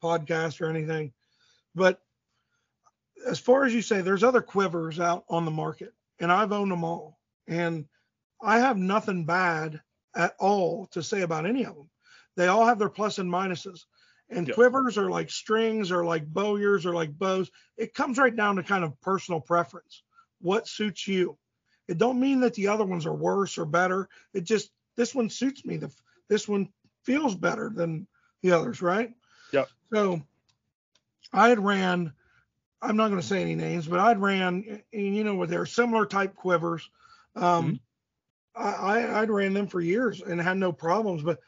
podcast 0.03 0.61
or 0.61 0.69
anything. 0.69 1.13
But 1.75 2.01
as 3.27 3.39
far 3.39 3.65
as 3.65 3.73
you 3.73 3.81
say, 3.81 4.01
there's 4.01 4.23
other 4.23 4.41
quivers 4.41 4.99
out 4.99 5.25
on 5.29 5.45
the 5.45 5.51
market, 5.51 5.93
and 6.19 6.31
I've 6.31 6.51
owned 6.51 6.71
them 6.71 6.83
all. 6.83 7.19
And 7.47 7.85
I 8.41 8.59
have 8.59 8.77
nothing 8.77 9.25
bad 9.25 9.81
at 10.15 10.35
all 10.39 10.87
to 10.87 11.01
say 11.03 11.21
about 11.21 11.45
any 11.45 11.65
of 11.65 11.75
them. 11.75 11.89
They 12.35 12.47
all 12.47 12.65
have 12.65 12.79
their 12.79 12.89
plus 12.89 13.17
and 13.17 13.31
minuses. 13.31 13.85
And 14.29 14.51
quivers 14.53 14.97
are 14.97 15.09
like 15.09 15.29
strings 15.29 15.91
or 15.91 16.03
like 16.03 16.25
bowyers 16.25 16.85
or 16.85 16.93
like 16.93 17.17
bows. 17.17 17.49
It 17.77 17.93
comes 17.93 18.17
right 18.17 18.35
down 18.35 18.57
to 18.57 18.63
kind 18.63 18.83
of 18.83 18.99
personal 18.99 19.39
preference. 19.39 20.03
What 20.41 20.67
suits 20.67 21.07
you? 21.07 21.37
It 21.87 21.97
don't 21.97 22.19
mean 22.19 22.41
that 22.41 22.53
the 22.53 22.67
other 22.67 22.83
ones 22.83 23.05
are 23.05 23.13
worse 23.13 23.57
or 23.57 23.65
better. 23.65 24.09
It 24.33 24.43
just 24.43 24.69
this 24.97 25.15
one 25.15 25.29
suits 25.29 25.63
me. 25.65 25.77
The 25.77 25.91
this 26.27 26.47
one 26.47 26.69
feels 27.03 27.35
better 27.35 27.71
than 27.73 28.05
the 28.41 28.51
others, 28.51 28.81
right? 28.81 29.13
Yep. 29.53 29.69
So 29.93 30.21
I 31.31 31.47
had 31.47 31.63
ran 31.63 32.13
I'm 32.81 32.95
not 32.95 33.09
going 33.09 33.21
to 33.21 33.27
say 33.27 33.41
any 33.41 33.55
names, 33.55 33.87
but 33.87 33.99
I'd 33.99 34.21
ran, 34.21 34.81
and 34.93 35.15
you 35.15 35.23
know, 35.23 35.45
they're 35.45 35.65
similar 35.65 36.05
type 36.05 36.35
quivers. 36.35 36.89
Um, 37.35 37.79
mm-hmm. 38.55 38.85
I, 38.85 39.21
I'd 39.21 39.29
ran 39.29 39.53
them 39.53 39.67
for 39.67 39.81
years 39.81 40.21
and 40.21 40.41
had 40.41 40.57
no 40.57 40.71
problems, 40.71 41.23
but 41.23 41.39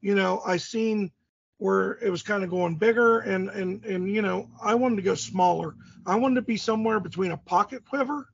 you 0.00 0.14
know, 0.14 0.42
I 0.44 0.58
seen 0.58 1.10
where 1.58 1.98
it 2.02 2.10
was 2.10 2.22
kind 2.22 2.44
of 2.44 2.50
going 2.50 2.76
bigger, 2.76 3.20
and 3.20 3.48
and 3.50 3.84
and 3.84 4.10
you 4.10 4.22
know, 4.22 4.48
I 4.62 4.74
wanted 4.74 4.96
to 4.96 5.02
go 5.02 5.14
smaller. 5.14 5.76
I 6.06 6.16
wanted 6.16 6.36
to 6.36 6.42
be 6.42 6.56
somewhere 6.56 7.00
between 7.00 7.32
a 7.32 7.36
pocket 7.36 7.84
quiver 7.84 8.28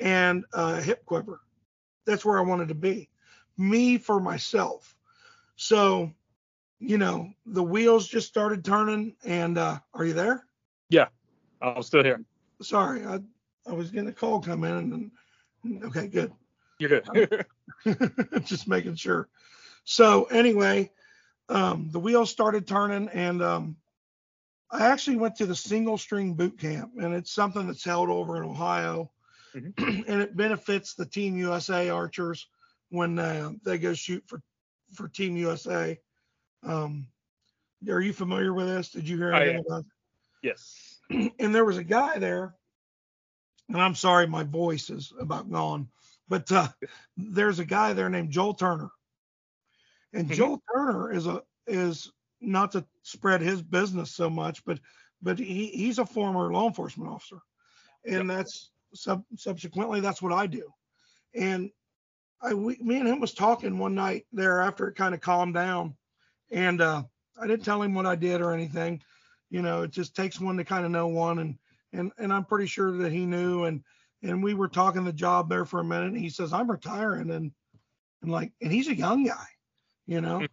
and 0.00 0.44
a 0.52 0.80
hip 0.80 1.04
quiver. 1.06 1.40
That's 2.06 2.24
where 2.24 2.38
I 2.38 2.42
wanted 2.42 2.68
to 2.68 2.74
be, 2.74 3.08
me 3.56 3.96
for 3.96 4.20
myself. 4.20 4.96
So, 5.56 6.12
you 6.80 6.98
know, 6.98 7.30
the 7.46 7.62
wheels 7.62 8.08
just 8.08 8.26
started 8.26 8.64
turning, 8.64 9.14
and 9.24 9.56
uh, 9.56 9.78
are 9.94 10.04
you 10.04 10.12
there? 10.12 10.44
Yeah. 10.88 11.06
I'm 11.62 11.82
still 11.82 12.02
here. 12.02 12.24
Sorry, 12.60 13.04
I 13.04 13.20
I 13.66 13.72
was 13.72 13.90
getting 13.90 14.08
a 14.08 14.12
call 14.12 14.40
come 14.40 14.64
in 14.64 15.10
and 15.64 15.84
okay, 15.84 16.08
good. 16.08 16.32
You're 16.78 17.00
good. 17.00 17.46
Just 18.44 18.66
making 18.66 18.96
sure. 18.96 19.28
So 19.84 20.24
anyway, 20.24 20.90
um, 21.48 21.88
the 21.90 22.00
wheels 22.00 22.30
started 22.30 22.66
turning 22.66 23.08
and 23.08 23.42
um, 23.42 23.76
I 24.70 24.86
actually 24.86 25.16
went 25.16 25.36
to 25.36 25.46
the 25.46 25.56
single 25.56 25.98
string 25.98 26.34
boot 26.34 26.58
camp 26.58 26.92
and 27.00 27.14
it's 27.14 27.32
something 27.32 27.66
that's 27.66 27.84
held 27.84 28.08
over 28.08 28.36
in 28.36 28.48
Ohio 28.48 29.10
mm-hmm. 29.54 30.02
and 30.08 30.22
it 30.22 30.36
benefits 30.36 30.94
the 30.94 31.06
Team 31.06 31.36
USA 31.36 31.90
archers 31.90 32.48
when 32.90 33.18
uh, 33.18 33.52
they 33.64 33.78
go 33.78 33.94
shoot 33.94 34.22
for 34.26 34.40
for 34.92 35.08
Team 35.08 35.36
USA. 35.36 35.98
Um, 36.62 37.06
are 37.88 38.00
you 38.00 38.12
familiar 38.12 38.52
with 38.52 38.66
this? 38.66 38.90
Did 38.90 39.08
you 39.08 39.16
hear 39.16 39.32
anything 39.32 39.64
about 39.66 39.80
it? 39.80 39.86
Yes. 40.42 40.98
and 41.10 41.54
there 41.54 41.64
was 41.64 41.78
a 41.78 41.84
guy 41.84 42.18
there, 42.18 42.54
and 43.68 43.80
I'm 43.80 43.94
sorry, 43.94 44.26
my 44.26 44.44
voice 44.44 44.90
is 44.90 45.12
about 45.18 45.50
gone, 45.50 45.88
but 46.28 46.50
uh, 46.52 46.68
there's 47.16 47.58
a 47.58 47.64
guy 47.64 47.92
there 47.92 48.08
named 48.08 48.30
Joel 48.30 48.54
Turner, 48.54 48.90
and 50.12 50.26
mm-hmm. 50.26 50.34
Joel 50.34 50.62
Turner 50.74 51.12
is 51.12 51.26
a 51.26 51.42
is 51.66 52.10
not 52.40 52.72
to 52.72 52.84
spread 53.02 53.40
his 53.40 53.62
business 53.62 54.14
so 54.14 54.28
much, 54.28 54.64
but 54.64 54.80
but 55.22 55.38
he, 55.38 55.68
he's 55.68 55.98
a 55.98 56.06
former 56.06 56.52
law 56.52 56.66
enforcement 56.66 57.10
officer, 57.10 57.38
and 58.04 58.28
yep. 58.28 58.38
that's 58.38 58.70
sub, 58.94 59.24
subsequently 59.36 60.00
that's 60.00 60.22
what 60.22 60.32
I 60.32 60.46
do, 60.46 60.72
and 61.34 61.70
I 62.40 62.54
we, 62.54 62.76
me 62.80 62.98
and 62.98 63.08
him 63.08 63.20
was 63.20 63.34
talking 63.34 63.78
one 63.78 63.94
night 63.94 64.26
there 64.32 64.60
after 64.60 64.88
it 64.88 64.96
kind 64.96 65.14
of 65.14 65.20
calmed 65.20 65.54
down, 65.54 65.94
and 66.50 66.80
uh, 66.80 67.02
I 67.40 67.46
didn't 67.46 67.64
tell 67.64 67.82
him 67.82 67.94
what 67.94 68.06
I 68.06 68.16
did 68.16 68.40
or 68.40 68.52
anything, 68.52 69.02
you 69.50 69.62
know, 69.62 69.82
it 69.82 69.90
just 69.90 70.16
takes 70.16 70.40
one 70.40 70.56
to 70.56 70.64
kind 70.64 70.84
of 70.84 70.90
know 70.90 71.08
one. 71.08 71.38
And, 71.38 71.58
and, 71.92 72.12
and 72.18 72.32
I'm 72.32 72.44
pretty 72.44 72.66
sure 72.66 72.90
that 72.98 73.12
he 73.12 73.26
knew. 73.26 73.64
And, 73.64 73.82
and 74.22 74.42
we 74.42 74.54
were 74.54 74.68
talking 74.68 75.04
the 75.04 75.12
job 75.12 75.48
there 75.48 75.64
for 75.64 75.80
a 75.80 75.84
minute. 75.84 76.08
And 76.08 76.18
he 76.18 76.30
says, 76.30 76.52
I'm 76.52 76.70
retiring. 76.70 77.30
And, 77.30 77.52
and 78.22 78.30
like, 78.30 78.52
and 78.62 78.72
he's 78.72 78.88
a 78.88 78.96
young 78.96 79.24
guy, 79.24 79.46
you 80.06 80.20
know, 80.20 80.40
hmm. 80.40 80.44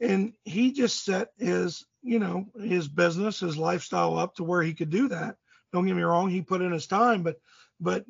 and 0.00 0.32
he 0.44 0.72
just 0.72 1.04
set 1.04 1.28
his, 1.38 1.84
you 2.02 2.18
know, 2.18 2.46
his 2.60 2.88
business, 2.88 3.40
his 3.40 3.56
lifestyle 3.56 4.18
up 4.18 4.34
to 4.36 4.44
where 4.44 4.62
he 4.62 4.74
could 4.74 4.90
do 4.90 5.08
that. 5.08 5.36
Don't 5.72 5.86
get 5.86 5.96
me 5.96 6.02
wrong. 6.02 6.30
He 6.30 6.42
put 6.42 6.62
in 6.62 6.72
his 6.72 6.86
time, 6.86 7.22
but, 7.22 7.36
but, 7.80 8.04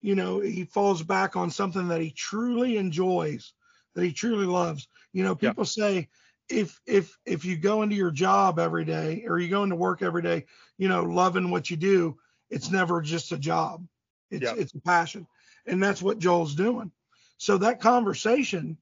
you 0.00 0.14
know, 0.14 0.40
he 0.40 0.64
falls 0.64 1.02
back 1.02 1.36
on 1.36 1.50
something 1.50 1.88
that 1.88 2.00
he 2.00 2.10
truly 2.10 2.76
enjoys, 2.76 3.52
that 3.94 4.04
he 4.04 4.12
truly 4.12 4.46
loves. 4.46 4.88
You 5.12 5.24
know, 5.24 5.34
people 5.34 5.64
yeah. 5.64 5.84
say, 5.84 6.08
if 6.48 6.80
if 6.86 7.16
if 7.24 7.44
you 7.44 7.56
go 7.56 7.82
into 7.82 7.96
your 7.96 8.10
job 8.10 8.58
every 8.58 8.84
day 8.84 9.24
or 9.26 9.38
you 9.38 9.48
go 9.48 9.62
into 9.62 9.76
work 9.76 10.02
every 10.02 10.22
day, 10.22 10.46
you 10.78 10.88
know, 10.88 11.04
loving 11.04 11.50
what 11.50 11.70
you 11.70 11.76
do, 11.76 12.16
it's 12.50 12.70
never 12.70 13.00
just 13.00 13.32
a 13.32 13.38
job. 13.38 13.86
It's 14.30 14.42
yep. 14.42 14.56
it's 14.58 14.74
a 14.74 14.80
passion. 14.80 15.26
And 15.66 15.82
that's 15.82 16.02
what 16.02 16.18
Joel's 16.18 16.54
doing. 16.54 16.90
So 17.36 17.58
that 17.58 17.80
conversation 17.80 18.78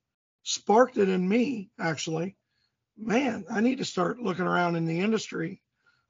sparked 0.48 0.96
it 0.96 1.10
in 1.10 1.28
me 1.28 1.70
actually. 1.78 2.34
Man, 2.96 3.44
I 3.50 3.60
need 3.60 3.78
to 3.78 3.84
start 3.84 4.18
looking 4.18 4.46
around 4.46 4.76
in 4.76 4.86
the 4.86 5.00
industry 5.00 5.62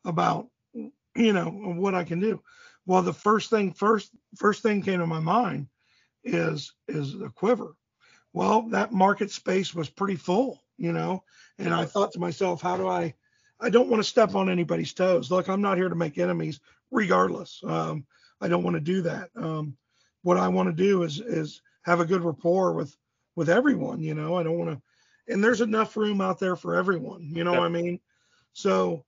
about 0.04 0.48
you 0.72 1.32
know 1.32 1.46
what 1.46 1.94
I 1.94 2.04
can 2.04 2.20
do. 2.20 2.40
Well, 2.86 3.02
the 3.02 3.12
first 3.12 3.50
thing 3.50 3.72
first 3.72 4.10
first 4.36 4.62
thing 4.62 4.80
came 4.80 5.00
to 5.00 5.06
my 5.06 5.18
mind 5.18 5.66
is 6.22 6.72
is 6.86 7.18
the 7.18 7.30
quiver. 7.30 7.74
Well, 8.32 8.62
that 8.70 8.92
market 8.92 9.32
space 9.32 9.74
was 9.74 9.90
pretty 9.90 10.16
full, 10.16 10.62
you 10.76 10.92
know, 10.92 11.24
and 11.58 11.74
I 11.74 11.84
thought 11.84 12.12
to 12.12 12.20
myself, 12.20 12.62
how 12.62 12.76
do 12.76 12.86
I 12.86 13.14
I 13.60 13.70
don't 13.70 13.88
want 13.88 14.00
to 14.00 14.08
step 14.08 14.36
on 14.36 14.48
anybody's 14.48 14.92
toes. 14.92 15.32
Look, 15.32 15.48
I'm 15.48 15.62
not 15.62 15.78
here 15.78 15.88
to 15.88 15.96
make 15.96 16.16
enemies 16.16 16.60
regardless. 16.92 17.60
Um, 17.64 18.06
I 18.40 18.46
don't 18.46 18.62
want 18.62 18.74
to 18.74 18.80
do 18.80 19.02
that. 19.02 19.30
Um, 19.34 19.76
what 20.22 20.36
I 20.36 20.46
want 20.46 20.68
to 20.68 20.72
do 20.72 21.02
is 21.02 21.18
is 21.18 21.60
have 21.82 21.98
a 21.98 22.06
good 22.06 22.22
rapport 22.22 22.72
with 22.72 22.96
with 23.38 23.48
everyone. 23.48 24.02
You 24.02 24.14
know, 24.14 24.36
I 24.36 24.42
don't 24.42 24.58
want 24.58 24.70
to. 24.72 25.32
And 25.32 25.42
there's 25.42 25.60
enough 25.60 25.96
room 25.96 26.20
out 26.20 26.40
there 26.40 26.56
for 26.56 26.74
everyone. 26.74 27.30
You 27.32 27.44
know 27.44 27.52
yeah. 27.52 27.58
what 27.60 27.66
I 27.66 27.68
mean? 27.68 28.00
So 28.52 29.04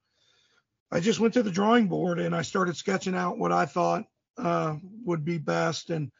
I 0.93 1.01
just 1.01 1.19
went 1.19 1.35
to 1.35 1.43
the 1.43 1.51
drawing 1.51 1.88
board 1.88 2.21
and 2.21 2.35
I 2.35 2.43
started 2.43 2.77
sketching 2.77 3.16
out 3.16 3.38
what 3.38 3.51
I 3.51 3.66
thought 3.66 4.05
uh, 4.38 4.77
would 5.05 5.25
be 5.25 5.38
best. 5.38 5.90
And 5.90 6.12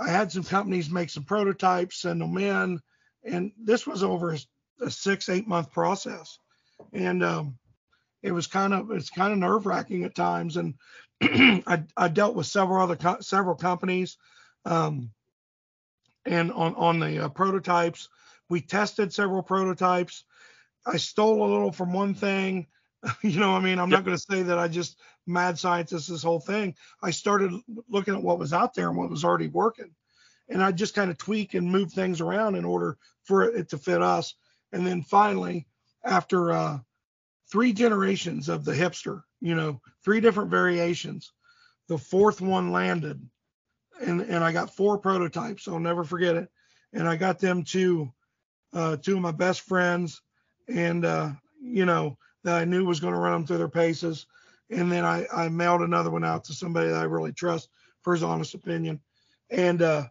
I 0.00 0.08
had 0.08 0.30
some 0.30 0.44
companies 0.44 0.88
make 0.88 1.10
some 1.10 1.24
prototypes, 1.24 2.02
send 2.02 2.20
them 2.20 2.38
in, 2.38 2.80
and 3.24 3.50
this 3.60 3.88
was 3.88 4.04
over 4.04 4.36
a, 4.80 4.90
six 4.90 5.28
eight 5.28 5.48
month 5.48 5.72
process. 5.72 6.38
And 6.92 7.24
um, 7.24 7.58
it 8.22 8.30
was 8.30 8.46
kind 8.46 8.72
of 8.72 8.92
it's 8.92 9.10
kind 9.10 9.32
of 9.32 9.38
nerve 9.40 9.66
wracking 9.66 10.04
at 10.04 10.14
times. 10.14 10.56
And 10.56 10.74
I, 11.20 11.82
I 11.96 12.06
dealt 12.06 12.36
with 12.36 12.46
several 12.46 12.80
other 12.80 12.94
co- 12.94 13.20
several 13.20 13.56
companies, 13.56 14.16
um, 14.64 15.10
and 16.28 16.52
on 16.52 16.74
on 16.74 17.00
the 17.00 17.24
uh, 17.24 17.28
prototypes, 17.28 18.08
we 18.48 18.60
tested 18.60 19.12
several 19.12 19.42
prototypes. 19.42 20.24
I 20.86 20.96
stole 20.96 21.42
a 21.44 21.52
little 21.52 21.72
from 21.72 21.92
one 21.92 22.14
thing. 22.14 22.66
you 23.22 23.38
know, 23.38 23.54
I 23.54 23.60
mean, 23.60 23.78
I'm 23.78 23.90
yep. 23.90 23.98
not 23.98 24.04
going 24.04 24.16
to 24.16 24.24
say 24.30 24.42
that 24.42 24.58
I 24.58 24.68
just 24.68 24.98
mad 25.26 25.58
scientist 25.58 26.08
this 26.08 26.22
whole 26.22 26.40
thing. 26.40 26.74
I 27.02 27.10
started 27.10 27.52
looking 27.88 28.14
at 28.14 28.22
what 28.22 28.38
was 28.38 28.52
out 28.52 28.74
there 28.74 28.88
and 28.88 28.96
what 28.96 29.10
was 29.10 29.24
already 29.24 29.48
working, 29.48 29.94
and 30.48 30.62
I 30.62 30.72
just 30.72 30.94
kind 30.94 31.10
of 31.10 31.18
tweak 31.18 31.54
and 31.54 31.70
move 31.70 31.92
things 31.92 32.20
around 32.20 32.54
in 32.54 32.64
order 32.64 32.96
for 33.24 33.44
it 33.44 33.70
to 33.70 33.78
fit 33.78 34.02
us. 34.02 34.34
And 34.72 34.86
then 34.86 35.02
finally, 35.02 35.66
after 36.04 36.52
uh, 36.52 36.78
three 37.50 37.72
generations 37.72 38.48
of 38.48 38.64
the 38.64 38.72
hipster, 38.72 39.22
you 39.40 39.54
know, 39.54 39.80
three 40.04 40.20
different 40.20 40.50
variations. 40.50 41.32
The 41.88 41.98
fourth 41.98 42.40
one 42.40 42.72
landed, 42.72 43.26
and 44.00 44.20
and 44.20 44.44
I 44.44 44.52
got 44.52 44.74
four 44.74 44.98
prototypes. 44.98 45.68
I'll 45.68 45.78
never 45.78 46.04
forget 46.04 46.36
it. 46.36 46.48
And 46.92 47.08
I 47.08 47.16
got 47.16 47.38
them 47.38 47.64
to 47.64 48.12
uh, 48.72 48.96
two 48.96 49.16
of 49.16 49.22
my 49.22 49.32
best 49.32 49.62
friends, 49.62 50.22
and 50.68 51.04
uh, 51.04 51.30
you 51.60 51.84
know 51.84 52.18
that 52.44 52.56
I 52.56 52.64
knew 52.64 52.84
was 52.84 53.00
going 53.00 53.14
to 53.14 53.20
run 53.20 53.32
them 53.32 53.46
through 53.46 53.58
their 53.58 53.68
paces. 53.68 54.26
And 54.70 54.90
then 54.90 55.04
I 55.04 55.26
I 55.34 55.48
mailed 55.48 55.82
another 55.82 56.10
one 56.10 56.24
out 56.24 56.44
to 56.44 56.54
somebody 56.54 56.88
that 56.88 57.00
I 57.00 57.04
really 57.04 57.32
trust 57.32 57.68
for 58.02 58.12
his 58.12 58.22
honest 58.22 58.54
opinion. 58.54 59.00
And 59.50 59.82
uh, 59.82 60.04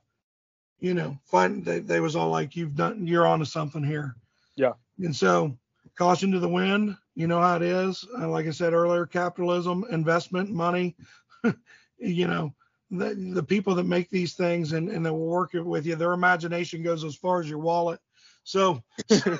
you 0.79 0.93
know, 0.93 1.17
find 1.25 1.63
they, 1.65 1.79
they 1.79 1.99
was 1.99 2.15
all 2.15 2.29
like, 2.29 2.55
"You've 2.55 2.75
done, 2.75 3.07
you're 3.07 3.27
onto 3.27 3.45
something 3.45 3.83
here." 3.83 4.15
Yeah. 4.55 4.73
And 4.99 5.15
so 5.15 5.57
caution 5.97 6.31
to 6.31 6.39
the 6.39 6.49
wind. 6.49 6.95
You 7.15 7.27
know 7.27 7.41
how 7.41 7.55
it 7.55 7.63
is. 7.63 8.05
Uh, 8.19 8.29
like 8.29 8.45
I 8.45 8.51
said 8.51 8.73
earlier, 8.73 9.05
capitalism, 9.05 9.85
investment, 9.91 10.51
money. 10.51 10.95
you 11.97 12.27
know, 12.27 12.53
the, 12.89 13.15
the 13.33 13.43
people 13.43 13.75
that 13.75 13.85
make 13.85 14.09
these 14.09 14.33
things 14.33 14.73
and, 14.73 14.89
and 14.89 15.05
that 15.05 15.13
will 15.13 15.27
work 15.27 15.51
with 15.53 15.85
you, 15.85 15.95
their 15.95 16.13
imagination 16.13 16.83
goes 16.83 17.03
as 17.03 17.15
far 17.15 17.39
as 17.39 17.49
your 17.49 17.59
wallet. 17.59 17.99
So, 18.43 18.81
so, 19.09 19.37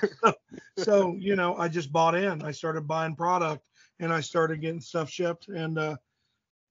so, 0.78 1.16
you 1.18 1.36
know, 1.36 1.56
I 1.56 1.70
just 1.70 1.92
bought 1.92 2.16
in. 2.16 2.42
I 2.42 2.52
started 2.52 2.88
buying 2.88 3.16
product 3.16 3.64
and 4.00 4.12
I 4.12 4.22
started 4.22 4.62
getting 4.62 4.82
stuff 4.82 5.10
shipped. 5.10 5.48
And 5.48 5.80
uh, 5.80 5.98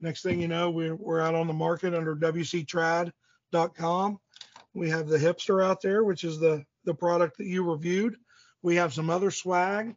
next 0.00 0.22
thing 0.22 0.40
you 0.40 0.48
know, 0.48 0.70
we're, 0.70 0.94
we're 0.94 1.20
out 1.20 1.34
on 1.34 1.46
the 1.46 1.54
market 1.54 1.94
under 1.94 2.14
WCTrad.com. 2.14 4.18
We 4.74 4.90
have 4.90 5.08
the 5.08 5.18
hipster 5.18 5.64
out 5.64 5.80
there, 5.80 6.04
which 6.04 6.22
is 6.22 6.38
the 6.38 6.62
the 6.84 6.94
product 6.94 7.38
that 7.38 7.46
you 7.46 7.68
reviewed. 7.68 8.16
We 8.62 8.76
have 8.76 8.92
some 8.92 9.10
other 9.10 9.30
swag. 9.30 9.96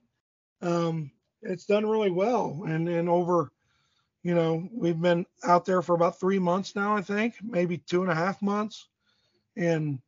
Um, 0.62 1.12
it's 1.42 1.66
done 1.66 1.86
really 1.86 2.12
well, 2.12 2.64
and 2.66 2.88
and 2.88 3.10
over, 3.10 3.52
you 4.24 4.36
know, 4.36 4.68
we've 4.74 5.00
been 5.00 5.26
out 5.44 5.66
there 5.66 5.82
for 5.82 5.96
about 5.96 6.20
three 6.20 6.40
months 6.40 6.76
now, 6.76 6.96
I 6.96 7.02
think, 7.02 7.36
maybe 7.42 7.78
two 7.78 8.02
and 8.02 8.12
a 8.12 8.16
half 8.16 8.42
months, 8.42 8.88
and 9.56 10.00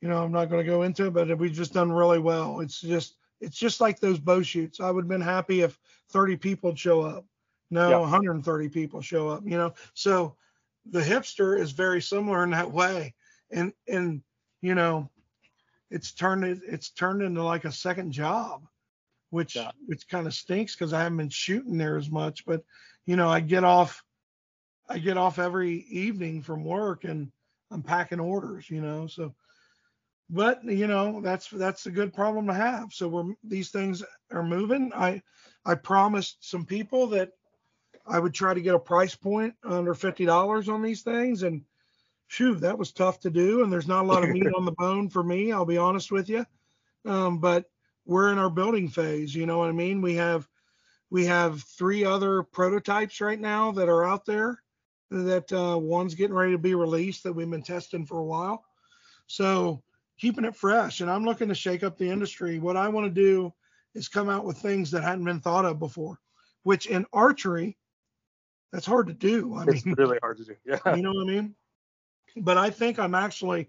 you 0.00 0.08
know, 0.08 0.22
I'm 0.22 0.32
not 0.32 0.50
going 0.50 0.64
to 0.64 0.70
go 0.70 0.82
into 0.82 1.06
it, 1.06 1.14
but 1.14 1.38
we've 1.38 1.52
just 1.52 1.72
done 1.72 1.90
really 1.90 2.18
well. 2.18 2.60
It's 2.60 2.80
just 2.80 3.16
it's 3.40 3.56
just 3.56 3.80
like 3.80 4.00
those 4.00 4.18
bow 4.18 4.42
shoots. 4.42 4.80
I 4.80 4.90
would 4.90 5.04
have 5.04 5.08
been 5.08 5.20
happy 5.20 5.60
if 5.60 5.78
30 6.10 6.36
people 6.36 6.74
show 6.74 7.02
up. 7.02 7.24
No, 7.70 7.90
yeah. 7.90 7.98
130 7.98 8.68
people 8.68 9.00
show 9.00 9.28
up. 9.28 9.42
You 9.44 9.58
know, 9.58 9.74
so 9.94 10.36
the 10.90 11.00
hipster 11.00 11.58
is 11.58 11.72
very 11.72 12.00
similar 12.00 12.44
in 12.44 12.50
that 12.50 12.70
way, 12.70 13.14
and 13.50 13.72
and 13.88 14.22
you 14.62 14.74
know, 14.74 15.10
it's 15.90 16.12
turned 16.12 16.62
it's 16.66 16.90
turned 16.90 17.22
into 17.22 17.42
like 17.42 17.64
a 17.64 17.72
second 17.72 18.12
job, 18.12 18.66
which 19.30 19.56
yeah. 19.56 19.72
which 19.86 20.08
kind 20.08 20.26
of 20.26 20.34
stinks 20.34 20.74
because 20.74 20.92
I 20.92 21.02
haven't 21.02 21.18
been 21.18 21.28
shooting 21.28 21.76
there 21.76 21.96
as 21.96 22.10
much. 22.10 22.46
But 22.46 22.62
you 23.06 23.16
know, 23.16 23.28
I 23.28 23.40
get 23.40 23.64
off 23.64 24.02
I 24.88 24.98
get 24.98 25.16
off 25.16 25.38
every 25.38 25.84
evening 25.90 26.42
from 26.42 26.64
work 26.64 27.04
and 27.04 27.30
I'm 27.70 27.82
packing 27.82 28.20
orders, 28.20 28.70
you 28.70 28.80
know. 28.80 29.06
So 29.06 29.34
but 30.28 30.64
you 30.64 30.86
know, 30.86 31.20
that's 31.20 31.48
that's 31.48 31.86
a 31.86 31.90
good 31.90 32.12
problem 32.12 32.46
to 32.48 32.54
have. 32.54 32.92
So 32.92 33.08
we're 33.08 33.34
these 33.44 33.70
things 33.70 34.02
are 34.32 34.42
moving. 34.42 34.92
I 34.94 35.22
I 35.64 35.74
promised 35.76 36.48
some 36.48 36.64
people 36.64 37.06
that 37.08 37.30
I 38.06 38.18
would 38.18 38.34
try 38.34 38.54
to 38.54 38.60
get 38.60 38.74
a 38.74 38.78
price 38.78 39.14
point 39.14 39.54
under 39.64 39.94
fifty 39.94 40.24
dollars 40.24 40.68
on 40.68 40.82
these 40.82 41.02
things 41.02 41.42
and 41.42 41.62
phew, 42.28 42.56
that 42.56 42.78
was 42.78 42.92
tough 42.92 43.20
to 43.20 43.30
do. 43.30 43.62
And 43.62 43.72
there's 43.72 43.88
not 43.88 44.04
a 44.04 44.08
lot 44.08 44.24
of 44.24 44.30
meat 44.30 44.46
on 44.56 44.64
the 44.64 44.72
bone 44.72 45.08
for 45.08 45.22
me, 45.22 45.52
I'll 45.52 45.64
be 45.64 45.78
honest 45.78 46.10
with 46.10 46.28
you. 46.28 46.44
Um, 47.04 47.38
but 47.38 47.66
we're 48.04 48.32
in 48.32 48.38
our 48.38 48.50
building 48.50 48.88
phase, 48.88 49.34
you 49.34 49.46
know 49.46 49.58
what 49.58 49.68
I 49.68 49.72
mean? 49.72 50.00
We 50.00 50.14
have 50.14 50.48
we 51.10 51.26
have 51.26 51.62
three 51.62 52.04
other 52.04 52.42
prototypes 52.42 53.20
right 53.20 53.40
now 53.40 53.72
that 53.72 53.88
are 53.88 54.04
out 54.04 54.24
there 54.24 54.62
that 55.10 55.52
uh, 55.52 55.78
one's 55.78 56.14
getting 56.14 56.34
ready 56.34 56.52
to 56.52 56.58
be 56.58 56.74
released 56.74 57.22
that 57.22 57.32
we've 57.32 57.50
been 57.50 57.62
testing 57.62 58.04
for 58.04 58.18
a 58.18 58.24
while. 58.24 58.64
So 59.28 59.82
keeping 60.18 60.44
it 60.44 60.56
fresh. 60.56 61.00
And 61.00 61.10
I'm 61.10 61.24
looking 61.24 61.48
to 61.48 61.54
shake 61.54 61.84
up 61.84 61.96
the 61.96 62.10
industry. 62.10 62.58
What 62.58 62.76
I 62.76 62.88
want 62.88 63.06
to 63.06 63.10
do 63.22 63.52
is 63.94 64.08
come 64.08 64.28
out 64.28 64.44
with 64.44 64.58
things 64.58 64.90
that 64.90 65.04
hadn't 65.04 65.24
been 65.24 65.40
thought 65.40 65.64
of 65.64 65.78
before, 65.78 66.18
which 66.64 66.86
in 66.86 67.06
archery, 67.12 67.76
that's 68.72 68.86
hard 68.86 69.06
to 69.06 69.14
do. 69.14 69.54
I 69.54 69.64
it's 69.68 69.86
mean, 69.86 69.94
really 69.96 70.18
hard 70.20 70.38
to 70.38 70.44
do. 70.44 70.56
Yeah. 70.64 70.96
You 70.96 71.02
know 71.02 71.12
what 71.12 71.28
I 71.28 71.32
mean? 71.32 71.54
but 72.36 72.58
I 72.58 72.70
think 72.70 72.98
I'm 72.98 73.14
actually 73.14 73.68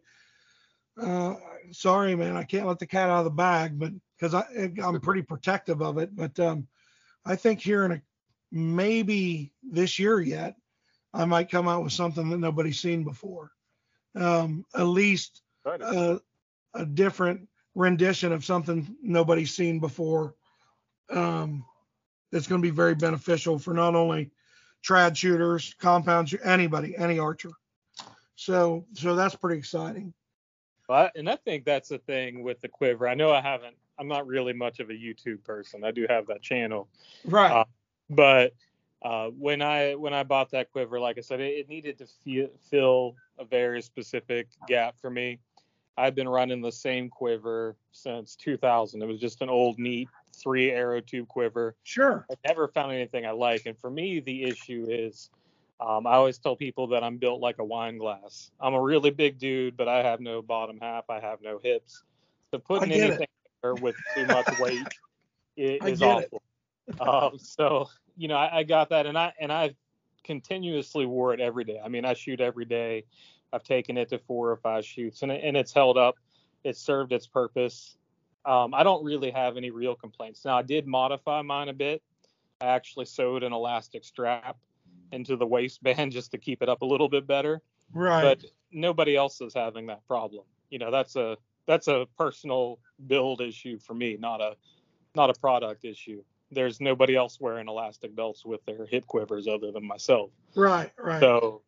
uh, 1.01 1.35
sorry, 1.71 2.15
man. 2.15 2.35
I 2.35 2.43
can't 2.43 2.67
let 2.67 2.79
the 2.79 2.87
cat 2.87 3.09
out 3.09 3.19
of 3.19 3.25
the 3.25 3.31
bag, 3.31 3.77
but 3.77 3.91
because 4.17 4.33
I 4.33 4.43
I'm 4.83 4.99
pretty 4.99 5.21
protective 5.21 5.81
of 5.81 5.97
it. 5.97 6.15
But 6.15 6.39
um, 6.39 6.67
I 7.27 7.35
think 7.35 7.59
here 7.59 7.83
in 7.85 7.91
a 7.91 8.01
maybe 8.51 9.53
this 9.61 9.99
year 9.99 10.19
yet, 10.21 10.55
I 11.13 11.25
might 11.25 11.51
come 11.51 11.67
out 11.67 11.83
with 11.83 11.93
something 11.93 12.29
that 12.29 12.37
nobody's 12.37 12.79
seen 12.79 13.03
before. 13.03 13.51
Um, 14.15 14.65
at 14.75 14.83
least 14.83 15.41
uh, 15.65 16.17
a 16.73 16.85
different 16.85 17.47
rendition 17.75 18.31
of 18.31 18.45
something 18.45 18.95
nobody's 19.01 19.53
seen 19.53 19.79
before. 19.79 20.35
Um, 21.09 21.65
that's 22.31 22.47
going 22.47 22.61
to 22.61 22.65
be 22.67 22.75
very 22.75 22.95
beneficial 22.95 23.59
for 23.59 23.73
not 23.73 23.95
only 23.95 24.31
trad 24.85 25.15
shooters, 25.15 25.75
compound 25.79 26.37
anybody, 26.43 26.95
any 26.97 27.19
archer. 27.19 27.51
So 28.35 28.85
so 28.93 29.15
that's 29.15 29.35
pretty 29.35 29.57
exciting. 29.57 30.13
But 30.87 31.15
and 31.15 31.29
I 31.29 31.35
think 31.35 31.65
that's 31.65 31.89
the 31.89 31.97
thing 31.97 32.43
with 32.43 32.61
the 32.61 32.69
quiver. 32.69 33.07
I 33.07 33.15
know 33.15 33.31
I 33.31 33.41
haven't. 33.41 33.75
I'm 33.99 34.07
not 34.07 34.27
really 34.27 34.53
much 34.53 34.79
of 34.79 34.89
a 34.89 34.93
YouTube 34.93 35.43
person. 35.43 35.83
I 35.83 35.91
do 35.91 36.05
have 36.09 36.27
that 36.27 36.41
channel. 36.41 36.87
Right. 37.25 37.51
Uh, 37.51 37.65
but 38.09 38.53
uh, 39.01 39.27
when 39.29 39.61
I 39.61 39.95
when 39.95 40.13
I 40.13 40.23
bought 40.23 40.51
that 40.51 40.71
quiver, 40.71 40.99
like 40.99 41.17
I 41.17 41.21
said, 41.21 41.39
it, 41.39 41.53
it 41.53 41.69
needed 41.69 41.97
to 41.99 42.07
feel, 42.23 42.49
fill 42.69 43.15
a 43.37 43.45
very 43.45 43.81
specific 43.81 44.47
gap 44.67 44.99
for 44.99 45.09
me. 45.09 45.39
I've 45.97 46.13
been 46.13 46.29
running 46.29 46.61
the 46.61 46.71
same 46.71 47.09
quiver 47.09 47.75
since 47.91 48.35
2000. 48.35 49.01
It 49.01 49.05
was 49.05 49.19
just 49.19 49.41
an 49.41 49.49
old, 49.49 49.79
neat 49.79 50.09
three 50.31 50.69
arrow 50.69 51.01
tube 51.01 51.27
quiver. 51.27 51.75
Sure. 51.83 52.25
I 52.31 52.35
never 52.47 52.67
found 52.67 52.91
anything 52.91 53.25
I 53.25 53.31
like. 53.31 53.65
And 53.65 53.77
for 53.77 53.89
me, 53.89 54.19
the 54.19 54.43
issue 54.43 54.85
is 54.87 55.31
um, 55.79 56.07
I 56.07 56.13
always 56.13 56.37
tell 56.37 56.55
people 56.55 56.87
that 56.87 57.03
I'm 57.03 57.17
built 57.17 57.41
like 57.41 57.59
a 57.59 57.63
wine 57.63 57.97
glass. 57.97 58.51
I'm 58.59 58.73
a 58.73 58.81
really 58.81 59.11
big 59.11 59.37
dude, 59.37 59.77
but 59.77 59.87
I 59.87 60.03
have 60.03 60.19
no 60.19 60.41
bottom 60.41 60.79
half. 60.79 61.09
I 61.09 61.19
have 61.19 61.41
no 61.41 61.59
hips. 61.63 62.03
So 62.51 62.59
putting 62.59 62.91
anything 62.91 63.27
with 63.75 63.95
too 64.15 64.25
much 64.25 64.59
weight 64.59 64.87
it 65.57 65.83
is 65.85 66.01
awful. 66.01 66.41
um, 66.99 67.37
so 67.37 67.89
you 68.15 68.27
know, 68.27 68.35
I, 68.35 68.59
I, 68.59 68.63
got 68.63 68.89
that, 68.89 69.05
and 69.05 69.17
I 69.17 69.33
and 69.39 69.51
I 69.51 69.75
continuously 70.23 71.05
wore 71.05 71.33
it 71.33 71.39
every 71.39 71.63
day. 71.63 71.79
I 71.83 71.89
mean, 71.89 72.05
I 72.05 72.13
shoot 72.13 72.39
every 72.39 72.65
day, 72.65 73.05
I've 73.51 73.63
taken 73.63 73.97
it 73.97 74.09
to 74.09 74.19
four 74.19 74.51
or 74.51 74.57
five 74.57 74.85
shoots, 74.85 75.21
and, 75.21 75.31
it, 75.31 75.41
and 75.43 75.57
it's 75.57 75.73
held 75.73 75.97
up. 75.97 76.15
It 76.63 76.77
served 76.77 77.11
its 77.11 77.27
purpose. 77.27 77.97
Um, 78.45 78.73
I 78.73 78.83
don't 78.83 79.03
really 79.03 79.31
have 79.31 79.57
any 79.57 79.71
real 79.71 79.95
complaints. 79.95 80.45
Now, 80.45 80.57
I 80.57 80.61
did 80.61 80.87
modify 80.87 81.41
mine 81.41 81.69
a 81.69 81.73
bit. 81.73 82.01
I 82.61 82.67
actually 82.67 83.05
sewed 83.05 83.43
an 83.43 83.53
elastic 83.53 84.03
strap 84.03 84.57
into 85.11 85.35
the 85.35 85.45
waistband 85.45 86.11
just 86.11 86.31
to 86.31 86.37
keep 86.37 86.61
it 86.61 86.69
up 86.69 86.81
a 86.81 86.85
little 86.85 87.09
bit 87.09 87.27
better. 87.27 87.61
Right. 87.93 88.21
But 88.21 88.45
nobody 88.71 89.15
else 89.15 89.39
is 89.41 89.53
having 89.53 89.87
that 89.87 90.05
problem. 90.07 90.43
You 90.69 90.79
know, 90.79 90.91
that's 90.91 91.15
a 91.15 91.37
that's 91.67 91.87
a 91.87 92.07
personal 92.17 92.79
build 93.05 93.41
issue 93.41 93.77
for 93.77 93.93
me, 93.93 94.17
not 94.19 94.41
a 94.41 94.55
not 95.15 95.29
a 95.29 95.33
product 95.33 95.85
issue. 95.85 96.23
There's 96.51 96.79
nobody 96.79 97.15
else 97.15 97.39
wearing 97.39 97.67
elastic 97.67 98.15
belts 98.15 98.45
with 98.45 98.63
their 98.65 98.85
hip 98.85 99.05
quivers 99.05 99.47
other 99.47 99.71
than 99.71 99.85
myself. 99.85 100.29
Right, 100.55 100.91
right. 100.97 101.19
So, 101.19 101.61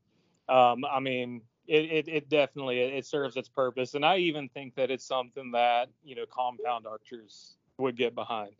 um, 0.47 0.85
I 0.85 0.99
mean, 0.99 1.41
it, 1.67 1.85
it, 1.85 2.07
it 2.07 2.29
definitely 2.29 2.79
it 2.79 3.05
serves 3.05 3.35
its 3.37 3.49
purpose, 3.49 3.93
and 3.93 4.05
I 4.05 4.17
even 4.17 4.49
think 4.49 4.75
that 4.75 4.89
it's 4.89 5.05
something 5.05 5.51
that 5.51 5.89
you 6.03 6.15
know 6.15 6.25
compound 6.31 6.87
archers 6.87 7.57
would 7.77 7.97
get 7.97 8.15
behind. 8.15 8.51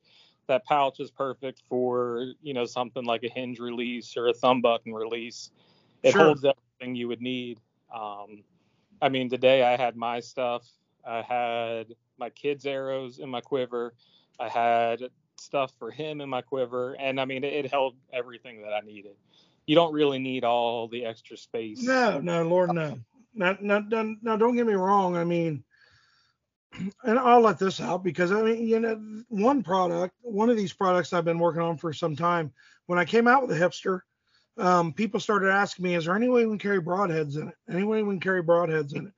That 0.48 0.66
pouch 0.66 1.00
is 1.00 1.10
perfect 1.12 1.64
for 1.70 2.34
you 2.42 2.54
know 2.54 2.66
something 2.66 3.06
like 3.06 3.24
a 3.24 3.30
hinge 3.30 3.60
release 3.60 4.16
or 4.18 4.28
a 4.28 4.34
thumb 4.34 4.62
button 4.62 4.94
release. 4.94 5.52
It 6.04 6.12
Sure. 6.12 6.26
holds 6.26 6.46
everything 6.46 6.96
you 6.96 7.08
would 7.08 7.22
need. 7.22 7.60
Um, 7.94 8.44
I 9.02 9.10
mean, 9.10 9.30
today 9.30 9.64
I 9.64 9.78
had 9.78 9.96
my 9.96 10.20
stuff. 10.20 10.68
I 11.06 11.22
had 11.22 11.96
my 12.18 12.30
kid's 12.30 12.66
arrows 12.66 13.20
in 13.20 13.30
my 13.30 13.42
quiver. 13.42 13.94
I 14.40 14.50
had 14.50 15.10
stuff 15.40 15.72
for 15.80 15.92
him 15.92 16.22
in 16.22 16.30
my 16.30 16.42
quiver, 16.42 16.96
and 17.00 17.20
I 17.20 17.26
mean, 17.26 17.44
it, 17.44 17.54
it 17.54 17.72
held 17.72 17.96
everything 18.12 18.62
that 18.62 18.74
I 18.74 18.82
needed. 18.82 19.16
You 19.66 19.76
don't 19.76 19.94
really 19.94 20.20
need 20.20 20.44
all 20.44 20.88
the 20.88 21.06
extra 21.06 21.38
space. 21.38 21.84
No, 21.84 22.20
no, 22.20 22.44
Lord, 22.44 22.74
no. 22.74 23.00
Not, 23.34 23.64
not, 23.64 23.90
now, 23.90 24.36
don't 24.36 24.56
get 24.56 24.66
me 24.66 24.74
wrong. 24.74 25.16
I 25.16 25.24
mean, 25.24 25.64
and 27.04 27.20
I'll 27.20 27.42
let 27.42 27.60
this 27.60 27.80
out 27.80 28.04
because 28.04 28.32
I 28.32 28.42
mean, 28.42 28.68
you 28.68 28.80
know, 28.80 29.24
one 29.30 29.64
product, 29.64 30.16
one 30.22 30.50
of 30.50 30.58
these 30.58 30.74
products 30.74 31.14
I've 31.14 31.26
been 31.26 31.40
working 31.40 31.62
on 31.62 31.78
for 31.78 31.94
some 31.94 32.16
time. 32.16 32.52
When 32.88 33.00
I 33.00 33.06
came 33.06 33.28
out 33.28 33.48
with 33.48 33.58
the 33.58 33.64
hipster, 33.64 34.02
um, 34.58 34.94
people 34.94 35.20
started 35.20 35.52
asking 35.52 35.84
me, 35.84 35.96
"Is 35.96 36.06
there 36.06 36.16
any 36.16 36.28
way 36.28 36.46
we 36.46 36.52
can 36.52 36.60
carry 36.60 36.82
broadheads 36.82 37.38
in 37.40 37.50
it? 37.50 37.56
Any 37.70 37.84
way 37.84 38.04
we 38.04 38.14
can 38.14 38.20
carry 38.20 38.44
broadheads 38.44 38.96
in 38.96 39.08
it?" 39.08 39.14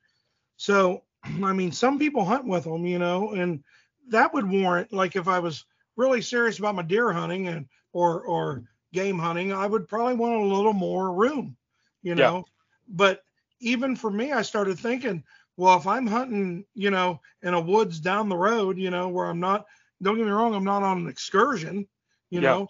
So, 0.58 1.04
I 1.24 1.54
mean, 1.54 1.72
some 1.72 2.00
people 2.00 2.26
hunt 2.26 2.46
with 2.48 2.64
them, 2.64 2.86
you 2.86 3.00
know, 3.00 3.32
and 3.34 3.64
that 4.10 4.34
would 4.34 4.50
warrant, 4.50 4.92
like, 4.92 5.16
if 5.16 5.28
I 5.28 5.40
was 5.40 5.66
really 5.96 6.22
serious 6.22 6.60
about 6.60 6.76
my 6.76 6.82
deer 6.84 7.12
hunting 7.12 7.48
and 7.48 7.68
or 7.94 8.22
or 8.24 8.64
game 8.94 9.20
hunting, 9.20 9.54
I 9.54 9.68
would 9.68 9.88
probably 9.88 10.16
want 10.16 10.42
a 10.42 10.46
little 10.56 10.74
more 10.74 11.14
room, 11.14 11.58
you 12.02 12.16
Yeah. 12.16 12.32
know. 12.32 12.46
But 12.88 13.22
even 13.60 13.96
for 13.96 14.10
me, 14.10 14.32
I 14.32 14.42
started 14.42 14.80
thinking, 14.80 15.24
well, 15.58 15.78
if 15.78 15.88
I'm 15.88 16.08
hunting, 16.08 16.66
you 16.74 16.90
know, 16.92 17.20
in 17.42 17.54
a 17.54 17.62
woods 17.62 18.00
down 18.00 18.30
the 18.30 18.38
road, 18.38 18.78
you 18.78 18.90
know, 18.90 19.10
where 19.10 19.28
I'm 19.28 19.40
not, 19.40 19.66
don't 20.02 20.18
get 20.18 20.26
me 20.26 20.32
wrong, 20.32 20.56
I'm 20.56 20.64
not 20.64 20.84
on 20.84 21.00
an 21.00 21.08
excursion, 21.08 21.88
you 22.30 22.42
Yeah. 22.42 22.42
know, 22.42 22.68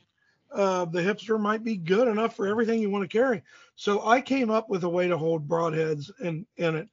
uh, 0.53 0.85
the 0.85 0.99
hipster 1.01 1.39
might 1.39 1.63
be 1.63 1.77
good 1.77 2.07
enough 2.07 2.35
for 2.35 2.47
everything 2.47 2.81
you 2.81 2.89
want 2.89 3.03
to 3.09 3.17
carry. 3.17 3.41
So 3.75 4.05
I 4.05 4.21
came 4.21 4.49
up 4.49 4.69
with 4.69 4.83
a 4.83 4.89
way 4.89 5.07
to 5.07 5.17
hold 5.17 5.47
broadheads 5.47 6.11
in, 6.21 6.45
in 6.57 6.75
it. 6.75 6.89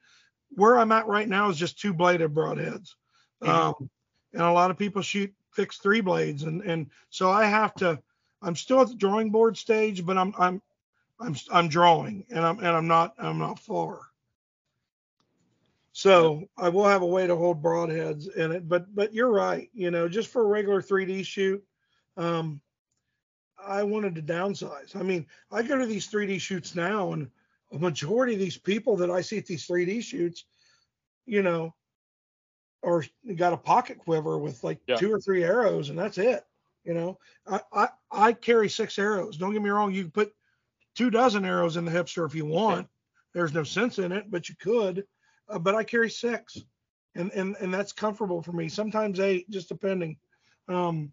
Where 0.50 0.78
I'm 0.78 0.92
at 0.92 1.06
right 1.06 1.28
now 1.28 1.50
is 1.50 1.56
just 1.56 1.78
two 1.78 1.92
bladed 1.92 2.34
broadheads. 2.34 2.94
Mhm. 3.42 3.48
Um, 3.48 3.90
and 4.32 4.42
a 4.42 4.52
lot 4.52 4.70
of 4.70 4.78
people 4.78 5.02
shoot 5.02 5.32
fixed 5.52 5.82
three 5.82 6.00
blades. 6.00 6.42
And, 6.42 6.62
and 6.62 6.90
so 7.10 7.30
I 7.30 7.44
have 7.46 7.74
to, 7.76 8.00
I'm 8.42 8.56
still 8.56 8.80
at 8.80 8.88
the 8.88 8.94
drawing 8.94 9.30
board 9.30 9.56
stage, 9.56 10.04
but 10.04 10.18
I'm, 10.18 10.34
I'm, 10.38 10.62
I'm, 11.20 11.36
I'm 11.50 11.68
drawing 11.68 12.24
and 12.30 12.44
I'm, 12.44 12.58
and 12.58 12.68
I'm 12.68 12.86
not, 12.86 13.14
I'm 13.18 13.38
not 13.38 13.58
far. 13.58 14.00
So 15.98 16.48
I 16.56 16.68
will 16.68 16.84
have 16.86 17.02
a 17.02 17.06
way 17.06 17.26
to 17.26 17.34
hold 17.34 17.60
broadheads 17.60 18.32
in 18.36 18.52
it, 18.52 18.68
but 18.68 18.94
but 18.94 19.12
you're 19.12 19.32
right. 19.32 19.68
You 19.72 19.90
know, 19.90 20.08
just 20.08 20.28
for 20.28 20.42
a 20.42 20.46
regular 20.46 20.80
3D 20.80 21.26
shoot, 21.26 21.60
um, 22.16 22.60
I 23.60 23.82
wanted 23.82 24.14
to 24.14 24.22
downsize. 24.22 24.94
I 24.94 25.02
mean, 25.02 25.26
I 25.50 25.64
go 25.64 25.76
to 25.76 25.86
these 25.86 26.08
3D 26.08 26.40
shoots 26.40 26.76
now, 26.76 27.14
and 27.14 27.28
a 27.72 27.78
majority 27.78 28.34
of 28.34 28.40
these 28.40 28.58
people 28.58 28.96
that 28.98 29.10
I 29.10 29.20
see 29.20 29.38
at 29.38 29.46
these 29.46 29.66
3D 29.66 30.00
shoots, 30.00 30.44
you 31.26 31.42
know, 31.42 31.74
are 32.84 33.04
got 33.36 33.52
a 33.52 33.56
pocket 33.56 33.98
quiver 33.98 34.38
with 34.38 34.62
like 34.62 34.80
Yeah. 34.86 34.96
two 34.98 35.12
or 35.12 35.20
three 35.20 35.44
arrows, 35.44 35.90
and 35.90 35.98
that's 35.98 36.18
it. 36.18 36.44
You 36.84 36.94
know, 36.94 37.18
I, 37.46 37.60
I 37.72 37.88
I 38.10 38.32
carry 38.32 38.68
six 38.68 38.98
arrows. 38.98 39.36
Don't 39.36 39.52
get 39.52 39.62
me 39.62 39.70
wrong, 39.70 39.92
you 39.92 40.04
can 40.04 40.12
put 40.12 40.32
two 40.94 41.10
dozen 41.10 41.44
arrows 41.44 41.76
in 41.76 41.84
the 41.84 41.92
hipster 41.92 42.26
if 42.26 42.34
you 42.34 42.46
want. 42.46 42.88
There's 43.34 43.54
no 43.54 43.64
sense 43.64 43.98
in 43.98 44.12
it, 44.12 44.30
but 44.30 44.48
you 44.48 44.54
could. 44.60 45.06
Uh, 45.48 45.58
but 45.58 45.74
I 45.74 45.84
carry 45.84 46.10
six, 46.10 46.58
and 47.14 47.30
and 47.32 47.56
and 47.60 47.72
that's 47.74 47.92
comfortable 47.92 48.42
for 48.42 48.52
me. 48.52 48.68
Sometimes 48.68 49.20
eight, 49.20 49.50
just 49.50 49.68
depending. 49.68 50.18
Um, 50.68 51.12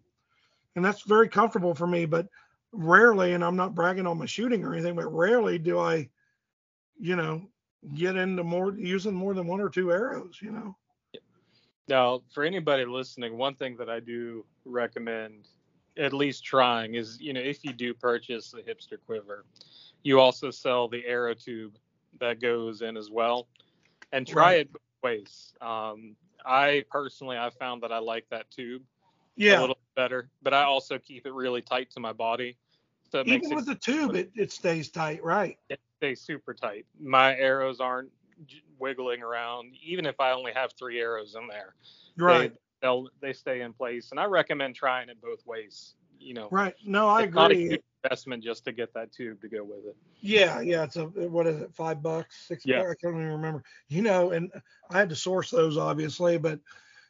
and 0.76 0.84
that's 0.84 1.02
very 1.02 1.28
comfortable 1.28 1.74
for 1.74 1.86
me. 1.86 2.06
But 2.06 2.28
rarely, 2.72 3.34
and 3.34 3.44
I'm 3.44 3.56
not 3.56 3.74
bragging 3.74 4.06
on 4.06 4.18
my 4.18 4.26
shooting 4.26 4.64
or 4.64 4.72
anything, 4.74 4.96
but 4.96 5.08
rarely 5.12 5.58
do 5.58 5.78
I, 5.78 6.08
you 6.98 7.16
know, 7.16 7.42
get 7.94 8.16
into 8.16 8.42
more 8.44 8.74
using 8.76 9.14
more 9.14 9.34
than 9.34 9.46
one 9.46 9.60
or 9.60 9.68
two 9.68 9.92
arrows. 9.92 10.38
You 10.40 10.52
know. 10.52 10.76
Now, 11.88 12.22
for 12.34 12.42
anybody 12.44 12.84
listening, 12.84 13.38
one 13.38 13.54
thing 13.54 13.76
that 13.76 13.88
I 13.88 14.00
do 14.00 14.44
recommend 14.64 15.48
at 15.96 16.12
least 16.12 16.44
trying 16.44 16.94
is, 16.94 17.18
you 17.20 17.32
know, 17.32 17.40
if 17.40 17.64
you 17.64 17.72
do 17.72 17.94
purchase 17.94 18.50
the 18.50 18.60
hipster 18.60 18.98
quiver, 19.06 19.44
you 20.02 20.20
also 20.20 20.50
sell 20.50 20.88
the 20.88 21.06
arrow 21.06 21.34
tube 21.34 21.76
that 22.20 22.40
goes 22.40 22.82
in 22.82 22.96
as 22.96 23.10
well, 23.10 23.46
and 24.12 24.26
try 24.26 24.50
Right. 24.50 24.60
it 24.60 24.72
both 24.72 24.82
ways. 25.02 25.54
Um, 25.60 26.16
I 26.44 26.84
personally, 26.90 27.36
I 27.38 27.50
found 27.50 27.82
that 27.82 27.92
I 27.92 27.98
like 27.98 28.28
that 28.30 28.50
tube 28.50 28.82
a 29.38 29.60
little 29.60 29.78
better, 29.94 30.28
but 30.42 30.54
I 30.54 30.64
also 30.64 30.98
keep 30.98 31.26
it 31.26 31.32
really 31.32 31.62
tight 31.62 31.90
to 31.92 32.00
my 32.00 32.12
body, 32.12 32.56
so 33.10 33.20
it 33.20 33.26
makes 33.26 33.46
Even 33.46 33.52
it, 33.52 33.56
with 33.56 33.66
the 33.66 33.74
tube, 33.74 34.14
it, 34.16 34.30
it 34.34 34.52
stays 34.52 34.90
tight, 34.90 35.22
right? 35.22 35.58
it 35.68 35.80
stay 35.96 36.14
super 36.14 36.54
tight. 36.54 36.86
My 37.00 37.36
arrows 37.36 37.80
aren't 37.80 38.10
wiggling 38.78 39.22
around, 39.22 39.74
even 39.82 40.06
if 40.06 40.20
I 40.20 40.32
only 40.32 40.52
have 40.52 40.72
three 40.72 41.00
arrows 41.00 41.34
in 41.34 41.48
there. 41.48 41.74
Right. 42.16 42.52
They, 42.52 42.58
they'll 42.82 43.08
they 43.20 43.32
stay 43.32 43.62
in 43.62 43.72
place, 43.72 44.10
and 44.10 44.20
I 44.20 44.24
recommend 44.24 44.74
trying 44.74 45.08
it 45.08 45.20
both 45.20 45.44
ways. 45.46 45.94
You 46.18 46.34
know, 46.34 46.48
Right. 46.50 46.74
No, 46.84 47.08
I 47.08 47.22
it's 47.22 47.34
not 47.34 47.52
a 47.52 47.54
agree. 47.54 47.78
investment 48.04 48.42
just 48.42 48.64
to 48.64 48.72
get 48.72 48.92
that 48.94 49.12
tube 49.12 49.40
to 49.42 49.48
go 49.48 49.64
with 49.64 49.86
it. 49.86 49.96
Yeah, 50.20 50.60
yeah, 50.60 50.84
it's 50.84 50.96
a 50.96 51.04
what 51.04 51.46
is 51.46 51.60
it, 51.60 51.74
five 51.74 52.02
bucks, 52.02 52.46
six 52.46 52.64
Yeah. 52.64 52.78
bucks? 52.78 52.90
I 52.90 52.94
can't 53.06 53.16
even 53.16 53.32
remember. 53.32 53.62
You 53.88 54.02
know, 54.02 54.30
and 54.30 54.50
I 54.90 54.98
had 54.98 55.08
to 55.10 55.16
source 55.16 55.50
those 55.50 55.76
obviously, 55.76 56.38
but 56.38 56.60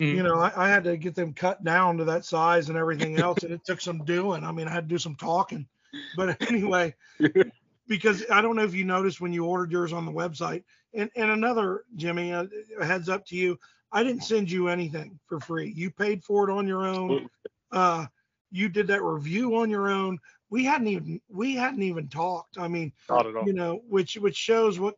Mhm. 0.00 0.14
you 0.14 0.22
know, 0.22 0.38
I, 0.38 0.52
I 0.56 0.68
had 0.68 0.84
to 0.84 0.96
get 0.96 1.14
them 1.14 1.32
cut 1.32 1.64
down 1.64 1.98
to 1.98 2.04
that 2.04 2.24
size 2.24 2.68
and 2.68 2.76
everything 2.78 3.16
else, 3.18 3.42
and 3.42 3.52
it 3.52 3.64
took 3.64 3.80
some 3.80 4.04
doing. 4.04 4.44
I 4.44 4.52
mean, 4.52 4.68
I 4.68 4.72
had 4.72 4.88
to 4.88 4.94
do 4.94 4.98
some 4.98 5.14
talking. 5.16 5.66
But 6.14 6.40
anyway, 6.50 6.94
because 7.88 8.24
I 8.30 8.40
don't 8.40 8.56
know 8.56 8.64
if 8.64 8.74
you 8.74 8.84
noticed 8.84 9.20
when 9.20 9.32
you 9.32 9.44
ordered 9.44 9.72
yours 9.72 9.92
on 9.92 10.06
the 10.06 10.12
website, 10.12 10.64
and 10.94 11.10
and 11.16 11.30
another 11.30 11.84
Jimmy, 11.96 12.30
a, 12.32 12.48
a 12.80 12.84
heads 12.84 13.08
up 13.08 13.26
to 13.26 13.36
you, 13.36 13.58
I 13.92 14.02
didn't 14.02 14.24
send 14.24 14.50
you 14.50 14.68
anything 14.68 15.18
for 15.26 15.40
free. 15.40 15.72
You 15.76 15.90
paid 15.90 16.24
for 16.24 16.48
it 16.48 16.52
on 16.52 16.66
your 16.66 16.86
own. 16.86 17.28
Uh, 17.72 18.06
you 18.50 18.68
did 18.68 18.86
that 18.88 19.02
review 19.02 19.56
on 19.56 19.70
your 19.70 19.88
own. 19.88 20.18
We 20.50 20.64
hadn't 20.64 20.88
even 20.88 21.20
we 21.28 21.54
hadn't 21.54 21.82
even 21.82 22.08
talked. 22.08 22.58
I 22.58 22.68
mean 22.68 22.92
Not 23.08 23.26
at 23.26 23.36
all. 23.36 23.46
you 23.46 23.52
know, 23.52 23.82
which 23.88 24.14
which 24.16 24.36
shows 24.36 24.78
what 24.78 24.94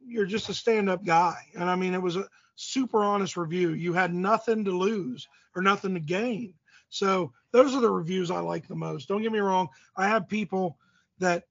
you're 0.00 0.26
just 0.26 0.48
a 0.48 0.54
stand-up 0.54 1.04
guy. 1.04 1.36
And 1.54 1.68
I 1.68 1.76
mean, 1.76 1.94
it 1.94 2.02
was 2.02 2.16
a 2.16 2.28
super 2.54 3.04
honest 3.04 3.36
review. 3.36 3.70
You 3.70 3.92
had 3.92 4.14
nothing 4.14 4.64
to 4.64 4.70
lose 4.70 5.28
or 5.54 5.62
nothing 5.62 5.94
to 5.94 6.00
gain. 6.00 6.54
So 6.88 7.32
those 7.52 7.74
are 7.74 7.80
the 7.80 7.90
reviews 7.90 8.30
I 8.30 8.40
like 8.40 8.66
the 8.66 8.74
most. 8.74 9.08
Don't 9.08 9.22
get 9.22 9.32
me 9.32 9.40
wrong. 9.40 9.68
I 9.96 10.08
have 10.08 10.28
people 10.28 10.78
that, 11.18 11.44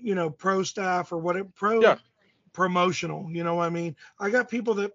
you 0.00 0.14
know, 0.14 0.30
pro 0.30 0.62
staff 0.62 1.12
or 1.12 1.18
what 1.18 1.54
pro 1.54 1.80
Yeah. 1.82 1.96
promotional. 2.52 3.30
You 3.30 3.44
know 3.44 3.54
what 3.54 3.66
I 3.66 3.70
mean? 3.70 3.96
I 4.18 4.30
got 4.30 4.48
people 4.48 4.74
that 4.74 4.92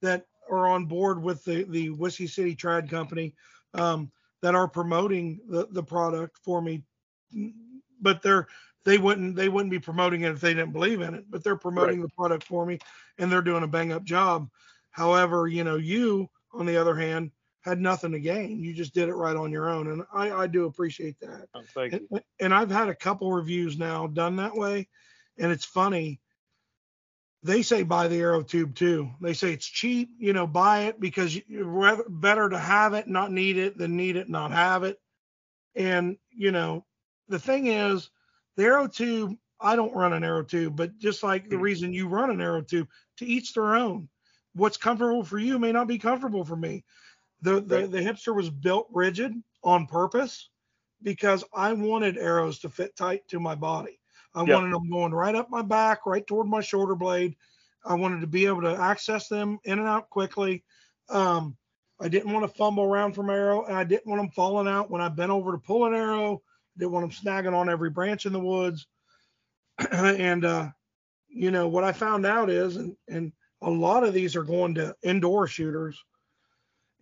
that 0.00 0.26
are 0.50 0.66
on 0.68 0.86
board 0.86 1.22
with 1.22 1.44
the 1.44 1.64
the 1.64 1.90
Whiskey 1.90 2.26
City 2.26 2.54
Trad 2.56 2.88
Company 2.88 3.34
um, 3.74 4.10
that 4.40 4.54
are 4.54 4.68
promoting 4.68 5.40
the 5.48 5.66
the 5.70 5.82
product 5.82 6.38
for 6.38 6.60
me, 6.60 6.82
but 8.00 8.22
they're 8.22 8.46
they 8.84 8.98
wouldn't 8.98 9.36
they 9.36 9.48
wouldn't 9.48 9.70
be 9.70 9.78
promoting 9.78 10.22
it 10.22 10.32
if 10.32 10.40
they 10.40 10.54
didn't 10.54 10.72
believe 10.72 11.00
in 11.00 11.14
it. 11.14 11.24
But 11.30 11.44
they're 11.44 11.56
promoting 11.56 12.00
the 12.02 12.08
product 12.08 12.44
for 12.44 12.66
me, 12.66 12.78
and 13.18 13.30
they're 13.30 13.42
doing 13.42 13.62
a 13.62 13.68
bang 13.68 13.92
up 13.92 14.04
job. 14.04 14.48
However, 14.90 15.46
you 15.46 15.64
know, 15.64 15.76
you 15.76 16.28
on 16.52 16.66
the 16.66 16.76
other 16.76 16.96
hand 16.96 17.30
had 17.62 17.80
nothing 17.80 18.12
to 18.12 18.20
gain. 18.20 18.62
You 18.62 18.74
just 18.74 18.94
did 18.94 19.08
it 19.08 19.14
right 19.14 19.36
on 19.36 19.52
your 19.52 19.68
own, 19.70 19.88
and 19.88 20.02
I 20.12 20.30
I 20.32 20.46
do 20.46 20.66
appreciate 20.66 21.18
that 21.20 21.48
Oh, 21.54 21.64
Thank 21.74 22.00
you. 22.00 22.08
and, 22.10 22.22
and 22.40 22.54
I've 22.54 22.70
had 22.70 22.88
a 22.88 22.94
couple 22.94 23.32
reviews 23.32 23.78
now 23.78 24.06
done 24.06 24.36
that 24.36 24.54
way, 24.56 24.88
and 25.38 25.52
it's 25.52 25.64
funny. 25.64 26.20
They 27.44 27.62
say 27.62 27.82
buy 27.82 28.08
the 28.08 28.20
arrow 28.20 28.42
tube 28.42 28.74
too. 28.74 29.10
They 29.20 29.32
say 29.34 29.52
it's 29.52 29.66
cheap, 29.66 30.10
you 30.18 30.32
know, 30.32 30.46
buy 30.46 30.82
it 30.82 31.00
because 31.00 31.38
rather 31.50 32.04
better 32.08 32.48
to 32.48 32.58
have 32.58 32.94
it, 32.94 33.08
not 33.08 33.32
need 33.32 33.56
it, 33.58 33.76
than 33.76 33.96
need 33.96 34.16
it, 34.16 34.28
not 34.28 34.52
have 34.52 34.84
it. 34.84 35.00
And 35.74 36.18
you 36.30 36.52
know, 36.52 36.86
the 37.28 37.38
thing 37.38 37.66
is, 37.66 38.10
the 38.56 38.64
arrow 38.64 38.86
tube, 38.86 39.36
I 39.60 39.76
don't 39.76 39.94
run 39.94 40.12
an 40.12 40.24
arrow 40.24 40.44
tube, 40.44 40.76
but 40.76 40.98
just 40.98 41.22
like 41.22 41.48
the 41.48 41.56
Mhm. 41.56 41.62
reason 41.62 41.92
you 41.92 42.08
run 42.08 42.30
an 42.30 42.40
arrow 42.40 42.62
tube, 42.62 42.88
to 43.18 43.26
each 43.26 43.54
their 43.54 43.74
own. 43.74 44.08
What's 44.54 44.76
comfortable 44.76 45.24
for 45.24 45.38
you 45.38 45.58
may 45.58 45.72
not 45.72 45.88
be 45.88 45.98
comfortable 45.98 46.44
for 46.44 46.56
me. 46.56 46.84
The 47.42 47.60
the, 47.60 47.80
Right. 47.80 47.88
the 47.88 47.98
hipster 48.00 48.34
was 48.34 48.50
built 48.50 48.88
rigid 48.92 49.34
on 49.64 49.86
purpose 49.86 50.50
because 51.02 51.44
I 51.54 51.72
wanted 51.72 52.16
arrows 52.18 52.58
to 52.60 52.70
fit 52.70 52.96
tight 52.96 53.28
to 53.28 53.40
my 53.40 53.54
body. 53.54 54.00
I 54.34 54.42
Yeah. 54.44 54.44
wanted 54.44 54.72
them 54.72 54.88
going 54.90 55.12
right 55.12 55.34
up 55.34 55.50
my 55.50 55.62
back, 55.62 56.06
right 56.06 56.26
toward 56.26 56.46
my 56.48 56.60
shoulder 56.60 56.94
blade. 56.94 57.36
I 57.84 57.94
wanted 57.94 58.20
to 58.20 58.26
be 58.28 58.46
able 58.46 58.62
to 58.62 58.76
access 58.76 59.28
them 59.28 59.58
in 59.64 59.78
and 59.78 59.88
out 59.88 60.10
quickly. 60.10 60.64
Um, 61.08 61.56
I 62.00 62.08
didn't 62.08 62.32
want 62.32 62.44
to 62.44 62.56
fumble 62.56 62.84
around 62.84 63.12
from 63.12 63.30
arrow, 63.30 63.64
and 63.64 63.76
I 63.76 63.84
didn't 63.84 64.06
want 64.06 64.20
them 64.20 64.30
falling 64.30 64.68
out 64.68 64.90
when 64.90 65.02
I 65.02 65.08
bent 65.08 65.30
over 65.32 65.52
to 65.52 65.58
pull 65.58 65.84
an 65.86 65.94
arrow. 65.94 66.42
Didn't 66.78 66.92
want 66.92 67.04
them 67.04 67.10
snagging 67.24 67.54
on 67.54 67.68
every 67.68 67.90
branch 67.90 68.26
in 68.26 68.32
the 68.32 68.40
woods. 68.40 68.86
and 69.92 70.44
uh, 70.44 70.70
you 71.28 71.50
know 71.50 71.68
what 71.68 71.84
I 71.84 71.92
found 71.92 72.26
out 72.26 72.50
is, 72.50 72.76
and 72.76 72.96
and 73.08 73.32
a 73.62 73.70
lot 73.70 74.04
of 74.04 74.14
these 74.14 74.36
are 74.36 74.42
going 74.44 74.74
to 74.76 74.96
indoor 75.02 75.46
shooters, 75.46 76.02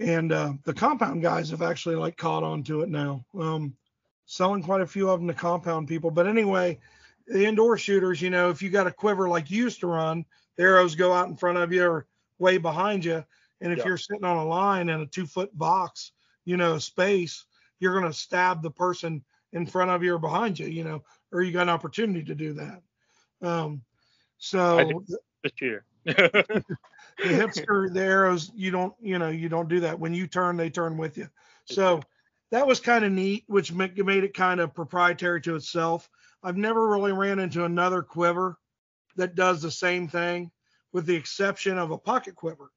and 0.01 0.33
uh, 0.33 0.55
the 0.65 0.73
compound 0.73 1.23
guys 1.23 1.51
have 1.51 1.63
actually 1.63 1.95
like 1.95 2.17
caught 2.17 2.43
on 2.43 2.63
to 2.65 2.81
it 2.81 2.89
now. 2.89 3.25
Um, 3.39 3.77
selling 4.25 4.63
quite 4.63 4.81
a 4.81 4.87
few 4.87 5.11
of 5.11 5.21
them 5.21 5.29
to 5.29 5.35
compound 5.35 5.89
people. 5.89 6.11
But 6.11 6.27
anyway, 6.27 6.79
the 7.27 7.45
indoor 7.45 7.77
shooters, 7.77 8.23
you 8.23 8.31
know, 8.31 8.49
if 8.49 8.63
you 8.63 8.71
got 8.71 8.87
a 8.87 8.93
quiver 8.93 9.29
like 9.29 9.51
you 9.51 9.63
used 9.65 9.81
to 9.81 9.89
run, 9.89 10.25
the 10.57 10.63
arrows 10.63 10.95
go 10.95 11.13
out 11.13 11.29
in 11.29 11.37
front 11.37 11.59
of 11.59 11.73
you 11.73 11.85
or 11.85 12.07
way 12.39 12.57
behind 12.57 13.05
you. 13.05 13.25
And 13.61 13.73
if 13.73 13.81
Yeah. 13.81 13.87
you're 13.87 13.97
sitting 13.99 14.25
on 14.25 14.39
a 14.39 14.47
line 14.47 14.89
in 14.89 15.01
a 15.01 15.07
two 15.07 15.27
foot 15.27 15.57
box, 15.57 16.13
you 16.45 16.57
know, 16.57 16.79
space, 16.79 17.45
you're 17.79 17.99
going 17.99 18.11
to 18.11 18.19
stab 18.19 18.63
the 18.63 18.71
person 18.71 19.23
in 19.53 19.67
front 19.67 19.91
of 19.91 20.03
you 20.03 20.15
or 20.15 20.19
behind 20.19 20.59
you, 20.59 20.67
you 20.67 20.85
know, 20.85 21.03
or 21.33 21.43
you 21.43 21.53
got 21.53 21.63
an 21.63 21.69
opportunity 21.69 22.23
to 22.23 22.35
do 22.35 22.55
that. 22.55 22.83
Um, 23.43 23.83
so 24.39 25.05
this 25.43 25.53
year. 25.61 25.85
the 27.18 27.31
hipster, 27.31 27.92
the 27.92 28.03
arrows, 28.03 28.51
you 28.55 28.70
don't, 28.70 28.94
you 29.01 29.18
know, 29.18 29.29
you 29.29 29.49
don't 29.49 29.68
do 29.68 29.81
that. 29.81 29.99
When 29.99 30.14
you 30.14 30.27
turn, 30.27 30.57
they 30.57 30.70
turn 30.70 30.96
with 30.96 31.18
you. 31.18 31.29
So 31.64 32.01
that 32.51 32.66
was 32.66 32.81
kind 32.81 33.05
of 33.05 33.12
neat, 33.12 33.44
which 33.46 33.73
made 33.73 33.99
it 33.99 34.35
kind 34.35 34.61
of 34.61 34.75
proprietary 34.75 35.40
to 35.42 35.57
itself. 35.57 36.09
I've 36.42 36.57
never 36.57 36.88
really 36.88 37.12
ran 37.12 37.38
into 37.38 37.64
another 37.64 38.03
quiver 38.03 38.59
that 39.16 39.35
does 39.35 39.62
the 39.62 39.70
same 39.70 40.09
thing, 40.09 40.51
with 40.92 41.07
the 41.07 41.14
exception 41.14 41.79
of 41.79 41.90
a 41.90 41.99
pocket 41.99 42.35
quiver. 42.35 42.70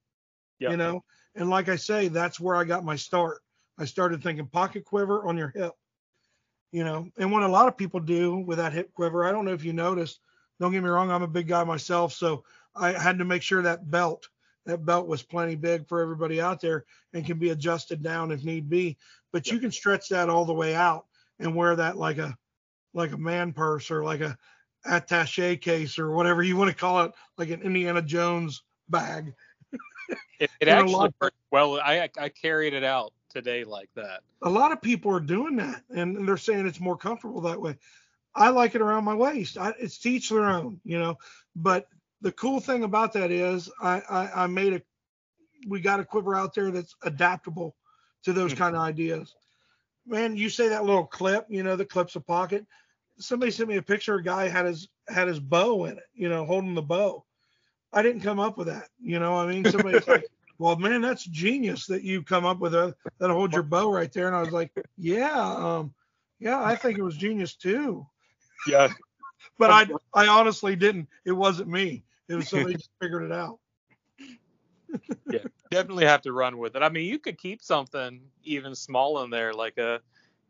Yeah. 0.58 0.70
You 0.70 0.76
know, 0.76 1.04
and 1.34 1.50
like 1.50 1.68
I 1.68 1.76
say, 1.76 2.08
that's 2.08 2.38
where 2.38 2.56
I 2.56 2.64
got 2.64 2.84
my 2.84 2.96
start. 2.96 3.40
I 3.78 3.84
started 3.86 4.22
thinking 4.22 4.46
pocket 4.46 4.84
quiver 4.84 5.26
on 5.26 5.36
your 5.36 5.52
hip. 5.54 5.72
You 6.70 6.84
know, 6.84 7.08
and 7.18 7.30
what 7.30 7.44
a 7.44 7.48
lot 7.48 7.68
of 7.68 7.76
people 7.76 8.00
do 8.00 8.36
with 8.36 8.58
that 8.58 8.72
hip 8.72 8.92
quiver, 8.94 9.24
I 9.24 9.32
don't 9.32 9.44
know 9.44 9.52
if 9.52 9.64
you 9.64 9.72
noticed. 9.72 10.18
Don't 10.60 10.72
get 10.72 10.82
me 10.82 10.88
wrong, 10.88 11.10
I'm 11.10 11.22
a 11.22 11.28
big 11.28 11.48
guy 11.48 11.64
myself, 11.64 12.12
so 12.12 12.44
I 12.76 12.92
had 12.92 13.18
to 13.18 13.24
make 13.24 13.42
sure 13.42 13.62
that 13.62 13.90
belt, 13.90 14.28
that 14.66 14.84
belt 14.84 15.06
was 15.06 15.22
plenty 15.22 15.56
big 15.56 15.86
for 15.88 16.00
everybody 16.00 16.40
out 16.40 16.60
there 16.60 16.84
and 17.12 17.24
can 17.24 17.38
be 17.38 17.50
adjusted 17.50 18.02
down 18.02 18.32
if 18.32 18.44
need 18.44 18.68
be. 18.68 18.96
But 19.32 19.48
you 19.48 19.58
can 19.58 19.70
stretch 19.70 20.08
that 20.08 20.28
all 20.28 20.44
the 20.44 20.52
way 20.52 20.74
out 20.74 21.06
and 21.38 21.54
wear 21.54 21.76
that 21.76 21.96
like 21.96 22.18
a 22.18 22.36
like 22.92 23.12
a 23.12 23.18
man 23.18 23.52
purse 23.52 23.90
or 23.90 24.04
like 24.04 24.20
a 24.20 24.38
attache 24.86 25.56
case 25.56 25.98
or 25.98 26.12
whatever 26.12 26.42
you 26.42 26.56
want 26.56 26.70
to 26.70 26.76
call 26.76 27.02
it, 27.02 27.12
like 27.36 27.50
an 27.50 27.62
Indiana 27.62 28.02
Jones 28.02 28.62
bag. 28.88 29.34
It, 30.40 30.50
it 30.60 30.66
You 30.66 30.74
know, 30.74 30.80
a 30.80 30.82
actually 30.82 31.14
worked 31.20 31.36
well. 31.52 31.80
I 31.80 32.10
I 32.18 32.28
carried 32.28 32.74
it 32.74 32.82
out 32.82 33.12
today 33.30 33.62
like 33.62 33.88
that. 33.94 34.20
A 34.42 34.50
lot 34.50 34.72
of 34.72 34.82
people 34.82 35.12
are 35.12 35.20
doing 35.20 35.56
that 35.56 35.82
and, 35.90 36.16
and 36.16 36.28
they're 36.28 36.36
saying 36.36 36.66
it's 36.66 36.80
more 36.80 36.96
comfortable 36.96 37.40
that 37.42 37.60
way. 37.60 37.76
I 38.34 38.48
like 38.50 38.74
it 38.74 38.80
around 38.80 39.04
my 39.04 39.14
waist. 39.14 39.56
I, 39.56 39.74
it's 39.78 39.98
to 40.00 40.10
each 40.10 40.30
their 40.30 40.44
own, 40.44 40.80
you 40.84 40.98
know. 40.98 41.18
But 41.54 41.86
the 42.24 42.32
cool 42.32 42.60
thing 42.60 42.84
about 42.84 43.12
that 43.12 43.30
is 43.30 43.70
I, 43.80 44.00
I, 44.10 44.44
I 44.44 44.46
made 44.48 44.74
a 44.74 44.82
we 45.68 45.80
got 45.80 46.00
a 46.00 46.04
quiver 46.04 46.34
out 46.34 46.54
there 46.54 46.70
that's 46.72 46.96
adaptable 47.04 47.76
to 48.24 48.32
those 48.32 48.52
Mhm. 48.52 48.58
kind 48.58 48.74
of 48.74 48.82
ideas. 48.82 49.36
Man, 50.06 50.36
you 50.36 50.48
say 50.50 50.68
that 50.68 50.84
little 50.84 51.06
clip, 51.06 51.46
you 51.50 51.62
know, 51.62 51.76
the 51.76 51.84
clips 51.84 52.16
a 52.16 52.20
pocket. 52.20 52.66
Somebody 53.18 53.52
sent 53.52 53.68
me 53.68 53.76
a 53.76 53.82
picture. 53.82 54.16
A 54.16 54.22
guy 54.22 54.48
had 54.48 54.66
his 54.66 54.88
had 55.08 55.28
his 55.28 55.40
bow 55.40 55.84
in 55.84 55.98
it, 55.98 56.04
you 56.14 56.28
know, 56.28 56.44
holding 56.46 56.74
the 56.74 56.82
bow. 56.82 57.24
I 57.92 58.02
didn't 58.02 58.22
come 58.22 58.40
up 58.40 58.58
with 58.58 58.68
that, 58.68 58.88
you 59.00 59.20
know. 59.20 59.36
I 59.36 59.46
mean, 59.46 59.66
somebody's 59.66 60.08
like, 60.08 60.26
"Well, 60.58 60.76
man, 60.76 61.02
that's 61.02 61.24
genius 61.24 61.86
that 61.86 62.02
you 62.02 62.22
come 62.22 62.44
up 62.46 62.60
with 62.60 62.74
a 62.74 62.96
that 63.20 63.30
hold 63.30 63.54
your 63.54 63.64
bow 63.64 63.90
right 63.92 64.12
there." 64.12 64.26
And 64.28 64.36
I 64.36 64.40
was 64.40 64.52
like, 64.52 64.72
"Yeah, 64.96 65.40
um, 65.40 65.94
yeah, 66.40 66.62
I 66.62 66.74
think 66.76 66.98
it 66.98 67.02
was 67.02 67.16
genius 67.16 67.54
too." 67.56 68.06
Yeah. 68.66 68.88
But 69.58 69.70
I 69.70 69.86
I 70.14 70.28
honestly 70.28 70.76
didn't. 70.76 71.08
It 71.24 71.32
wasn't 71.32 71.68
me. 71.68 72.04
It 72.28 72.34
was 72.34 72.48
somebody 72.48 72.74
just 72.74 72.90
figured 73.00 73.22
it 73.22 73.32
out. 73.32 73.58
Yeah, 75.32 75.40
definitely 75.70 76.04
have 76.04 76.22
to 76.22 76.32
run 76.32 76.58
with 76.58 76.76
it. 76.76 76.82
I 76.82 76.88
mean, 76.88 77.08
you 77.08 77.18
could 77.18 77.36
keep 77.36 77.62
something 77.62 78.20
even 78.44 78.76
small 78.76 79.24
in 79.24 79.30
there, 79.30 79.52
like 79.52 79.76
a 79.78 80.00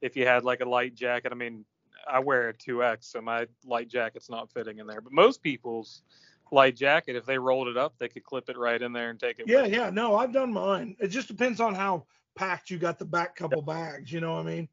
if 0.03 0.17
you 0.17 0.27
had 0.27 0.45
like 0.45 0.61
a 0.61 0.69
light 0.69 0.95
jacket. 0.95 1.33
I 1.33 1.35
mean, 1.35 1.65
I 2.07 2.19
wear 2.19 2.51
a 2.51 2.55
2X, 2.55 3.05
so 3.05 3.23
my 3.23 3.47
light 3.65 3.89
jacket's 3.89 4.29
not 4.29 4.53
fitting 4.53 4.81
in 4.81 4.87
there. 4.87 5.01
But 5.01 5.13
most 5.13 5.43
people's 5.43 6.03
light 6.51 6.77
jacket, 6.77 7.17
if 7.17 7.25
they 7.25 7.39
rolled 7.39 7.69
it 7.69 7.77
up, 7.77 7.95
they 7.99 8.09
could 8.09 8.25
clip 8.25 8.51
it 8.51 8.59
right 8.59 8.81
in 8.81 8.93
there 8.93 9.11
and 9.11 9.19
take 9.19 9.39
it. 9.39 9.47
Yeah, 9.49 9.65
yeah. 9.65 9.91
No, 9.91 10.17
I've 10.17 10.33
done 10.33 10.53
mine. 10.53 10.97
It 11.01 11.09
just 11.09 11.29
depends 11.29 11.61
on 11.61 11.75
how 11.75 12.05
packed 12.37 12.71
you 12.71 12.79
got 12.79 12.99
the 12.99 13.05
back 13.05 13.37
couple 13.37 13.63
bags. 13.63 14.13
You 14.13 14.21
know 14.21 14.35
what 14.35 14.47
I 14.47 14.55
mean? 14.55 14.69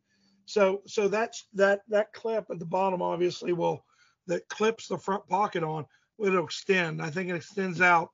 So 0.45 0.81
so 0.85 1.07
that's 1.07 1.45
that 1.53 1.81
that 1.89 2.11
clip 2.13 2.47
at 2.49 2.59
the 2.59 2.65
bottom 2.65 3.01
obviously 3.01 3.53
will 3.53 3.85
that 4.27 4.47
clips 4.49 4.87
the 4.87 4.97
front 4.97 5.27
pocket 5.27 5.63
on. 5.63 5.85
It'll 6.23 6.43
extend. 6.43 7.01
I 7.01 7.09
think 7.09 7.29
it 7.29 7.35
extends 7.35 7.81
out. 7.81 8.11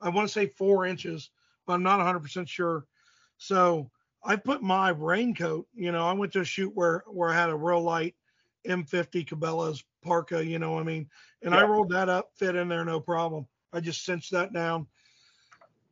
I 0.00 0.08
want 0.08 0.28
to 0.28 0.32
say 0.32 0.46
four 0.46 0.86
inches, 0.86 1.30
but 1.66 1.74
I'm 1.74 1.82
not 1.82 2.00
100% 2.00 2.48
sure. 2.48 2.84
So 3.38 3.90
I 4.22 4.36
put 4.36 4.62
my 4.62 4.90
raincoat. 4.90 5.66
You 5.74 5.92
know, 5.92 6.06
I 6.06 6.12
went 6.12 6.32
to 6.34 6.40
a 6.40 6.44
shoot 6.44 6.72
where 6.74 7.04
where 7.06 7.30
I 7.30 7.34
had 7.34 7.50
a 7.50 7.56
real 7.56 7.82
light 7.82 8.14
M50 8.66 9.26
Cabela's 9.26 9.84
parka. 10.02 10.44
You 10.44 10.58
know 10.58 10.72
what 10.72 10.80
I 10.80 10.84
mean? 10.84 11.08
And 11.42 11.54
I 11.54 11.64
rolled 11.64 11.90
that 11.90 12.08
up, 12.08 12.30
fit 12.34 12.56
in 12.56 12.68
there, 12.68 12.84
no 12.84 13.00
problem. 13.00 13.46
I 13.72 13.80
just 13.80 14.04
cinched 14.04 14.30
that 14.32 14.52
down 14.52 14.86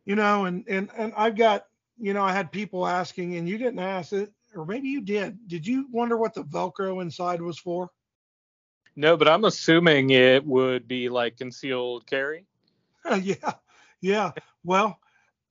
you 0.04 0.16
know, 0.16 0.46
and 0.46 0.64
and 0.68 0.90
and 0.96 1.12
I've 1.16 1.36
got, 1.36 1.66
you 1.98 2.12
know, 2.12 2.22
I 2.22 2.32
had 2.32 2.50
people 2.50 2.86
asking, 2.86 3.36
and 3.36 3.48
you 3.48 3.58
didn't 3.58 3.78
ask 3.78 4.12
it, 4.12 4.32
or 4.54 4.66
maybe 4.66 4.88
you 4.88 5.00
did. 5.00 5.38
Did 5.48 5.66
you 5.66 5.86
wonder 5.90 6.16
what 6.16 6.34
the 6.34 6.44
Velcro 6.44 7.02
inside 7.02 7.40
was 7.40 7.58
for? 7.58 7.90
No, 8.96 9.16
but 9.16 9.28
I'm 9.28 9.44
assuming 9.44 10.10
it 10.10 10.44
would 10.46 10.88
be 10.88 11.08
like 11.08 11.36
concealed 11.36 12.06
carry. 12.06 12.46
yeah, 13.22 13.54
yeah. 14.00 14.32
Well, 14.64 14.98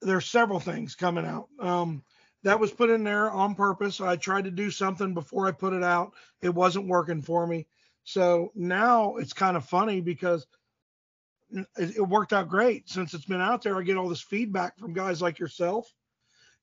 there's 0.02 0.26
several 0.26 0.60
things 0.60 0.96
coming 0.96 1.26
out. 1.26 1.48
Um, 1.60 2.04
that 2.44 2.60
was 2.60 2.72
put 2.72 2.90
in 2.90 3.04
there 3.04 3.30
on 3.32 3.56
purpose. 3.56 4.02
I 4.02 4.16
tried 4.16 4.46
to 4.46 4.52
do 4.52 4.72
something 4.72 5.14
before 5.14 5.48
I 5.48 5.52
put 5.52 5.74
it 5.74 5.84
out. 5.84 6.14
It 6.42 6.54
wasn't 6.54 6.88
working 6.88 7.22
for 7.22 7.46
me. 7.46 7.68
So 8.04 8.52
now 8.56 9.16
it's 9.18 9.34
kind 9.34 9.56
of 9.58 9.66
funny 9.66 10.02
because 10.02 10.48
it, 11.52 11.68
it 11.98 12.02
worked 12.08 12.34
out 12.34 12.50
great. 12.50 12.90
Since 12.90 13.14
it's 13.14 13.26
been 13.26 13.42
out 13.42 13.62
there, 13.62 13.78
I 13.78 13.84
get 13.84 13.98
all 13.98 14.10
this 14.10 14.22
feedback 14.22 14.78
from 14.78 14.94
guys 14.94 15.22
like 15.22 15.40
yourself. 15.40 15.92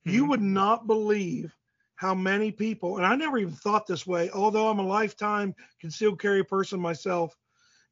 You 0.05 0.25
Mhm. 0.25 0.29
would 0.29 0.43
not 0.43 0.87
believe 0.87 1.55
how 1.99 2.15
many 2.15 2.53
people, 2.53 2.99
and 2.99 3.05
I 3.05 3.17
never 3.17 3.39
even 3.39 3.53
thought 3.53 3.85
this 3.85 4.07
way, 4.07 4.31
although 4.31 4.69
I'm 4.69 4.79
a 4.79 4.87
lifetime 4.87 5.53
concealed 5.81 6.21
carry 6.21 6.45
person 6.45 6.79
myself, 6.79 7.37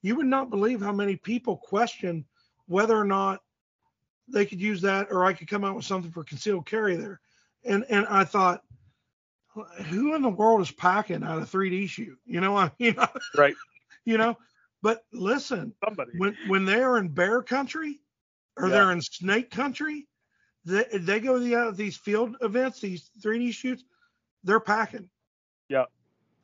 you 0.01 0.15
would 0.15 0.27
not 0.27 0.49
believe 0.49 0.81
how 0.81 0.93
many 0.93 1.17
people 1.17 1.57
question 1.57 2.25
whether 2.67 2.97
or 2.97 3.05
not 3.05 3.43
they 4.29 4.47
could 4.47 4.61
use 4.61 4.81
that 4.83 5.09
or 5.11 5.25
I 5.25 5.33
could 5.33 5.49
come 5.49 5.65
out 5.65 5.75
with 5.75 5.85
something 5.85 6.13
for 6.13 6.23
concealed 6.23 6.67
carry 6.67 6.95
there. 6.95 7.21
And 7.65 7.85
and 7.91 8.07
I 8.07 8.23
thought, 8.23 8.63
who 9.89 10.15
in 10.15 10.23
the 10.23 10.29
world 10.29 10.61
is 10.61 10.71
packing 10.71 11.25
out 11.25 11.43
a 11.43 11.45
3D 11.45 11.89
shoot? 11.89 12.17
You 12.27 12.41
know, 12.41 12.57
I 12.57 12.71
mean, 12.79 12.95
Right. 13.37 13.57
you 14.05 14.19
know, 14.19 14.39
but 14.83 15.05
listen, 15.13 15.75
Somebody. 15.85 16.13
when 16.13 16.37
when 16.47 16.65
they're 16.65 16.99
in 16.99 17.09
bear 17.09 17.43
country 17.43 17.99
or 18.57 18.69
Yeah. 18.69 18.75
they're 18.75 18.93
in 18.93 19.03
snake 19.03 19.51
country, 19.51 20.07
they, 20.65 20.85
they 20.93 21.19
go 21.19 21.39
to 21.39 21.45
the, 21.45 21.57
uh, 21.57 21.71
these 21.73 21.97
field 21.97 22.37
events, 22.41 22.81
these 22.81 23.11
3D 23.21 23.53
shoots, 23.53 23.83
they're 24.47 24.61
packing. 24.61 25.11
Yeah. 25.69 25.85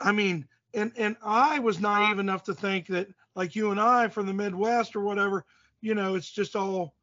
I 0.00 0.12
mean, 0.12 0.46
and 0.74 0.92
and 0.96 1.16
I 1.24 1.59
was 1.61 1.80
naive 1.80 2.18
enough 2.18 2.42
to 2.44 2.55
think 2.55 2.88
that 2.88 3.09
like 3.34 3.55
you 3.57 3.70
and 3.70 3.80
I 3.80 4.09
from 4.09 4.26
the 4.26 4.34
Midwest 4.34 4.96
or 4.96 5.00
whatever, 5.00 5.46
you 5.80 5.94
know, 5.94 6.16
it's 6.16 6.30
just 6.30 6.57
all 6.57 6.94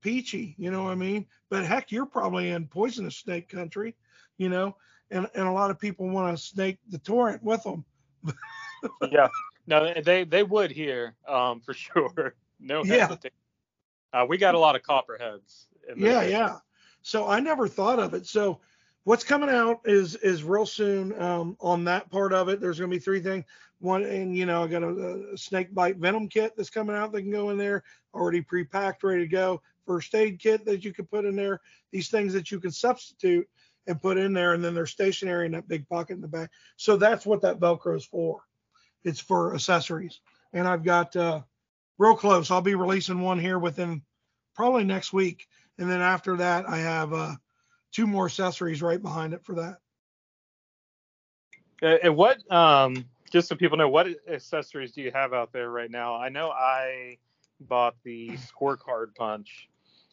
peachy, 0.00 0.54
you 0.58 0.70
know 0.70 0.84
what 0.84 0.92
I 0.92 0.96
mean? 0.96 1.26
But 1.50 1.64
heck, 1.66 1.92
you're 1.92 2.06
probably 2.06 2.50
in 2.50 2.66
poisonous 2.66 3.16
snake 3.16 3.48
country, 3.48 3.94
you 4.38 4.48
know, 4.48 4.76
and 5.10 5.28
and 5.34 5.46
a 5.46 5.52
lot 5.52 5.70
of 5.70 5.78
people 5.78 6.08
want 6.08 6.36
to 6.36 6.42
snake 6.42 6.78
the 6.88 6.98
torrent 6.98 7.42
with 7.42 7.62
them. 7.62 7.84
yeah. 9.12 9.28
No, 9.66 9.92
they 10.02 10.24
they 10.24 10.42
would 10.42 10.70
here, 10.70 11.14
um, 11.28 11.60
for 11.60 11.74
sure. 11.74 12.34
No 12.58 12.82
Yeah. 12.84 13.14
Uh, 14.12 14.24
we 14.26 14.38
got 14.38 14.54
a 14.54 14.58
lot 14.58 14.74
of 14.74 14.82
copperheads. 14.82 15.66
in 15.88 15.98
Yeah, 15.98 16.20
area. 16.20 16.30
yeah. 16.30 16.56
So 17.02 17.28
I 17.28 17.40
never 17.40 17.68
thought 17.68 17.98
of 17.98 18.14
it. 18.14 18.26
So 18.26 18.60
what's 19.08 19.24
coming 19.24 19.48
out 19.48 19.80
is 19.86 20.16
is 20.16 20.44
real 20.44 20.66
soon 20.66 21.18
um, 21.18 21.56
on 21.60 21.82
that 21.82 22.10
part 22.10 22.34
of 22.34 22.50
it. 22.50 22.60
There's 22.60 22.78
going 22.78 22.90
to 22.90 22.94
be 22.94 23.00
three 23.00 23.20
things. 23.20 23.46
one, 23.80 24.04
and 24.04 24.36
you 24.36 24.44
know, 24.44 24.64
I 24.64 24.66
got 24.66 24.82
a, 24.82 25.30
a 25.32 25.38
snake 25.38 25.74
bite 25.74 25.96
venom 25.96 26.28
kit 26.28 26.52
that's 26.54 26.68
coming 26.68 26.94
out 26.94 27.12
that 27.12 27.22
can 27.22 27.30
go 27.30 27.48
in 27.48 27.56
there, 27.56 27.84
already 28.12 28.42
pre-packed, 28.42 29.02
ready 29.02 29.22
to 29.22 29.26
go. 29.26 29.62
First 29.86 30.14
aid 30.14 30.38
kit 30.38 30.66
that 30.66 30.84
you 30.84 30.92
can 30.92 31.06
put 31.06 31.24
in 31.24 31.36
there. 31.36 31.62
These 31.90 32.10
things 32.10 32.34
that 32.34 32.50
you 32.50 32.60
can 32.60 32.70
substitute 32.70 33.48
and 33.86 34.02
put 34.02 34.18
in 34.18 34.34
there, 34.34 34.52
and 34.52 34.62
then 34.62 34.74
they're 34.74 34.84
stationary 34.84 35.46
in 35.46 35.52
that 35.52 35.68
big 35.68 35.88
pocket 35.88 36.12
in 36.12 36.20
the 36.20 36.28
back. 36.28 36.50
So 36.76 36.98
that's 36.98 37.24
what 37.24 37.40
that 37.40 37.60
Velcro 37.60 37.96
is 37.96 38.04
for. 38.04 38.42
It's 39.04 39.20
for 39.20 39.54
accessories. 39.54 40.20
And 40.52 40.68
I've 40.68 40.84
got 40.84 41.16
uh, 41.16 41.40
real 41.96 42.14
close. 42.14 42.50
I'll 42.50 42.60
be 42.60 42.74
releasing 42.74 43.22
one 43.22 43.38
here 43.38 43.58
within 43.58 44.02
probably 44.54 44.84
next 44.84 45.14
week, 45.14 45.48
and 45.78 45.90
then 45.90 46.02
after 46.02 46.36
that, 46.36 46.68
I 46.68 46.76
have 46.76 47.14
uh, 47.14 47.36
two 47.92 48.06
more 48.06 48.26
accessories 48.26 48.82
right 48.82 49.00
behind 49.00 49.34
it 49.34 49.44
for 49.44 49.54
that. 49.54 49.78
Uh, 51.82 51.98
and 52.02 52.16
what, 52.16 52.38
um, 52.52 53.04
just 53.30 53.48
so 53.48 53.56
people 53.56 53.78
know, 53.78 53.88
what 53.88 54.08
accessories 54.28 54.92
do 54.92 55.02
you 55.02 55.10
have 55.12 55.32
out 55.32 55.52
there 55.52 55.70
right 55.70 55.90
now? 55.90 56.16
I 56.16 56.28
know 56.28 56.50
I 56.50 57.18
bought 57.60 57.94
the 58.04 58.30
scorecard 58.30 59.14
punch, 59.14 59.68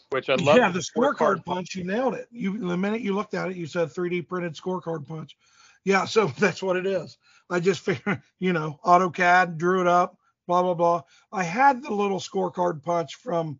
which 0.09 0.29
I 0.29 0.35
love. 0.35 0.57
Yeah, 0.57 0.69
the 0.69 0.79
scorecard, 0.79 1.15
scorecard 1.15 1.45
punch, 1.45 1.75
you 1.75 1.83
nailed 1.83 2.15
it. 2.15 2.27
You 2.31 2.57
the 2.57 2.77
minute 2.77 3.01
you 3.01 3.15
looked 3.15 3.33
at 3.33 3.49
it, 3.49 3.57
you 3.57 3.67
said 3.67 3.89
3D 3.89 4.27
printed 4.27 4.55
scorecard 4.55 5.07
punch. 5.07 5.37
Yeah, 5.83 6.05
so 6.05 6.27
that's 6.39 6.61
what 6.61 6.77
it 6.77 6.85
is. 6.85 7.17
I 7.49 7.59
just 7.59 7.81
figured, 7.81 8.21
you 8.39 8.53
know, 8.53 8.79
AutoCAD 8.85 9.57
drew 9.57 9.81
it 9.81 9.87
up, 9.87 10.17
blah 10.47 10.61
blah 10.61 10.73
blah. 10.73 11.01
I 11.31 11.43
had 11.43 11.83
the 11.83 11.93
little 11.93 12.19
scorecard 12.19 12.83
punch 12.83 13.15
from 13.15 13.59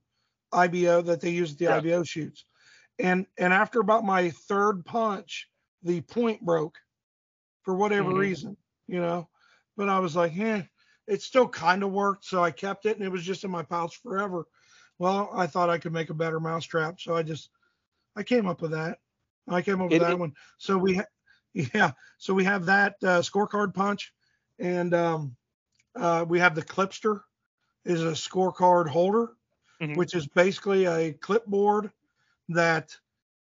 IBO 0.51 1.01
that 1.03 1.21
they 1.21 1.29
use 1.29 1.53
at 1.53 1.57
the 1.57 1.65
yeah. 1.65 1.77
IBO 1.77 2.03
shoots, 2.03 2.45
and 2.99 3.25
and 3.37 3.53
after 3.53 3.79
about 3.79 4.03
my 4.03 4.29
third 4.29 4.85
punch, 4.85 5.49
the 5.83 6.01
point 6.01 6.41
broke 6.41 6.77
for 7.63 7.75
whatever 7.75 8.09
mm-hmm. 8.09 8.19
reason, 8.19 8.57
you 8.87 8.99
know. 8.99 9.27
But 9.77 9.89
I 9.89 9.99
was 9.99 10.15
like, 10.15 10.37
eh, 10.37 10.63
it 11.07 11.21
still 11.21 11.47
kind 11.47 11.83
of 11.83 11.91
worked, 11.91 12.25
so 12.25 12.43
I 12.43 12.51
kept 12.51 12.85
it, 12.85 12.95
and 12.95 13.05
it 13.05 13.11
was 13.11 13.23
just 13.23 13.43
in 13.43 13.51
my 13.51 13.63
pouch 13.63 13.97
forever. 13.97 14.45
Well, 14.97 15.29
I 15.33 15.47
thought 15.47 15.69
I 15.69 15.77
could 15.77 15.91
make 15.91 16.09
a 16.09 16.13
better 16.13 16.39
mousetrap, 16.39 16.99
so 16.99 17.15
I 17.15 17.23
just 17.23 17.49
I 18.15 18.23
came 18.23 18.47
up 18.47 18.61
with 18.61 18.71
that. 18.71 18.99
I 19.47 19.61
came 19.61 19.81
up 19.81 19.91
with 19.91 20.01
it, 20.01 20.05
that 20.05 20.17
one. 20.17 20.33
So 20.57 20.77
we, 20.77 20.95
ha- 20.95 21.03
yeah, 21.53 21.91
so 22.17 22.33
we 22.33 22.45
have 22.45 22.65
that 22.65 22.95
uh, 23.03 23.19
scorecard 23.19 23.73
punch, 23.73 24.13
and 24.57 24.93
um, 24.93 25.35
uh, 25.95 26.25
we 26.27 26.39
have 26.39 26.55
the 26.55 26.63
Clipster, 26.63 27.23
is 27.83 28.01
a 28.01 28.11
scorecard 28.11 28.87
holder, 28.87 29.33
mm-hmm. 29.81 29.93
which 29.93 30.15
is 30.15 30.27
basically 30.27 30.85
a 30.85 31.13
clipboard 31.13 31.91
that 32.49 32.95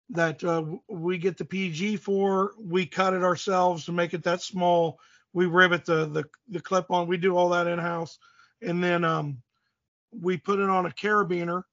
that 0.09 0.43
uh, 0.43 0.63
we 0.87 1.17
get 1.17 1.37
the 1.37 1.45
PG 1.45 1.97
for. 1.97 2.53
We 2.59 2.85
cut 2.85 3.13
it 3.13 3.23
ourselves 3.23 3.85
to 3.85 3.91
make 3.91 4.13
it 4.13 4.23
that 4.23 4.41
small. 4.41 4.99
We 5.33 5.45
rivet 5.45 5.85
the 5.85 6.05
the, 6.05 6.25
the 6.49 6.61
clip 6.61 6.91
on. 6.91 7.07
We 7.07 7.17
do 7.17 7.35
all 7.35 7.49
that 7.49 7.67
in 7.67 7.79
house, 7.79 8.19
and 8.61 8.83
then 8.83 9.03
um, 9.03 9.41
we 10.11 10.37
put 10.37 10.59
it 10.59 10.69
on 10.69 10.85
a 10.85 10.91
carabiner 10.91 11.63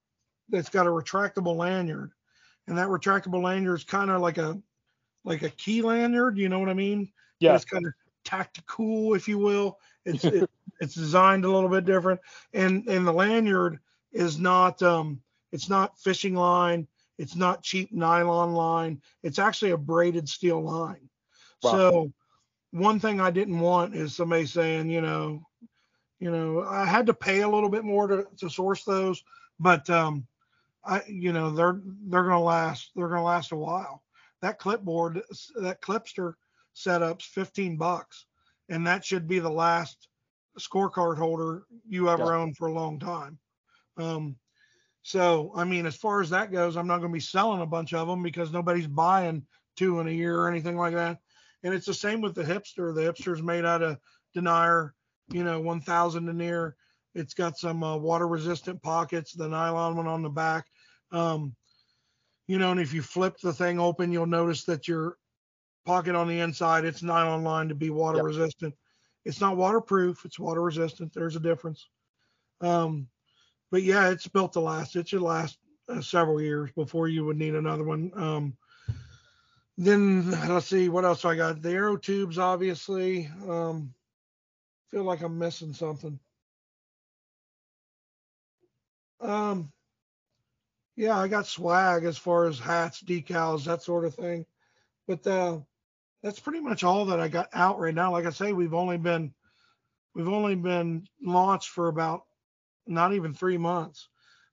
that's 0.49 0.69
got 0.69 0.87
a 0.87 0.89
retractable 0.89 1.55
lanyard, 1.55 2.11
and 2.67 2.77
that 2.77 2.87
retractable 2.87 3.43
lanyard 3.43 3.79
is 3.79 3.83
kind 3.83 4.09
of 4.09 4.21
like 4.21 4.37
a 4.37 4.59
like 5.23 5.43
a 5.43 5.49
key 5.49 5.81
lanyard. 5.81 6.37
You 6.37 6.49
know 6.49 6.59
what 6.59 6.69
I 6.69 6.73
mean? 6.73 7.11
Yeah. 7.39 7.55
It's 7.55 7.65
kind 7.65 7.85
of 7.85 7.93
tactical, 8.23 9.13
if 9.13 9.27
you 9.27 9.37
will. 9.37 9.77
It's 10.05 10.23
it, 10.25 10.49
it's 10.79 10.95
designed 10.95 11.45
a 11.45 11.51
little 11.51 11.69
bit 11.69 11.85
different, 11.85 12.19
and 12.53 12.87
and 12.87 13.05
the 13.05 13.13
lanyard 13.13 13.79
is 14.11 14.39
not 14.39 14.81
um 14.81 15.21
it's 15.51 15.69
not 15.69 15.99
fishing 15.99 16.33
line 16.35 16.87
it's 17.21 17.35
not 17.35 17.61
cheap 17.61 17.93
nylon 17.93 18.53
line. 18.53 18.99
It's 19.21 19.37
actually 19.37 19.71
a 19.71 19.77
braided 19.77 20.27
steel 20.27 20.59
line. 20.59 21.07
Wow. 21.61 21.71
So 21.71 22.13
one 22.71 22.99
thing 22.99 23.21
I 23.21 23.29
didn't 23.29 23.59
want 23.59 23.93
is 23.95 24.15
somebody 24.15 24.47
saying, 24.47 24.89
you 24.89 25.01
know, 25.01 25.43
you 26.19 26.31
know, 26.31 26.63
I 26.63 26.83
had 26.83 27.05
to 27.05 27.13
pay 27.13 27.41
a 27.41 27.47
little 27.47 27.69
bit 27.69 27.83
more 27.83 28.07
to, 28.07 28.25
to 28.37 28.49
source 28.49 28.83
those, 28.85 29.23
but 29.59 29.87
um, 29.91 30.25
I, 30.83 31.03
you 31.07 31.31
know, 31.31 31.51
they're 31.51 31.79
they're 32.07 32.23
gonna 32.23 32.41
last. 32.41 32.89
They're 32.95 33.07
gonna 33.07 33.23
last 33.23 33.51
a 33.51 33.55
while. 33.55 34.01
That 34.41 34.57
clipboard, 34.57 35.21
that 35.57 35.81
clipster 35.81 36.37
setup's 36.73 37.25
15 37.25 37.77
bucks, 37.77 38.25
and 38.69 38.87
that 38.87 39.05
should 39.05 39.27
be 39.27 39.37
the 39.37 39.49
last 39.49 40.07
scorecard 40.59 41.19
holder 41.19 41.65
you 41.87 42.09
ever 42.09 42.25
yeah. 42.25 42.39
own 42.39 42.55
for 42.55 42.67
a 42.67 42.73
long 42.73 42.97
time. 42.97 43.37
Um, 43.97 44.37
so, 45.03 45.51
I 45.55 45.63
mean, 45.63 45.85
as 45.85 45.95
far 45.95 46.21
as 46.21 46.29
that 46.29 46.51
goes, 46.51 46.77
I'm 46.77 46.87
not 46.87 46.99
going 46.99 47.11
to 47.11 47.13
be 47.13 47.19
selling 47.19 47.61
a 47.61 47.65
bunch 47.65 47.93
of 47.93 48.07
them 48.07 48.21
because 48.21 48.51
nobody's 48.51 48.87
buying 48.87 49.45
two 49.75 49.99
in 49.99 50.07
a 50.07 50.11
year 50.11 50.37
or 50.37 50.49
anything 50.49 50.77
like 50.77 50.93
that. 50.93 51.19
And 51.63 51.73
it's 51.73 51.85
the 51.85 51.93
same 51.93 52.21
with 52.21 52.35
the 52.35 52.43
hipster. 52.43 52.93
The 52.93 53.01
hipster's 53.01 53.41
made 53.41 53.65
out 53.65 53.81
of 53.81 53.97
denier, 54.33 54.93
you 55.31 55.43
know, 55.43 55.59
1000 55.59 56.25
denier. 56.25 56.75
It's 57.15 57.33
got 57.33 57.57
some 57.57 57.83
uh, 57.83 57.97
water 57.97 58.27
resistant 58.27 58.81
pockets, 58.81 59.33
the 59.33 59.47
nylon 59.47 59.95
one 59.95 60.07
on 60.07 60.21
the 60.21 60.29
back. 60.29 60.67
Um, 61.11 61.55
you 62.47 62.57
know, 62.57 62.71
and 62.71 62.79
if 62.79 62.93
you 62.93 63.01
flip 63.01 63.37
the 63.41 63.53
thing 63.53 63.79
open, 63.79 64.11
you'll 64.11 64.25
notice 64.25 64.63
that 64.65 64.87
your 64.87 65.17
pocket 65.85 66.15
on 66.15 66.27
the 66.27 66.39
inside, 66.39 66.85
it's 66.85 67.03
nylon 67.03 67.43
lined 67.43 67.69
to 67.69 67.75
be 67.75 67.89
water 67.89 68.17
yep. 68.17 68.25
resistant. 68.25 68.75
It's 69.25 69.41
not 69.41 69.57
waterproof, 69.57 70.25
it's 70.25 70.39
water 70.39 70.61
resistant. 70.61 71.13
There's 71.13 71.35
a 71.35 71.39
difference. 71.39 71.87
Um, 72.61 73.07
but 73.71 73.83
yeah, 73.83 74.09
it's 74.09 74.27
built 74.27 74.53
to 74.53 74.59
last. 74.59 74.95
It 74.95 75.07
should 75.07 75.21
last 75.21 75.57
uh, 75.89 76.01
several 76.01 76.41
years 76.41 76.69
before 76.73 77.07
you 77.07 77.25
would 77.25 77.37
need 77.37 77.55
another 77.55 77.83
one. 77.83 78.11
Um, 78.15 78.57
then 79.77 80.29
let's 80.49 80.67
see 80.67 80.89
what 80.89 81.05
else 81.05 81.25
I 81.25 81.35
got. 81.35 81.61
The 81.61 81.71
arrow 81.71 81.97
tubes, 81.97 82.37
obviously. 82.37 83.29
Um, 83.47 83.93
feel 84.91 85.03
like 85.03 85.21
I'm 85.21 85.39
missing 85.39 85.73
something. 85.73 86.19
Um, 89.21 89.71
yeah, 90.95 91.17
I 91.17 91.27
got 91.27 91.47
swag 91.47 92.03
as 92.03 92.17
far 92.17 92.47
as 92.47 92.59
hats, 92.59 93.01
decals, 93.01 93.65
that 93.65 93.81
sort 93.81 94.05
of 94.05 94.13
thing. 94.13 94.45
But 95.07 95.25
uh, 95.25 95.59
that's 96.21 96.39
pretty 96.39 96.59
much 96.59 96.83
all 96.83 97.05
that 97.05 97.19
I 97.19 97.27
got 97.27 97.49
out 97.53 97.79
right 97.79 97.95
now. 97.95 98.11
Like 98.11 98.25
I 98.25 98.31
say, 98.31 98.51
we've 98.51 98.73
only 98.73 98.97
been 98.97 99.33
we've 100.13 100.27
only 100.27 100.55
been 100.55 101.07
launched 101.23 101.69
for 101.69 101.87
about 101.87 102.25
not 102.87 103.13
even 103.13 103.33
three 103.33 103.57
months. 103.57 104.07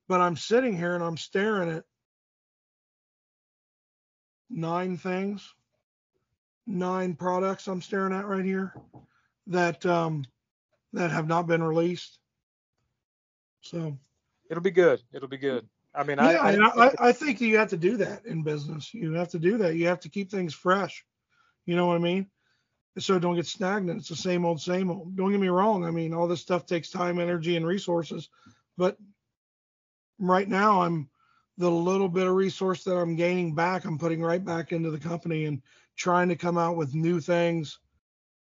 But 0.09 0.21
I'm 0.21 0.37
sitting 0.37 0.77
here 0.77 0.95
and 0.95 1.05
I'm 1.05 1.17
staring 1.17 1.71
at 1.71 1.85
nine 4.49 4.97
things, 4.97 5.55
nine 6.67 7.15
products 7.15 7.67
I'm 7.67 7.83
staring 7.83 8.15
at 8.15 8.27
right 8.27 8.45
here 8.45 8.75
that 9.49 9.85
um, 9.85 10.25
that 10.93 11.11
have 11.11 11.27
not 11.27 11.47
been 11.47 11.63
released. 11.63 12.19
So 13.61 13.99
it'll 14.51 14.63
be 14.63 14.71
good. 14.71 15.03
It'll 15.13 15.29
be 15.29 15.37
good. 15.37 15.69
I 15.95 16.05
mean, 16.05 16.19
yeah, 16.19 16.39
I, 16.41 16.55
I, 16.55 16.87
I, 16.87 16.95
I 17.09 17.13
think 17.13 17.41
you 17.41 17.59
have 17.59 17.71
to 17.71 17.77
do 17.77 17.97
that 17.99 18.25
in 18.25 18.43
business. 18.43 18.93
You 18.95 19.15
have 19.15 19.31
to 19.31 19.39
do 19.39 19.59
that. 19.59 19.75
You 19.75 19.89
have 19.89 20.01
to 20.01 20.09
keep 20.09 20.31
things 20.31 20.55
fresh. 20.55 21.05
You 21.67 21.77
know 21.77 21.87
what 21.87 21.97
I 21.97 22.01
mean? 22.01 22.27
So 22.99 23.19
don't 23.19 23.37
get 23.37 23.47
stagnant. 23.47 24.01
It's 24.01 24.09
the 24.09 24.17
same 24.17 24.45
old, 24.45 24.61
same 24.61 24.91
old. 24.91 25.17
Don't 25.17 25.31
get 25.31 25.41
me 25.41 25.49
wrong. 25.49 25.85
I 25.85 25.91
mean, 25.91 26.15
all 26.15 26.27
this 26.27 26.41
stuff 26.41 26.67
takes 26.67 26.91
time, 26.91 27.19
energy, 27.19 27.57
and 27.57 27.67
resources. 27.67 28.29
But 28.77 28.97
right 30.19 30.49
now, 30.49 30.83
I'm 30.83 31.09
the 31.59 31.71
little 31.71 32.09
bit 32.09 32.27
of 32.27 32.35
resource 32.35 32.85
that 32.85 32.97
I'm 32.97 33.17
gaining 33.17 33.55
back, 33.55 33.85
I'm 33.85 33.99
putting 33.99 34.23
right 34.23 34.45
back 34.45 34.73
into 34.73 34.91
the 34.91 34.99
company 34.99 35.45
and 35.47 35.61
trying 35.97 36.29
to 36.29 36.37
come 36.37 36.57
out 36.57 36.77
with 36.77 36.95
new 36.95 37.21
things 37.21 37.81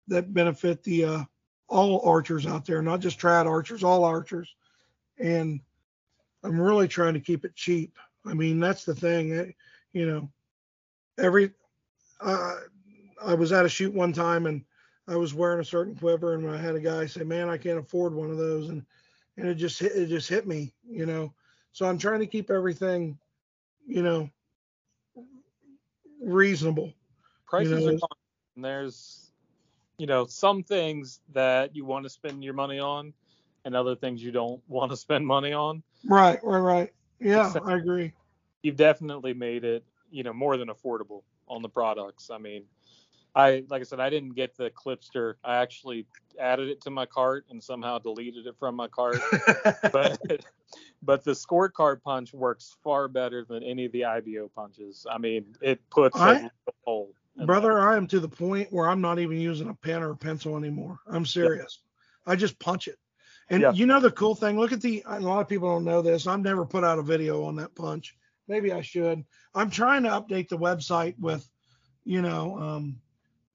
that 0.09 0.35
benefit 0.35 0.83
the 0.83 1.05
uh, 1.05 1.25
all 1.69 2.01
archers 2.05 2.47
out 2.47 2.67
there, 2.67 2.83
not 2.83 3.01
just 3.01 3.19
trad 3.19 3.47
archers, 3.47 3.85
all 3.85 4.05
archers. 4.05 4.55
And 5.19 5.61
I'm 6.43 6.61
really 6.61 6.89
trying 6.89 7.15
to 7.15 7.21
keep 7.21 7.45
it 7.45 7.55
cheap. 7.55 7.97
I 8.27 8.35
mean, 8.35 8.59
that's 8.59 8.85
the 8.85 8.95
thing. 8.95 9.55
You 9.93 10.07
know, 10.07 10.31
every 11.19 11.53
uh, 12.21 12.57
I 13.23 13.35
was 13.35 13.53
at 13.53 13.65
a 13.67 13.69
shoot 13.69 13.93
one 13.93 14.13
time 14.13 14.47
and 14.47 14.65
I 15.09 15.17
was 15.17 15.35
wearing 15.35 15.61
a 15.61 15.65
certain 15.65 15.95
quiver 15.95 16.35
and 16.35 16.51
I 16.51 16.57
had 16.57 16.75
a 16.75 16.81
guy 16.81 17.07
say, 17.07 17.23
"Man, 17.23 17.49
I 17.49 17.57
can't 17.57 17.79
afford 17.79 18.13
one 18.13 18.31
of 18.31 18.39
those," 18.39 18.69
and 18.69 18.85
and 19.37 19.49
it 19.49 19.55
just 19.55 19.79
hit, 19.79 19.93
it 19.93 20.09
just 20.09 20.29
hit 20.29 20.47
me, 20.47 20.73
you 20.89 21.07
know. 21.07 21.33
So 21.73 21.87
I'm 21.87 21.99
trying 21.99 22.21
to 22.21 22.27
keep 22.27 22.51
everything, 22.51 23.19
you 23.87 24.03
know, 24.03 24.31
reasonable. 26.21 26.93
Prices 27.47 27.85
you 27.85 27.93
know? 27.93 27.99
are 28.03 28.09
and 28.57 28.65
there's, 28.65 29.31
you 29.99 30.07
know, 30.07 30.25
some 30.25 30.63
things 30.63 31.21
that 31.33 31.77
you 31.77 31.85
want 31.85 32.05
to 32.05 32.11
spend 32.11 32.43
your 32.43 32.55
money 32.55 32.79
on, 32.79 33.13
and 33.65 33.77
other 33.77 33.95
things 33.95 34.23
you 34.23 34.33
don't 34.33 34.63
want 34.69 34.91
to 34.91 34.97
spend 34.97 35.27
money 35.27 35.53
on. 35.53 35.83
Right, 36.09 36.43
right, 36.43 36.59
right. 36.59 36.93
Yeah, 37.21 37.47
Except 37.47 37.67
I 37.67 37.77
agree. 37.77 38.13
You've 38.63 38.77
definitely 38.77 39.35
made 39.35 39.65
it, 39.65 39.85
you 40.11 40.23
know, 40.23 40.33
more 40.33 40.57
than 40.57 40.69
affordable 40.69 41.23
on 41.49 41.63
the 41.63 41.69
products. 41.69 42.31
I 42.31 42.39
mean, 42.39 42.65
I 43.37 43.65
like 43.69 43.83
I 43.83 43.85
said, 43.85 44.01
I 44.01 44.11
didn't 44.11 44.35
get 44.35 44.57
the 44.57 44.71
Clipster. 44.71 45.37
I 45.45 45.57
actually 45.57 46.07
added 46.41 46.69
it 46.69 46.81
to 46.83 46.91
my 46.91 47.07
cart 47.07 47.45
and 47.51 47.63
somehow 47.63 47.99
deleted 47.99 48.47
it 48.47 48.57
from 48.59 48.75
my 48.75 48.89
cart. 48.89 49.21
but 49.93 50.19
but 51.03 51.23
the 51.23 51.33
scorecard 51.33 52.03
punch 52.03 52.33
works 52.33 52.77
far 52.83 53.09
better 53.09 53.45
than 53.45 53.63
any 53.63 53.85
of 53.85 53.93
the 53.93 54.07
IBO 54.07 54.49
punches. 54.49 55.07
I 55.09 55.19
mean, 55.19 55.55
it 55.61 55.81
puts 55.91 56.19
I, 56.19 56.33
a 56.33 56.51
hole 56.85 57.13
Brother, 57.45 57.79
I 57.79 57.97
am 57.97 58.07
to 58.09 58.21
the 58.21 58.29
point 58.29 58.73
where 58.73 58.89
I'm 58.89 59.01
not 59.01 59.19
even 59.19 59.39
using 59.39 59.69
a 59.69 59.75
pen 59.75 60.03
or 60.03 60.13
a 60.13 60.17
pencil 60.17 60.57
anymore. 60.57 60.99
I'm 61.07 61.27
serious. 61.27 61.81
I 62.25 62.35
just 62.35 62.59
punch 62.59 62.89
it. 62.89 62.99
And 63.51 63.63
Yeah. 63.63 63.73
you 63.73 63.87
know 63.87 64.01
the 64.01 64.11
cool 64.11 64.35
thing, 64.35 64.59
look 64.59 64.73
at 64.73 64.81
the 64.81 65.05
a 65.07 65.21
lot 65.21 65.41
of 65.41 65.49
people 65.49 65.69
don't 65.69 65.85
know 65.85 66.03
this. 66.03 66.27
I've 66.27 66.41
never 66.41 66.65
put 66.65 66.83
out 66.83 66.99
a 66.99 67.03
video 67.03 67.45
on 67.45 67.57
that 67.57 67.75
punch. 67.75 68.17
Maybe 68.49 68.73
I 68.73 68.81
should. 68.81 69.25
I'm 69.55 69.71
trying 69.71 70.05
to 70.05 70.09
update 70.09 70.49
the 70.49 70.59
website 70.59 71.19
with, 71.19 71.49
you 72.05 72.23
know, 72.23 72.59
um, 72.59 73.01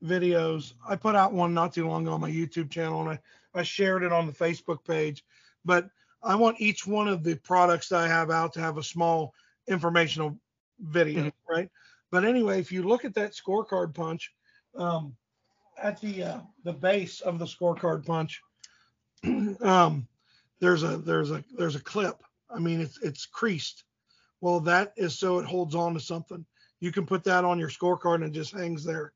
videos. 0.04 0.74
I 0.88 0.95
put 0.95 1.16
out 1.16 1.34
one 1.34 1.54
not 1.54 1.74
too 1.74 1.88
long 1.88 2.04
ago 2.04 2.14
on 2.14 2.22
my 2.22 2.30
YouTube 2.32 2.70
channel 2.70 3.02
and 3.02 3.10
I, 3.10 3.20
I 3.60 3.64
shared 3.64 4.04
it 4.04 4.12
on 4.12 4.28
the 4.28 4.34
Facebook 4.34 4.84
page. 4.86 5.24
But 5.66 5.89
I 6.24 6.36
want 6.36 6.62
each 6.62 6.86
one 6.86 7.08
of 7.08 7.24
the 7.24 7.36
products 7.36 7.89
that 7.89 7.99
I 7.99 8.08
have 8.08 8.32
out 8.32 8.54
to 8.54 8.60
have 8.60 8.78
a 8.78 8.84
small 8.84 9.34
informational 9.68 10.38
video, 10.80 11.24
Mhm. 11.26 11.34
right? 11.49 11.70
But 12.12 12.26
anyway, 12.26 12.60
if 12.60 12.72
you 12.72 12.84
look 12.84 13.06
at 13.06 13.14
that 13.16 13.34
scorecard 13.34 13.93
punch, 13.93 14.34
um, 14.76 15.16
at 15.78 15.99
the 16.02 16.24
uh, 16.24 16.39
the 16.64 16.74
base 16.74 17.22
of 17.22 17.39
the 17.39 17.45
scorecard 17.45 18.06
punch, 18.06 18.41
um, 19.62 20.08
there's 20.60 20.84
a 20.84 20.97
there's 20.97 21.32
a 21.32 21.43
there's 21.58 21.76
a 21.76 21.82
clip. 21.82 22.22
I 22.49 22.60
mean, 22.60 22.82
it's 22.82 23.02
it's 23.02 23.26
creased. 23.26 23.84
Well, 24.41 24.60
that 24.62 24.93
is 24.97 25.18
so 25.18 25.39
it 25.39 25.45
holds 25.45 25.76
on 25.76 25.93
to 25.93 25.99
something. 25.99 26.45
You 26.80 26.91
can 26.91 27.06
put 27.06 27.24
that 27.26 27.45
on 27.45 27.60
your 27.60 27.70
scorecard 27.70 28.16
and 28.16 28.26
it 28.26 28.32
just 28.32 28.54
hangs 28.54 28.84
there. 28.84 29.14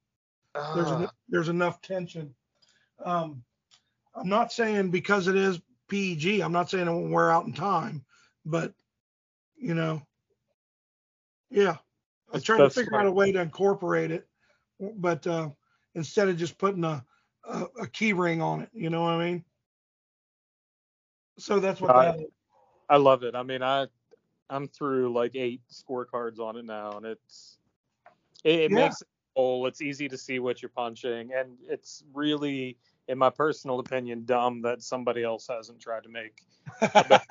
There's 0.74 0.88
Ah, 0.88 1.02
en- 1.02 1.10
there's 1.28 1.50
enough 1.50 1.82
tension. 1.82 2.34
Um, 3.04 3.44
I'm 4.16 4.30
not 4.30 4.54
saying 4.54 4.90
because 4.90 5.28
it 5.28 5.36
is 5.36 5.60
PEG, 5.90 6.40
I'm 6.42 6.54
not 6.54 6.70
saying 6.70 6.88
it 6.88 6.92
won't 6.92 7.12
wear 7.12 7.30
out 7.30 7.46
in 7.46 7.54
time, 7.54 8.06
but 8.46 8.74
you 9.58 9.74
know, 9.76 10.02
yeah, 11.50 11.72
I'm 11.72 11.78
That's- 12.28 12.44
trying 12.44 12.60
to 12.60 12.70
figure 12.70 12.96
out 12.98 13.06
a 13.06 13.12
way 13.12 13.32
to 13.34 13.42
incorporate 13.42 14.12
it, 14.12 14.28
but 14.80 15.26
uh, 15.28 15.50
instead 15.96 16.30
of 16.30 16.38
just 16.38 16.58
putting 16.58 16.84
a, 16.86 17.04
a 17.44 17.66
a 17.82 17.88
key 17.88 18.14
ring 18.14 18.42
on 18.42 18.62
it, 18.62 18.70
you 18.74 18.90
know 18.90 19.02
what 19.02 19.14
I 19.14 19.26
mean? 19.26 19.44
So 21.38 21.60
that's 21.60 21.82
what 21.82 21.92
I- 21.92 22.12
that 22.12 22.20
is. 22.22 22.26
I 22.90 22.98
love 22.98 23.24
it. 23.24 23.36
I 23.36 23.44
mean, 23.44 23.62
I 23.64 23.88
I'm 24.50 24.68
through 24.68 25.12
like 25.12 25.36
eight 25.36 25.62
scorecards 25.72 26.40
on 26.40 26.56
it 26.56 26.66
now, 26.66 26.92
and 26.98 27.06
it's 27.06 27.58
it, 28.44 28.60
it 28.62 28.72
Yeah. 28.72 28.78
makes 28.86 29.04
it 29.36 29.40
whole. 29.40 29.68
It's 29.68 29.82
easy 29.82 30.08
to 30.08 30.18
see 30.18 30.40
what 30.40 30.62
you're 30.62 30.70
punching, 30.70 31.32
and 31.34 31.58
it's 31.68 32.04
really, 32.14 32.78
in 33.08 33.18
my 33.18 33.30
personal 33.30 33.80
opinion, 33.80 34.26
dumb 34.26 34.62
that 34.64 34.82
somebody 34.82 35.24
else 35.24 35.48
hasn't 35.48 35.80
tried 35.80 36.04
to 36.04 36.10
make 36.10 36.42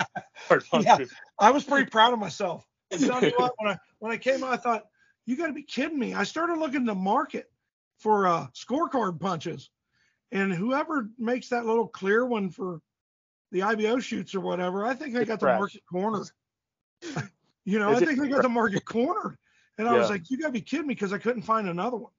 Yeah. 0.72 0.98
I 1.38 1.50
was 1.50 1.64
pretty 1.64 1.90
proud 1.90 2.12
of 2.12 2.18
myself. 2.18 2.66
What, 2.90 3.22
when 3.58 3.72
I 3.72 3.78
when 3.98 4.12
I 4.12 4.16
came 4.16 4.44
out, 4.44 4.52
I 4.52 4.56
thought, 4.56 4.86
you 5.26 5.36
got 5.36 5.46
to 5.46 5.52
be 5.52 5.62
kidding 5.62 5.98
me. 5.98 6.14
I 6.14 6.24
started 6.24 6.58
looking 6.58 6.84
the 6.84 6.94
market 6.94 7.50
for 7.98 8.26
uh, 8.26 8.46
scorecard 8.54 9.20
punches, 9.20 9.70
and 10.32 10.52
whoever 10.52 11.08
makes 11.18 11.48
that 11.48 11.66
little 11.66 11.88
clear 11.88 12.24
one 12.24 12.50
for 12.50 12.80
the 13.52 13.62
IBO 13.62 14.00
shoots 14.00 14.34
or 14.34 14.40
whatever, 14.40 14.84
I 14.84 14.94
think 14.94 15.14
they 15.14 15.24
got 15.24 15.40
the 15.40 15.46
market 15.46 15.82
cornered. 15.90 16.30
you 17.64 17.78
know, 17.78 17.90
Is 17.92 18.02
I 18.02 18.04
think 18.04 18.20
they 18.20 18.28
got 18.28 18.42
the 18.42 18.48
market 18.48 18.84
cornered, 18.84 19.38
and 19.78 19.88
I 19.88 19.96
was 19.98 20.10
like, 20.10 20.30
you 20.30 20.38
got 20.38 20.48
to 20.48 20.52
be 20.52 20.60
kidding 20.60 20.86
me 20.86 20.94
because 20.94 21.12
I 21.12 21.18
couldn't 21.18 21.42
find 21.42 21.68
another 21.68 21.96
one, 21.96 22.12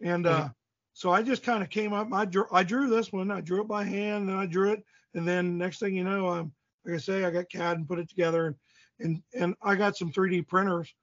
and 0.00 0.26
uh, 0.26 0.48
so 0.92 1.10
I 1.10 1.22
just 1.22 1.42
kind 1.42 1.62
of 1.62 1.68
came 1.70 1.92
up. 1.92 2.08
I 2.12 2.24
drew 2.24 2.46
I 2.50 2.62
drew 2.62 2.88
this 2.88 3.12
one. 3.12 3.30
I 3.30 3.40
drew 3.40 3.60
it 3.60 3.68
by 3.68 3.84
hand, 3.84 4.30
and 4.30 4.38
I 4.38 4.46
drew 4.46 4.72
it, 4.72 4.82
and 5.14 5.26
then 5.26 5.58
next 5.58 5.78
thing 5.78 5.94
you 5.94 6.04
know, 6.04 6.28
um, 6.28 6.52
like 6.84 6.94
I 6.94 6.98
say, 6.98 7.24
I 7.24 7.30
got 7.30 7.50
CAD 7.50 7.78
and 7.78 7.88
put 7.88 7.98
it 7.98 8.08
together, 8.08 8.46
and 8.46 8.56
and 9.00 9.22
and 9.34 9.54
I 9.62 9.74
got 9.74 9.96
some 9.96 10.10
3D 10.10 10.48
printers, 10.48 10.94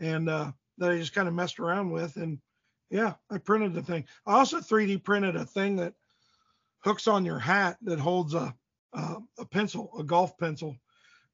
and 0.00 0.28
uh, 0.28 0.52
that 0.78 0.92
I 0.92 0.98
just 0.98 1.14
kind 1.14 1.28
of 1.28 1.34
messed 1.34 1.60
around 1.60 1.90
with, 1.90 2.16
and 2.16 2.38
yeah, 2.90 3.14
I 3.30 3.38
printed 3.38 3.74
the 3.74 3.82
thing. 3.82 4.04
I 4.26 4.34
also 4.34 4.58
3D 4.58 5.04
printed 5.04 5.36
a 5.36 5.44
thing 5.44 5.76
that 5.76 5.94
hooks 6.80 7.06
on 7.06 7.24
your 7.24 7.38
hat 7.38 7.76
that 7.82 7.98
holds 7.98 8.34
a 8.34 8.54
a, 8.94 9.16
a 9.38 9.44
pencil, 9.46 9.90
a 9.98 10.02
golf 10.02 10.36
pencil, 10.38 10.76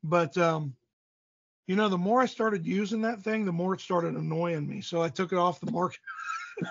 but 0.02 0.36
um, 0.38 0.74
you 1.68 1.76
know, 1.76 1.88
the 1.88 1.98
more 1.98 2.20
I 2.20 2.26
started 2.26 2.66
using 2.66 3.02
that 3.02 3.22
thing, 3.22 3.44
the 3.44 3.52
more 3.52 3.74
it 3.74 3.80
started 3.82 4.14
annoying 4.14 4.66
me. 4.66 4.80
So 4.80 5.02
I 5.02 5.10
took 5.10 5.32
it 5.32 5.38
off 5.38 5.60
the 5.60 5.70
market. 5.70 6.00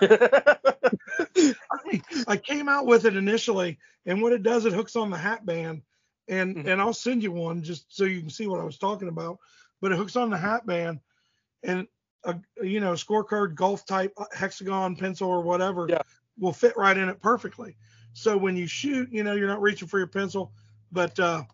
I, 0.02 1.78
mean, 1.86 2.02
I 2.26 2.36
came 2.36 2.68
out 2.68 2.84
with 2.86 3.06
it 3.06 3.16
initially, 3.16 3.78
and 4.06 4.20
what 4.20 4.32
it 4.32 4.42
does, 4.42 4.66
it 4.66 4.72
hooks 4.74 4.96
on 4.96 5.10
the 5.10 5.16
hat 5.16 5.46
band, 5.46 5.82
and 6.28 6.56
Mhm. 6.56 6.66
and 6.66 6.80
I'll 6.80 6.92
send 6.92 7.22
you 7.22 7.32
one 7.32 7.62
just 7.62 7.86
so 7.88 8.04
you 8.04 8.20
can 8.20 8.28
see 8.28 8.46
what 8.48 8.60
I 8.60 8.64
was 8.64 8.76
talking 8.76 9.08
about. 9.08 9.38
But 9.80 9.92
it 9.92 9.98
hooks 9.98 10.16
on 10.16 10.30
the 10.30 10.36
hat 10.36 10.66
band, 10.66 11.00
and 11.62 11.86
a 12.24 12.36
you 12.62 12.80
know 12.80 12.92
scorecard 12.94 13.54
golf 13.54 13.86
type 13.86 14.12
uh, 14.16 14.26
hexagon 14.32 14.96
pencil 14.96 15.28
or 15.28 15.42
whatever 15.42 15.86
Yeah. 15.88 16.02
will 16.38 16.52
fit 16.52 16.76
right 16.76 16.96
in 16.96 17.08
it 17.08 17.22
perfectly. 17.22 17.76
So 18.14 18.36
when 18.36 18.56
you 18.56 18.66
shoot, 18.66 19.12
you 19.12 19.22
know 19.22 19.34
you're 19.34 19.48
not 19.48 19.62
reaching 19.62 19.88
for 19.88 19.98
your 19.98 20.08
pencil, 20.08 20.52
but 20.90 21.18
uh, 21.20 21.44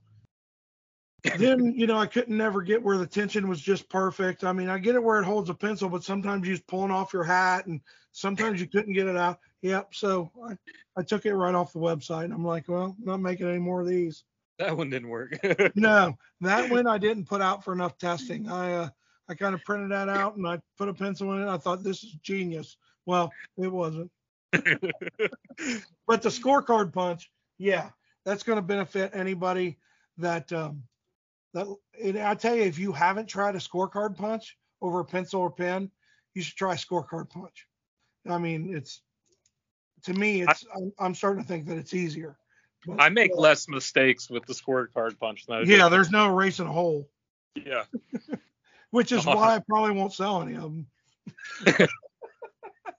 then 1.39 1.75
you 1.77 1.87
know 1.87 1.97
I 1.97 2.07
couldn't 2.07 2.37
never 2.37 2.62
get 2.62 2.83
where 2.83 2.99
the 2.99 3.07
tension 3.07 3.49
was 3.49 3.61
just 3.61 3.89
perfect. 3.89 4.45
I 4.45 4.53
mean 4.53 4.68
I 4.68 4.79
get 4.79 4.95
it 4.95 5.03
where 5.03 5.20
it 5.20 5.25
holds 5.25 5.51
a 5.51 5.55
pencil, 5.55 5.89
but 5.89 6.05
sometimes 6.05 6.47
you're 6.47 6.57
just 6.57 6.66
pulling 6.66 6.91
off 6.91 7.12
your 7.12 7.25
hat, 7.25 7.66
and 7.66 7.81
sometimes 8.12 8.61
you 8.61 8.66
couldn't 8.66 8.93
get 8.93 9.07
it 9.07 9.16
out. 9.16 9.39
Yep. 9.62 9.95
So 9.95 10.31
I, 10.49 10.57
I 10.97 11.03
took 11.03 11.27
it 11.27 11.35
right 11.35 11.55
off 11.55 11.72
the 11.72 11.79
website. 11.79 12.33
I'm 12.33 12.45
like, 12.45 12.68
well, 12.68 12.95
not 13.01 13.20
making 13.20 13.49
any 13.49 13.59
more 13.59 13.81
of 13.81 13.87
these. 13.89 14.25
that 14.59 14.77
one 14.77 14.91
didn't 14.91 15.09
work. 15.09 15.39
No, 15.75 16.16
that 16.41 16.70
one 16.70 16.87
I 16.87 16.99
didn't 16.99 17.25
put 17.25 17.41
out 17.41 17.64
for 17.64 17.72
enough 17.72 17.99
testing. 17.99 18.49
I 18.49 18.75
uh, 18.75 18.89
I 19.29 19.35
kind 19.35 19.55
of 19.55 19.64
printed 19.64 19.91
that 19.93 20.09
out 20.09 20.37
and 20.37 20.47
I 20.47 20.61
put 20.77 20.89
a 20.89 20.95
pencil 20.95 21.33
in 21.33 21.43
it. 21.43 21.49
I 21.49 21.57
thought 21.57 21.83
this 21.83 22.05
is 22.05 22.12
genius. 22.22 22.77
Well, 23.07 23.33
it 23.57 23.72
wasn't. 23.72 24.11
But 26.07 26.22
the 26.22 26.29
scorecard 26.29 26.93
punch, 26.93 27.31
yeah, 27.59 27.91
that's 28.25 28.43
going 28.43 28.57
to 28.57 28.62
benefit 28.62 29.12
anybody 29.14 29.79
that 30.18 30.53
um, 30.53 30.83
that. 31.55 31.67
And 32.03 32.19
I 32.19 32.35
tell 32.35 32.55
you, 32.55 32.63
if 32.63 32.79
you 32.79 32.93
haven't 32.93 33.27
tried 33.27 33.55
a 33.57 33.59
scorecard 33.59 34.17
punch 34.17 34.57
over 34.83 35.01
a 35.01 35.05
pencil 35.05 35.41
or 35.41 35.51
pen, 35.51 35.91
you 36.35 36.43
should 36.43 36.57
try 36.57 36.75
a 36.75 36.77
scorecard 36.77 37.31
punch. 37.31 37.67
I 38.29 38.39
mean, 38.39 38.75
it's 38.77 39.01
to 40.05 40.13
me, 40.13 40.43
it's 40.43 40.65
I'm, 40.75 40.93
I'm 40.99 41.15
starting 41.15 41.43
to 41.43 41.49
think 41.49 41.67
that 41.67 41.79
it's 41.79 41.95
easier. 41.95 42.37
But, 42.87 43.01
I 43.01 43.09
make 43.09 43.33
uh, 43.33 43.41
less 43.41 43.69
mistakes 43.69 44.29
with 44.29 44.45
the 44.47 44.53
scorecard 44.53 45.19
punch 45.19 45.47
than 45.47 45.57
I 45.57 45.65
do. 45.65 45.71
Yeah, 45.71 45.89
there's 45.89 46.11
no 46.11 46.31
erasing 46.31 46.67
a 46.67 46.73
hole, 46.73 47.09
yeah. 47.57 47.85
which 48.91 49.13
is 49.13 49.27
Uh-huh. 49.27 49.37
why 49.37 49.57
I 49.57 49.59
probably 49.61 49.93
won't 49.93 50.13
sell 50.13 50.43
any 50.43 50.55
of 50.55 50.63
them. 50.63 50.87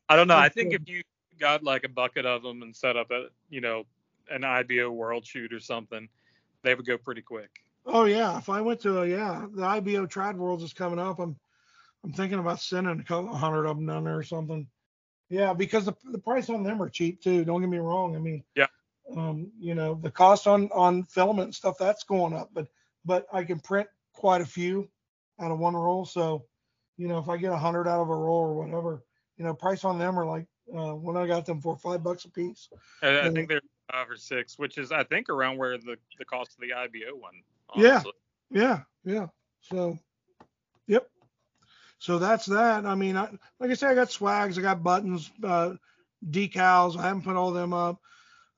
I 0.10 0.16
don't 0.16 0.28
know. 0.28 0.38
I 0.38 0.50
think 0.50 0.74
if 0.74 0.88
you 0.88 1.04
got 1.40 1.64
like 1.64 1.84
a 1.84 1.90
bucket 1.90 2.26
of 2.26 2.44
them 2.44 2.62
and 2.62 2.76
set 2.76 2.98
up 2.98 3.12
a, 3.12 3.28
you 3.50 3.62
know, 3.62 3.86
an 4.30 4.44
IBO 4.44 4.90
world 4.90 5.26
shoot 5.26 5.54
or 5.54 5.60
something, 5.60 6.10
they 6.64 6.74
would 6.74 6.86
go 6.86 6.98
pretty 6.98 7.22
quick. 7.22 7.50
Oh 7.86 8.06
yeah, 8.06 8.38
if 8.38 8.50
I 8.50 8.62
went 8.62 8.80
to 8.82 9.02
a, 9.02 9.08
yeah, 9.08 9.46
the 9.54 9.64
IBO 9.64 10.08
Trad 10.08 10.36
Worlds 10.36 10.64
is 10.64 10.74
coming 10.74 11.00
up. 11.00 11.20
I'm 11.20 11.36
I'm 12.04 12.14
thinking 12.14 12.40
about 12.40 12.60
sending 12.60 13.00
a 13.00 13.04
couple 13.04 13.36
hundred 13.36 13.66
of 13.66 13.78
them 13.78 13.86
down 13.86 14.04
there 14.04 14.18
or 14.18 14.24
something. 14.24 14.68
Yeah, 15.30 15.54
because 15.54 15.86
the 15.86 15.96
the 16.12 16.20
price 16.20 16.50
on 16.50 16.64
them 16.64 16.82
are 16.82 16.90
cheap 16.90 17.22
too. 17.22 17.46
Don't 17.46 17.62
get 17.62 17.70
me 17.70 17.78
wrong. 17.78 18.16
I 18.16 18.20
mean, 18.20 18.44
Yeah. 18.56 18.68
Um, 19.16 19.52
you 19.60 19.76
know, 19.76 20.00
the 20.02 20.12
cost 20.12 20.48
on 20.48 20.70
on 20.72 21.04
filament 21.04 21.46
and 21.46 21.56
stuff 21.56 21.76
that's 21.80 22.04
going 22.04 22.34
up, 22.34 22.50
but 22.54 22.68
but 23.06 23.28
I 23.32 23.44
can 23.44 23.60
print 23.60 23.88
quite 24.14 24.42
a 24.42 24.46
few 24.46 24.90
out 25.40 25.52
of 25.52 25.60
one 25.60 25.76
roll. 25.76 26.06
So, 26.06 26.46
you 26.98 27.08
know, 27.08 27.20
if 27.20 27.30
I 27.30 27.38
get 27.38 27.52
a 27.52 27.58
hundred 27.58 27.88
out 27.88 28.02
of 28.02 28.10
a 28.10 28.16
roll 28.16 28.40
or 28.40 28.56
whatever, 28.56 29.04
you 29.38 29.46
know, 29.46 29.54
price 29.54 29.84
on 29.84 30.00
them 30.00 30.18
are 30.18 30.26
like 30.26 30.48
uh, 30.76 30.94
when 30.94 31.18
I 31.18 31.28
got 31.28 31.46
them 31.46 31.62
for 31.62 31.78
five 31.78 32.04
bucks 32.04 32.26
a 32.26 32.30
piece. 32.30 32.70
I, 33.04 33.22
I 33.22 33.30
think 33.30 33.50
they're 33.50 33.62
five 33.92 34.10
or 34.10 34.18
six, 34.18 34.58
which 34.58 34.78
is 34.78 34.92
I 34.92 35.04
think 35.04 35.30
around 35.30 35.58
where 35.58 35.78
the 35.78 35.98
the 36.18 36.26
cost 36.26 36.54
of 36.54 36.62
the 36.62 36.74
IBO 36.74 37.16
one. 37.16 37.34
Yeah. 37.76 37.92
honestly. 37.92 38.12
Yeah, 38.52 38.82
yeah. 39.04 39.28
So, 39.62 39.98
yep. 40.88 41.10
So 42.00 42.20
that's 42.20 42.46
that. 42.46 42.86
I 42.86 42.96
mean, 42.96 43.18
I, 43.18 43.30
like 43.60 43.72
I 43.72 43.74
said, 43.74 43.92
I 43.92 43.96
got 43.96 44.12
swags, 44.12 44.58
I 44.58 44.62
got 44.62 44.84
buttons, 44.84 45.32
uh, 45.44 45.74
decals. 46.30 46.98
I 46.98 47.04
haven't 47.04 47.24
put 47.24 47.36
all 47.36 47.52
them 47.52 47.74
up. 47.74 48.00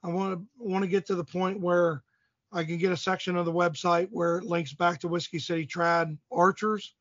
I 0.04 0.10
want 0.10 0.40
to 0.40 0.46
want 0.58 0.84
to 0.84 0.90
get 0.90 1.06
to 1.08 1.16
the 1.16 1.24
point 1.24 1.60
where 1.60 2.04
I 2.52 2.64
can 2.64 2.78
get 2.78 2.92
a 2.92 2.98
section 2.98 3.36
of 3.36 3.46
the 3.46 3.54
website 3.54 4.10
where 4.12 4.38
it 4.38 4.46
links 4.46 4.74
back 4.74 5.00
to 5.02 5.08
Whiskey 5.08 5.40
City 5.40 5.66
Trad 5.66 6.18
Archers, 6.32 6.94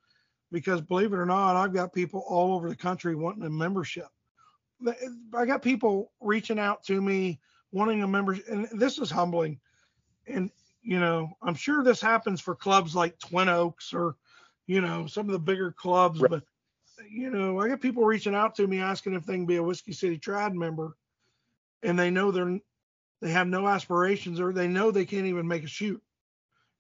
because 0.51 0.81
believe 0.81 1.13
it 1.13 1.19
or 1.19 1.27
not, 1.27 1.57
I've 1.57 1.75
got 1.75 1.93
people 1.93 2.25
all 2.29 2.55
over 2.55 2.69
the 2.69 2.77
country 2.77 3.15
wanting 3.15 3.45
a 3.45 3.51
membership. 3.51 4.09
I 5.35 5.47
got 5.47 5.63
people 5.63 6.13
reaching 6.21 6.59
out 6.59 6.85
to 6.85 7.01
me 7.01 7.41
wanting 7.73 8.03
a 8.03 8.09
membership, 8.09 8.47
and 8.49 8.69
this 8.73 8.99
is 8.99 9.11
humbling. 9.11 9.61
And 10.27 10.51
you 10.87 11.01
know, 11.01 11.37
I'm 11.43 11.57
sure 11.57 11.83
this 11.83 12.01
happens 12.01 12.41
for 12.41 12.55
clubs 12.55 12.95
like 12.95 13.19
Twin 13.19 13.49
Oaks 13.49 13.93
or, 13.93 14.15
you 14.69 14.81
know, 14.81 15.09
some 15.09 15.27
of 15.27 15.33
the 15.33 15.39
bigger 15.41 15.73
clubs, 15.73 16.23
Right. 16.23 16.31
but 16.31 16.45
you 17.11 17.29
know, 17.29 17.61
I 17.61 17.69
get 17.69 17.81
people 17.81 18.05
reaching 18.05 18.37
out 18.37 18.55
to 18.55 18.67
me 18.67 18.79
asking 18.79 19.15
if 19.15 19.27
they 19.27 19.35
can 19.35 19.47
be 19.47 19.57
a 19.57 19.63
Whiskey 19.63 19.93
City 19.93 20.17
Trad 20.17 20.55
member, 20.55 20.97
and 21.83 21.99
they 21.99 22.11
know 22.11 22.31
they're 22.31 22.61
they 23.21 23.33
have 23.33 23.49
no 23.49 23.67
aspirations 23.67 24.39
or 24.41 24.53
they 24.53 24.69
know 24.69 24.91
they 24.91 25.05
can't 25.05 25.27
even 25.27 25.49
make 25.49 25.65
a 25.65 25.69
shoot. 25.69 26.01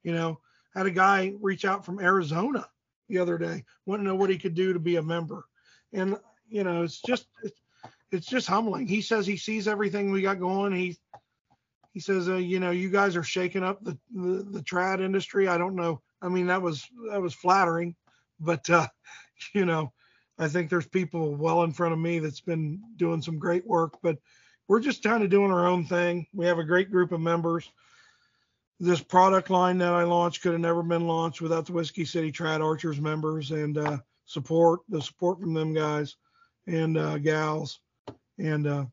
You 0.04 0.12
know, 0.12 0.38
had 0.72 0.86
a 0.86 0.92
guy 0.92 1.34
reach 1.40 1.64
out 1.64 1.84
from 1.84 1.98
Arizona 1.98 2.68
the 3.08 3.18
other 3.18 3.38
day, 3.38 3.64
want 3.86 4.00
to 4.00 4.06
know 4.06 4.14
what 4.14 4.30
he 4.30 4.38
could 4.38 4.54
do 4.54 4.72
to 4.72 4.78
be 4.78 4.96
a 4.96 5.02
member, 5.02 5.46
and 5.92 6.16
you 6.48 6.62
know, 6.62 6.84
it's 6.84 7.00
just 7.02 7.26
it's, 7.42 7.60
it's 8.12 8.26
just 8.26 8.46
humbling. 8.46 8.86
He 8.86 9.00
says 9.02 9.26
he 9.26 9.36
sees 9.36 9.66
everything 9.66 10.12
we 10.12 10.22
got 10.22 10.38
going. 10.38 10.72
He 10.72 10.96
he 11.96 12.00
says, 12.00 12.28
uh, 12.28 12.34
you 12.34 12.60
know, 12.60 12.72
you 12.72 12.90
guys 12.90 13.16
are 13.16 13.22
shaking 13.22 13.62
up 13.62 13.82
the, 13.82 13.96
the 14.14 14.42
the 14.50 14.60
trad 14.60 15.00
industry. 15.00 15.48
I 15.48 15.56
don't 15.56 15.74
know. 15.74 16.02
I 16.20 16.28
mean, 16.28 16.46
that 16.48 16.60
was 16.60 16.86
that 17.10 17.22
was 17.22 17.32
flattering, 17.32 17.96
but 18.38 18.68
uh, 18.68 18.86
you 19.54 19.64
know, 19.64 19.94
I 20.38 20.46
think 20.46 20.68
there's 20.68 20.86
people 20.86 21.34
well 21.34 21.62
in 21.62 21.72
front 21.72 21.94
of 21.94 21.98
me 21.98 22.18
that's 22.18 22.42
been 22.42 22.82
doing 22.96 23.22
some 23.22 23.38
great 23.38 23.66
work, 23.66 23.94
but 24.02 24.18
we're 24.68 24.80
just 24.80 25.02
kind 25.02 25.22
of 25.22 25.30
doing 25.30 25.50
our 25.50 25.66
own 25.66 25.86
thing. 25.86 26.26
We 26.34 26.44
have 26.44 26.58
a 26.58 26.64
great 26.64 26.90
group 26.90 27.12
of 27.12 27.20
members. 27.22 27.72
This 28.78 29.00
product 29.00 29.48
line 29.48 29.78
that 29.78 29.94
I 29.94 30.02
launched 30.02 30.42
could 30.42 30.52
have 30.52 30.60
never 30.60 30.82
been 30.82 31.06
launched 31.06 31.40
without 31.40 31.64
the 31.64 31.72
Whiskey 31.72 32.04
City 32.04 32.30
Trad 32.30 32.60
Archers 32.60 33.00
members 33.00 33.52
and 33.52 33.78
uh, 33.78 33.96
support, 34.26 34.80
the 34.90 35.00
support 35.00 35.40
from 35.40 35.54
them 35.54 35.72
guys 35.72 36.16
and 36.66 36.98
uh, 36.98 37.16
gals, 37.16 37.80
and 38.36 38.66
uh, 38.66 38.84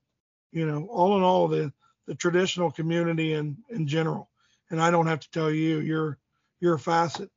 you 0.54 0.66
know, 0.66 0.86
all 0.86 1.18
in 1.18 1.24
all, 1.24 1.50
the 1.50 1.74
the 2.06 2.16
traditional 2.16 2.72
community 2.72 3.34
in 3.34 3.58
in 3.70 3.88
general. 3.88 4.30
And 4.70 4.82
I 4.82 4.92
don't 4.92 5.08
have 5.08 5.20
to 5.22 5.32
tell 5.32 5.52
you, 5.52 5.80
you're 5.80 6.18
you're 6.60 6.76
a 6.76 6.80
facet, 6.80 7.30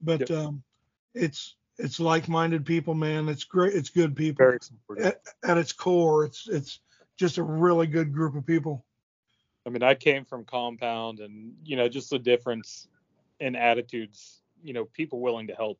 but 0.00 0.20
Yep. 0.20 0.30
um, 0.30 0.62
it's 1.14 1.56
it's 1.78 1.98
like-minded 1.98 2.64
people, 2.64 2.94
man. 2.94 3.28
It's 3.28 3.44
great. 3.44 3.74
It's 3.74 3.90
good 3.90 4.14
people 4.14 4.44
Very 4.44 4.58
at, 5.02 5.22
at 5.44 5.58
its 5.58 5.72
core, 5.72 6.24
it's 6.24 6.48
it's 6.48 6.80
just 7.16 7.38
a 7.38 7.42
really 7.42 7.86
good 7.86 8.12
group 8.12 8.34
of 8.34 8.46
people. 8.46 8.84
I 9.66 9.70
mean, 9.70 9.82
I 9.82 9.94
came 9.94 10.24
from 10.24 10.44
compound 10.44 11.20
and, 11.20 11.54
you 11.64 11.76
know, 11.76 11.88
just 11.88 12.10
the 12.10 12.18
difference 12.18 12.88
in 13.40 13.54
attitudes, 13.54 14.40
you 14.64 14.72
know, 14.72 14.86
people 14.86 15.20
willing 15.20 15.46
to 15.48 15.54
help 15.54 15.78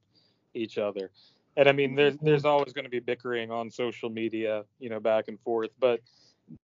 each 0.54 0.76
other. 0.76 1.10
And 1.56 1.68
I 1.68 1.72
mean, 1.72 1.94
there's 1.94 2.16
there's 2.18 2.44
always 2.44 2.72
going 2.72 2.84
to 2.84 2.90
be 2.90 3.00
bickering 3.00 3.50
on 3.50 3.70
social 3.70 4.10
media, 4.10 4.64
you 4.78 4.88
know, 4.88 5.00
back 5.00 5.28
and 5.28 5.40
forth, 5.40 5.70
but 5.78 6.00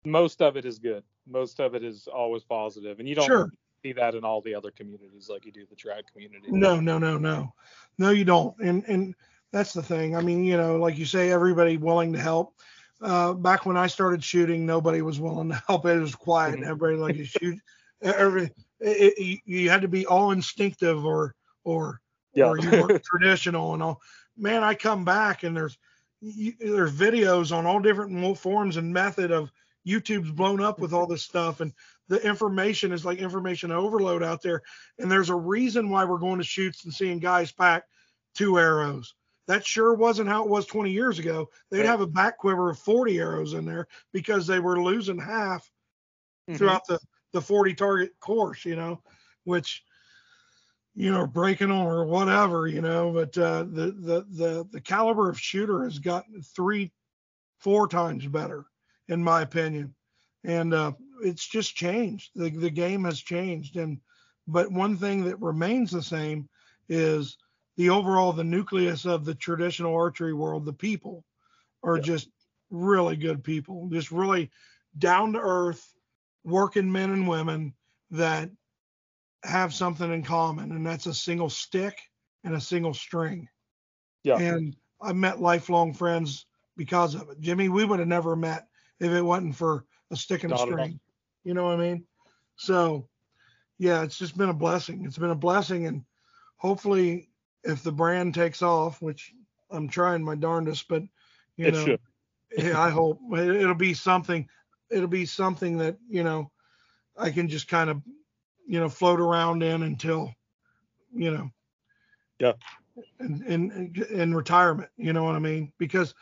most 0.04 0.42
of 0.42 0.56
it 0.56 0.64
is 0.64 0.78
good. 0.78 1.02
Most 1.26 1.60
of 1.60 1.74
it 1.74 1.82
is 1.84 2.06
always 2.06 2.44
positive, 2.44 2.98
and 3.00 3.08
you 3.08 3.14
don't 3.14 3.26
Sure. 3.26 3.50
see 3.82 3.92
that 3.92 4.14
in 4.14 4.24
all 4.24 4.40
the 4.40 4.54
other 4.54 4.70
communities 4.70 5.28
like 5.28 5.44
you 5.44 5.52
do 5.52 5.66
the 5.68 5.76
trad 5.76 6.02
community. 6.12 6.46
No, 6.50 6.80
no, 6.80 6.98
no, 6.98 7.18
no, 7.18 7.52
no, 7.98 8.10
you 8.10 8.24
don't. 8.24 8.56
And 8.60 8.84
and 8.86 9.14
that's 9.52 9.72
the 9.72 9.82
thing. 9.82 10.16
I 10.16 10.20
mean, 10.20 10.44
you 10.44 10.56
know, 10.56 10.76
like 10.76 10.98
you 10.98 11.04
say, 11.04 11.30
everybody 11.30 11.76
willing 11.76 12.12
to 12.12 12.18
help. 12.20 12.54
Uh, 13.00 13.32
back 13.34 13.66
when 13.66 13.76
I 13.76 13.86
started 13.88 14.22
shooting, 14.24 14.64
nobody 14.64 15.02
was 15.02 15.20
willing 15.20 15.50
to 15.50 15.62
help. 15.66 15.84
It 15.86 15.98
was 15.98 16.14
quiet. 16.14 16.60
Mhm. 16.60 16.66
Everybody 16.66 16.96
like 16.96 17.16
to 17.16 17.24
shoot. 17.40 17.58
Every 18.02 18.44
it, 18.80 19.14
it, 19.18 19.18
you- 19.22 19.38
you 19.44 19.70
had 19.70 19.82
to 19.82 19.88
be 19.88 20.06
all 20.06 20.30
instinctive 20.30 21.04
or 21.04 21.34
or 21.64 22.00
Yeah. 22.34 22.46
or 22.46 22.58
you 22.58 22.70
were 22.82 22.98
traditional 23.04 23.74
and 23.74 23.82
all. 23.82 24.00
Man, 24.36 24.62
I 24.62 24.74
come 24.74 25.04
back 25.04 25.42
and 25.42 25.56
there's 25.56 25.76
you, 26.20 26.52
there's 26.58 26.92
videos 26.92 27.54
on 27.54 27.66
all 27.66 27.80
different 27.80 28.38
forms 28.38 28.76
and 28.76 28.92
method 28.92 29.30
of 29.30 29.50
YouTube's 29.86 30.32
blown 30.32 30.60
up 30.60 30.80
with 30.80 30.92
all 30.92 31.06
this 31.06 31.22
stuff 31.22 31.60
and 31.60 31.72
the 32.08 32.24
information 32.26 32.92
is 32.92 33.04
like 33.04 33.18
information 33.18 33.70
overload 33.70 34.22
out 34.22 34.42
there. 34.42 34.62
And 34.98 35.10
there's 35.10 35.30
a 35.30 35.34
reason 35.36 35.90
why 35.90 36.04
we're 36.04 36.18
going 36.18 36.38
to 36.38 36.44
shoots 36.44 36.84
and 36.84 36.92
seeing 36.94 37.18
guys 37.18 37.52
pack 37.52 37.84
two 38.34 38.58
arrows. 38.58 39.14
That 39.46 39.64
sure 39.64 39.94
wasn't 39.94 40.28
how 40.28 40.42
it 40.44 40.50
was 40.50 40.66
20 40.66 40.90
years 40.90 41.18
ago. 41.18 41.50
They'd 41.70 41.80
Right. 41.80 41.86
have 41.86 42.00
a 42.00 42.06
back 42.06 42.38
quiver 42.38 42.70
of 42.70 42.78
40 42.78 43.18
arrows 43.18 43.54
in 43.54 43.64
there 43.64 43.86
because 44.12 44.46
they 44.46 44.58
were 44.58 44.82
losing 44.82 45.18
half 45.18 45.70
Mhm. 46.48 46.56
throughout 46.58 46.86
the 46.86 46.98
the 47.32 47.40
40 47.40 47.74
target 47.74 48.18
course, 48.18 48.64
you 48.64 48.76
know, 48.76 49.02
which 49.44 49.84
you 50.94 51.12
know 51.12 51.26
breaking 51.26 51.68
them 51.68 51.86
or 51.86 52.04
whatever, 52.06 52.66
you 52.66 52.80
know. 52.80 53.12
But 53.12 53.36
uh, 53.38 53.64
the 53.64 53.92
the 53.92 54.26
the 54.30 54.68
the 54.70 54.80
caliber 54.80 55.28
of 55.28 55.38
shooter 55.40 55.84
has 55.84 55.98
gotten 55.98 56.42
three, 56.42 56.92
four 57.58 57.86
times 57.88 58.26
better, 58.26 58.64
in 59.08 59.22
my 59.22 59.42
opinion, 59.42 59.94
and 60.44 60.74
uh, 60.74 60.92
it's 61.22 61.46
just 61.46 61.74
changed. 61.74 62.30
The 62.34 62.50
the 62.50 62.70
game 62.70 63.04
has 63.04 63.20
changed, 63.20 63.76
and 63.76 64.00
but 64.46 64.70
one 64.70 64.96
thing 64.96 65.24
that 65.24 65.40
remains 65.40 65.90
the 65.90 66.02
same 66.02 66.48
is 66.88 67.36
the 67.76 67.90
overall 67.90 68.32
the 68.32 68.44
nucleus 68.44 69.04
of 69.06 69.24
the 69.24 69.34
traditional 69.34 69.94
archery 69.94 70.34
world. 70.34 70.64
The 70.64 70.72
people 70.72 71.24
are 71.82 71.98
Yeah. 71.98 72.02
just 72.02 72.30
really 72.70 73.16
good 73.16 73.42
people, 73.44 73.88
just 73.90 74.10
really 74.10 74.50
down 74.98 75.32
to 75.32 75.40
earth 75.40 75.94
working 76.44 76.90
men 76.90 77.10
and 77.10 77.28
women 77.28 77.74
that 78.10 78.50
have 79.44 79.74
something 79.74 80.12
in 80.12 80.22
common, 80.22 80.72
and 80.72 80.86
that's 80.86 81.06
a 81.06 81.14
single 81.14 81.50
stick 81.50 81.98
and 82.44 82.54
a 82.54 82.60
single 82.60 82.94
string. 82.94 83.48
Yeah. 84.24 84.38
And 84.40 84.76
I've 85.00 85.16
met 85.16 85.40
lifelong 85.40 85.92
friends 85.92 86.46
because 86.76 87.14
of 87.14 87.28
it. 87.30 87.40
Jimmy, 87.40 87.68
we 87.68 87.84
would 87.84 87.98
have 87.98 88.08
never 88.08 88.36
met 88.36 88.66
if 89.00 89.12
it 89.12 89.22
wasn't 89.22 89.56
for 89.56 89.84
a 90.10 90.16
stick 90.16 90.44
and 90.44 90.52
a 90.52 90.58
string. 90.58 91.00
You 91.44 91.54
know 91.54 91.64
what 91.64 91.74
I 91.74 91.82
mean? 91.82 92.06
So, 92.56 93.08
yeah, 93.78 94.02
it's 94.02 94.18
just 94.18 94.36
been 94.36 94.48
a 94.48 94.54
blessing. 94.54 95.04
It's 95.04 95.18
been 95.18 95.30
a 95.30 95.34
blessing, 95.34 95.86
and 95.86 96.04
hopefully, 96.56 97.30
if 97.64 97.82
the 97.82 97.92
brand 97.92 98.34
takes 98.34 98.62
off, 98.62 99.00
which 99.02 99.32
I'm 99.70 99.88
trying 99.88 100.24
my 100.24 100.34
darndest, 100.34 100.88
but 100.88 101.02
you 101.56 101.66
it 101.66 101.72
know, 101.72 101.96
yeah, 102.56 102.80
I 102.80 102.90
hope 102.90 103.20
it, 103.32 103.48
it'll 103.48 103.74
be 103.74 103.94
something. 103.94 104.48
It'll 104.90 105.08
be 105.08 105.26
something 105.26 105.78
that 105.78 105.96
you 106.08 106.24
know 106.24 106.50
I 107.16 107.30
can 107.30 107.48
just 107.48 107.68
kind 107.68 107.90
of 107.90 108.02
you 108.66 108.80
know 108.80 108.88
float 108.88 109.20
around 109.20 109.62
in 109.62 109.82
until 109.82 110.32
you 111.14 111.30
know 111.30 111.50
Yeah. 112.38 112.52
in 113.20 113.42
in 113.46 113.94
in 114.10 114.34
retirement. 114.34 114.90
You 114.96 115.12
know 115.12 115.24
what 115.24 115.36
I 115.36 115.40
mean? 115.40 115.72
Because 115.78 116.14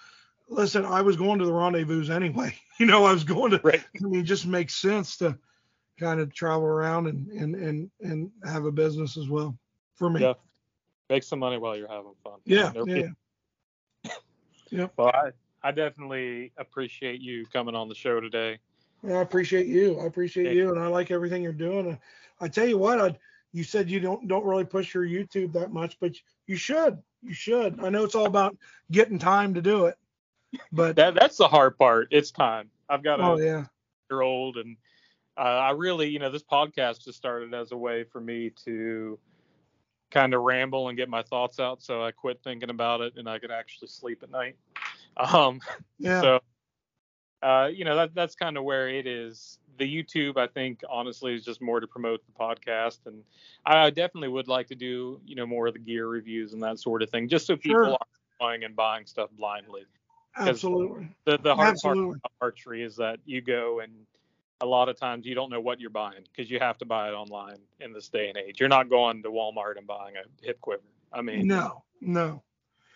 listen, 0.49 0.85
I 0.85 1.03
was 1.03 1.17
going 1.17 1.39
to 1.39 1.45
the 1.45 1.53
rendezvous 1.53 2.11
anyway. 2.13 2.55
You 2.81 2.87
know, 2.87 3.05
I 3.05 3.13
was 3.13 3.23
going 3.23 3.53
to. 3.53 3.61
Right. 3.63 3.85
I 4.03 4.05
mean, 4.05 4.23
it 4.23 4.25
just 4.25 4.47
makes 4.47 4.75
sense 4.75 5.17
to 5.19 5.39
kind 5.97 6.19
of 6.19 6.35
travel 6.35 6.65
around 6.65 7.07
and 7.07 7.29
and 7.29 7.55
and 7.55 7.91
and 8.01 8.33
have 8.45 8.65
a 8.65 8.73
business 8.73 9.17
as 9.17 9.29
well 9.29 9.57
for 9.95 10.11
me. 10.11 10.23
Yeah. 10.23 10.33
Make 11.09 11.23
some 11.23 11.39
money 11.39 11.57
while 11.57 11.77
you're 11.77 11.87
having 11.87 12.15
fun. 12.25 12.41
Yeah, 12.45 12.73
There- 12.85 13.15
yeah, 14.71 14.87
Well, 14.97 15.13
I, 15.15 15.31
I 15.63 15.71
definitely 15.71 16.51
appreciate 16.57 17.21
you 17.21 17.47
coming 17.47 17.77
on 17.77 17.89
the 17.89 17.95
show 17.95 18.19
today. 18.19 18.59
Yeah, 19.07 19.19
I 19.19 19.23
appreciate 19.23 19.67
you. 19.67 20.01
I 20.01 20.07
appreciate 20.07 20.47
Thank 20.47 20.57
you, 20.57 20.71
and 20.71 20.81
I 20.81 20.89
like 20.89 21.13
everything 21.13 21.45
you're 21.45 21.53
doing. 21.53 21.87
And 21.87 21.99
I 22.41 22.49
tell 22.49 22.67
you 22.67 22.79
what, 22.79 23.01
I 23.01 23.17
you 23.53 23.63
said 23.63 23.89
you 23.89 24.01
don't 24.01 24.27
don't 24.27 24.45
really 24.45 24.65
push 24.65 24.95
your 24.95 25.05
YouTube 25.05 25.53
that 25.53 25.73
much, 25.73 25.99
but 26.01 26.17
you 26.49 26.57
should. 26.57 26.99
You 27.23 27.33
should. 27.35 27.79
I 27.85 27.89
know 27.89 28.03
it's 28.03 28.17
all 28.17 28.27
about 28.27 28.57
getting 28.91 29.19
time 29.19 29.55
to 29.55 29.63
do 29.63 29.87
it, 29.87 29.95
but 30.73 30.97
That 30.97 31.15
that's 31.15 31.37
the 31.37 31.49
hard 31.49 31.79
part. 31.79 32.09
It's 32.11 32.31
time. 32.31 32.71
I've 32.89 33.03
got 33.03 33.21
a 33.21 33.25
oh 33.25 33.39
yeah, 33.39 33.65
year 34.11 34.23
old, 34.23 34.57
and 34.57 34.77
uh, 35.37 35.41
I 35.41 35.71
really, 35.71 36.09
you 36.09 36.19
know, 36.19 36.31
this 36.31 36.45
podcast 36.45 37.05
just 37.05 37.19
started 37.19 37.55
as 37.55 37.73
a 37.73 37.77
way 37.77 38.05
for 38.05 38.21
me 38.21 38.51
to 38.65 39.19
kind 40.11 40.33
of 40.35 40.43
ramble 40.43 40.89
and 40.89 40.97
get 40.97 41.09
my 41.09 41.23
thoughts 41.23 41.59
out. 41.59 41.83
So 41.83 42.05
I 42.05 42.13
quit 42.13 42.41
thinking 42.45 42.71
about 42.71 43.01
it, 43.01 43.15
and 43.17 43.29
I 43.29 43.39
could 43.39 43.51
actually 43.51 43.89
sleep 43.89 44.23
at 44.23 44.31
night. 44.31 44.57
Um, 45.17 45.61
yeah, 45.99 46.21
So, 46.21 46.41
uh, 47.43 47.67
you 47.67 47.85
know, 47.85 47.97
that 47.97 48.15
that's 48.15 48.35
kind 48.35 48.57
of 48.57 48.65
where 48.65 48.89
it 48.89 49.07
is. 49.07 49.59
The 49.77 49.85
YouTube, 49.85 50.37
I 50.37 50.47
think, 50.47 50.83
honestly, 50.89 51.35
is 51.35 51.45
just 51.45 51.61
more 51.61 51.81
to 51.81 51.87
promote 51.87 52.21
the 52.27 52.33
podcast, 52.33 53.07
and 53.07 53.23
I 53.67 53.91
definitely 53.91 54.29
would 54.29 54.47
like 54.47 54.69
to 54.69 54.77
do, 54.77 55.21
you 55.27 55.35
know, 55.35 55.47
more 55.47 55.67
of 55.67 55.73
the 55.73 55.81
gear 55.81 56.07
reviews 56.07 56.53
and 56.53 56.63
that 56.63 56.79
sort 56.79 57.03
of 57.03 57.11
thing, 57.11 57.29
just 57.29 57.47
so 57.47 57.57
people 57.57 57.75
Sure. 57.75 57.87
aren't 57.87 58.41
going 58.41 58.65
and 58.65 58.77
buying 58.77 59.07
stuff 59.07 59.31
blindly. 59.37 59.83
Absolutely, 60.37 61.09
The 61.24 61.39
the 61.39 61.55
hard 61.55 61.68
absolutely. 61.70 62.05
part 62.05 62.16
about 62.16 62.32
archery 62.41 62.82
is 62.82 62.97
that 62.97 63.18
you 63.24 63.41
go 63.41 63.80
and 63.80 63.93
a 64.61 64.66
lot 64.66 64.89
of 64.89 64.99
times 64.99 65.26
you 65.26 65.35
don't 65.35 65.51
know 65.51 65.61
what 65.61 65.80
you're 65.80 65.91
buying 65.91 66.24
because 66.35 66.51
you 66.51 66.59
have 66.59 66.78
to 66.78 66.85
buy 66.85 67.09
it 67.09 67.12
online 67.12 67.59
in 67.80 67.93
this 67.93 68.09
day 68.09 68.28
and 68.28 68.39
age. 68.39 68.61
You're 68.61 68.68
not 68.68 68.89
going 68.89 69.22
to 69.22 69.30
Walmart 69.30 69.76
and 69.76 69.87
buying 69.87 70.14
a 70.16 70.45
hip 70.45 70.61
quiver. 70.61 70.82
I 71.12 71.22
mean, 71.22 71.47
No, 71.47 71.82
no, 72.01 72.43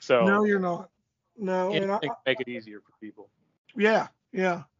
so 0.00 0.24
no, 0.24 0.44
you're 0.44 0.60
not. 0.60 0.90
No, 1.36 1.72
and 1.72 1.92
I, 1.92 2.00
make 2.26 2.40
it 2.40 2.48
easier 2.48 2.80
for 2.80 2.92
people. 3.00 3.28
Yeah, 3.76 4.08
yeah. 4.32 4.62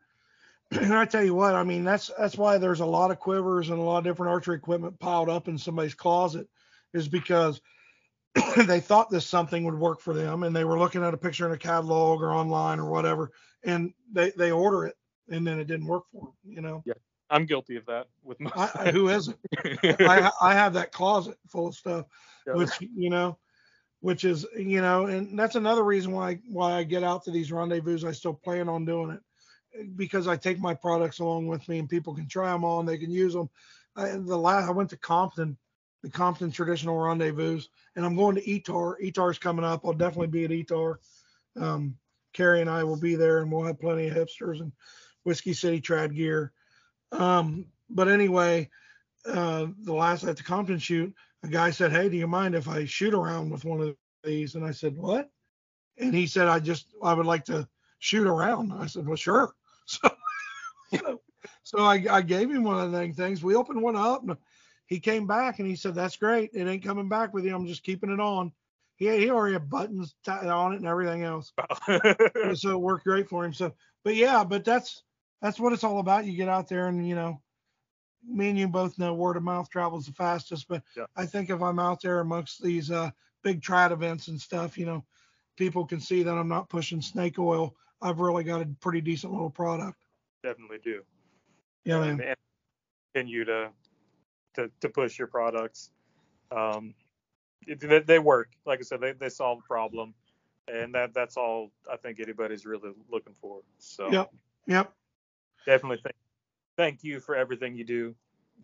And 0.71 0.93
I 0.93 1.07
tell 1.07 1.25
you 1.25 1.35
what, 1.35 1.55
I 1.55 1.65
mean 1.65 1.85
that's 1.85 2.11
that's 2.19 2.37
why 2.37 2.59
there's 2.59 2.81
a 2.81 2.87
lot 2.87 3.11
of 3.11 3.19
quivers 3.19 3.71
and 3.71 3.79
a 3.79 3.83
lot 3.83 3.99
of 3.99 4.05
different 4.05 4.31
archery 4.31 4.57
equipment 4.57 4.99
piled 4.99 5.31
up 5.31 5.49
in 5.49 5.57
somebody's 5.57 5.95
closet, 5.95 6.47
is 6.93 7.09
because 7.09 7.61
they 8.67 8.81
thought 8.81 9.11
this 9.11 9.27
something 9.27 9.65
would 9.65 9.79
work 9.79 10.01
for 10.01 10.15
them 10.15 10.43
and 10.43 10.55
they 10.55 10.65
were 10.65 10.79
looking 10.79 11.05
at 11.05 11.15
a 11.15 11.19
picture 11.19 11.47
in 11.47 11.53
a 11.53 11.59
catalog 11.59 12.23
or 12.23 12.33
online 12.33 12.79
or 12.79 12.91
whatever, 12.91 13.33
and 13.65 13.93
they 14.13 14.31
they 14.37 14.51
order 14.51 14.85
it 14.87 14.97
and 15.29 15.47
then 15.47 15.59
it 15.59 15.67
didn't 15.67 15.87
work 15.87 16.05
for 16.13 16.23
them. 16.23 16.35
You 16.45 16.61
know, 16.63 16.83
yeah 16.87 16.95
I'm 17.31 17.47
guilty 17.47 17.77
of 17.77 17.87
that 17.87 18.09
with 18.23 18.41
my 18.41 18.51
I, 18.55 18.71
I, 18.75 18.91
who 18.91 19.09
isn't? 19.09 19.39
I 19.85 20.31
I 20.41 20.55
have 20.55 20.75
that 20.75 20.93
closet 20.93 21.37
full 21.49 21.69
of 21.69 21.75
stuff 21.75 22.07
Yeah. 22.47 22.55
which 22.55 22.71
you 22.81 23.11
know 23.11 23.39
which 24.01 24.25
is 24.25 24.47
you 24.57 24.81
know 24.81 25.07
and 25.07 25.39
that's 25.39 25.57
another 25.57 25.83
reason 25.83 26.13
why 26.13 26.39
why 26.49 26.73
i 26.75 26.83
get 26.83 27.03
out 27.03 27.25
to 27.25 27.31
these 27.31 27.51
rendezvous 27.51 28.07
i 28.07 28.13
still 28.13 28.35
plan 28.35 28.69
on 28.69 28.85
doing 28.85 29.11
it 29.11 29.97
because 29.97 30.29
i 30.29 30.37
take 30.37 30.59
my 30.59 30.75
products 30.75 31.19
along 31.19 31.47
with 31.47 31.69
me 31.69 31.79
and 31.79 31.89
people 31.89 32.15
can 32.15 32.29
try 32.29 32.51
them 32.53 32.65
on 32.65 32.87
they 32.87 32.99
can 32.99 33.11
use 33.11 33.35
them 33.35 33.49
I, 33.97 34.11
the 34.11 34.37
last 34.39 34.69
i 34.69 34.71
went 34.71 34.91
to 34.91 34.97
compton 34.97 35.57
the 36.03 36.11
compton 36.11 36.51
traditional 36.51 36.97
rendezvous 36.97 37.61
and 37.97 38.05
i'm 38.05 38.17
going 38.17 38.35
to 38.35 38.43
etar 38.49 38.95
etar's 39.03 39.39
coming 39.39 39.65
up 39.65 39.85
i'll 39.85 39.93
definitely 39.93 40.27
be 40.27 40.45
at 40.45 40.51
etar 40.51 40.97
um 41.61 41.97
Carrie 42.33 42.61
and 42.61 42.71
I 42.71 42.85
will 42.85 42.97
be 42.97 43.15
there, 43.15 43.39
and 43.39 43.51
we'll 43.51 43.65
have 43.65 43.81
plenty 43.81 44.09
of 44.09 44.17
hipsters 44.17 44.61
and 44.61 44.73
Whiskey 45.25 45.53
City 45.53 45.81
trad 45.81 46.15
gear. 46.15 46.53
Um, 47.13 47.67
but 47.91 48.09
anyway, 48.09 48.71
uh, 49.27 49.67
the 49.83 49.93
last 49.93 50.25
at 50.25 50.37
the 50.37 50.43
Compton 50.43 50.79
shoot, 50.79 51.13
a 51.43 51.49
guy 51.49 51.71
said, 51.71 51.91
"Hey, 51.91 52.09
do 52.09 52.17
you 52.17 52.27
mind 52.27 52.55
if 52.55 52.69
I 52.69 52.85
shoot 52.85 53.15
around 53.15 53.51
with 53.51 53.65
one 53.65 53.81
of 53.81 53.97
these?" 54.23 54.55
And 54.55 54.65
I 54.65 54.71
said, 54.71 54.97
"What?" 54.97 55.31
And 55.99 56.15
he 56.15 56.27
said, 56.27 56.49
"I 56.49 56.61
just 56.61 56.95
I 57.03 57.15
would 57.15 57.27
like 57.27 57.45
to 57.47 57.69
shoot 57.99 58.27
around." 58.27 58.73
I 58.73 58.87
said, 58.87 59.07
"Well, 59.07 59.17
sure." 59.17 59.53
So, 59.91 60.11
so, 61.63 61.79
I, 61.79 62.05
I 62.11 62.21
gave 62.21 62.51
him 62.51 62.63
one 62.63 62.79
of 62.79 62.93
the 62.93 63.13
things. 63.13 63.43
We 63.43 63.55
opened 63.55 63.81
one 63.81 63.97
up, 63.97 64.23
and 64.23 64.37
he 64.89 64.99
came 64.99 65.27
back 65.27 65.59
and 65.59 65.69
he 65.69 65.77
said, 65.77 65.95
"That's 65.95 66.17
great. 66.17 66.51
It 66.55 66.67
ain't 66.67 66.83
coming 66.83 67.09
back 67.09 67.33
with 67.33 67.45
you. 67.45 67.55
I'm 67.55 67.67
just 67.67 67.85
keeping 67.85 68.11
it 68.11 68.21
on." 68.21 68.53
He 68.97 69.07
he 69.07 69.31
already 69.31 69.53
had 69.53 69.71
buttons 69.71 70.15
on 70.27 70.73
it 70.73 70.79
and 70.79 70.87
everything 70.87 71.23
else, 71.23 71.53
so 72.55 72.71
it 72.73 72.81
worked 72.81 73.05
great 73.05 73.29
for 73.29 73.45
him. 73.45 73.53
So, 73.53 73.73
but 74.03 74.17
yeah, 74.17 74.43
but 74.43 74.65
that's 74.65 75.05
that's 75.41 75.61
what 75.61 75.73
it's 75.73 75.85
all 75.85 76.01
about. 76.01 76.27
You 76.27 76.37
get 76.37 76.49
out 76.49 76.69
there 76.69 76.89
and 76.89 77.07
you 77.07 77.15
know 77.15 77.41
me 78.27 78.49
and 78.49 78.59
you 78.59 78.67
both 78.67 78.99
know 78.99 79.15
word 79.15 79.37
of 79.37 79.43
mouth 79.43 79.71
travels 79.71 80.07
the 80.07 80.13
fastest, 80.13 80.67
but 80.69 80.83
yeah. 80.97 81.05
I 81.17 81.27
think 81.27 81.51
if 81.51 81.63
I'm 81.63 81.79
out 81.79 82.03
there 82.03 82.21
amongst 82.21 82.63
these 82.63 82.91
uh, 82.91 83.11
big 83.43 83.61
trad 83.61 83.93
events 83.93 84.29
and 84.29 84.41
stuff, 84.41 84.77
you 84.77 84.87
know, 84.87 85.05
people 85.57 85.87
can 85.87 86.01
see 86.01 86.23
that 86.23 86.35
I'm 86.35 86.49
not 86.49 86.69
pushing 86.69 87.01
snake 87.01 87.39
oil. 87.39 87.77
I've 88.03 88.21
really 88.21 88.45
got 88.45 88.63
a 88.63 88.67
pretty 88.81 89.01
decent 89.01 89.33
little 89.33 89.51
product. 89.51 89.99
Definitely 90.43 90.79
do. 90.83 91.03
Yeah, 91.85 92.01
man. 92.01 92.21
And 92.21 92.37
continue 93.15 93.45
to 93.45 93.71
to 94.59 94.71
to 94.81 94.89
push 94.89 95.19
your 95.19 95.29
products. 95.29 95.91
Um, 96.51 96.95
it, 97.67 97.81
they, 97.81 98.01
they 98.01 98.19
work. 98.19 98.51
Like 98.67 98.81
I 98.81 98.83
said, 98.83 99.01
they 99.01 99.13
they 99.13 99.29
solve 99.29 99.61
a 99.65 99.67
problem, 99.67 100.15
and 100.67 100.95
that 100.95 101.15
that's 101.15 101.37
all 101.37 101.71
I 101.91 101.97
think 101.97 102.21
anybody's 102.21 102.67
really 102.67 102.91
looking 103.11 103.35
for. 103.41 103.61
So. 103.79 104.11
Yep. 104.11 104.33
Yep. 104.67 104.93
Definitely 105.67 106.01
thank 106.03 106.17
thank 106.77 107.05
you 107.05 107.21
for 107.21 107.35
everything 107.35 107.77
you 107.77 107.85
do. 107.85 108.15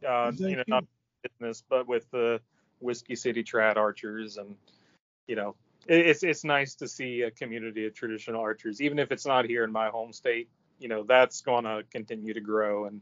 Uh, 0.07 0.33
you 0.37 0.57
know, 0.57 0.65
you. 0.67 0.75
not 0.75 0.85
business, 1.23 1.63
but 1.69 1.87
with 1.87 2.11
the 2.11 2.41
Whiskey 2.81 3.17
City 3.17 3.43
Trad 3.43 3.77
Archers, 3.77 4.37
and 4.37 4.55
you 5.27 5.37
know, 5.37 5.55
it, 5.87 6.07
it's 6.07 6.23
it's 6.23 6.45
nice 6.45 6.75
to 6.77 6.89
see 6.89 7.23
a 7.23 7.31
community 7.31 7.87
of 7.87 7.95
traditional 7.95 8.41
archers, 8.41 8.81
even 8.81 8.99
if 8.99 9.13
it's 9.13 9.27
not 9.27 9.45
here 9.45 9.65
in 9.65 9.73
my 9.73 9.89
home 9.89 10.13
state. 10.13 10.49
You 10.79 10.89
know, 10.89 11.05
that's 11.05 11.41
going 11.41 11.65
to 11.65 11.85
continue 11.91 12.35
to 12.35 12.41
grow 12.41 12.87
and 12.87 13.01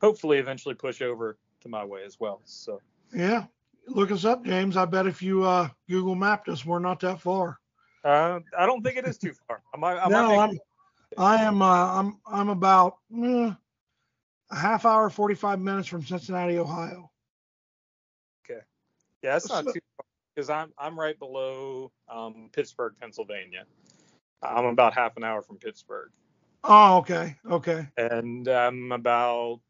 hopefully 0.00 0.38
eventually 0.38 0.74
push 0.74 1.02
over 1.02 1.36
to 1.60 1.68
my 1.68 1.84
way 1.84 2.04
as 2.04 2.18
well. 2.18 2.40
So 2.44 2.80
yeah, 3.14 3.44
look 3.86 4.10
us 4.10 4.24
up, 4.24 4.44
James. 4.44 4.76
I 4.76 4.84
bet 4.84 5.06
if 5.06 5.22
you 5.22 5.44
uh, 5.44 5.68
Google 5.88 6.14
mapped 6.14 6.48
us, 6.48 6.64
we're 6.64 6.78
not 6.78 7.00
that 7.00 7.20
far. 7.20 7.58
Uh, 8.04 8.40
I 8.56 8.66
don't 8.66 8.82
think 8.82 8.96
it 8.96 9.06
is 9.06 9.18
too 9.18 9.32
far. 9.46 9.62
I 9.74 9.76
might, 9.76 9.98
I 9.98 10.08
no, 10.08 10.38
I'm, 10.38 10.58
I 11.18 11.42
am. 11.42 11.62
Uh, 11.62 11.98
I'm. 11.98 12.18
I'm 12.26 12.48
about. 12.48 12.96
Eh, 13.14 13.52
a 14.50 14.56
half 14.56 14.84
hour, 14.84 15.08
45 15.10 15.60
minutes 15.60 15.88
from 15.88 16.04
Cincinnati, 16.04 16.58
Ohio. 16.58 17.10
Okay. 18.44 18.60
Yeah, 19.22 19.32
that's 19.32 19.48
not 19.48 19.64
too 19.64 19.80
far 19.96 20.06
because 20.34 20.50
I'm 20.50 20.72
I'm 20.78 20.98
right 20.98 21.18
below 21.18 21.92
um, 22.08 22.50
Pittsburgh, 22.52 22.94
Pennsylvania. 23.00 23.64
I'm 24.42 24.64
about 24.66 24.94
half 24.94 25.16
an 25.16 25.24
hour 25.24 25.42
from 25.42 25.58
Pittsburgh. 25.58 26.10
Oh, 26.64 26.98
okay, 26.98 27.36
okay. 27.48 27.86
And 27.96 28.48
I'm 28.48 28.92
about 28.92 29.60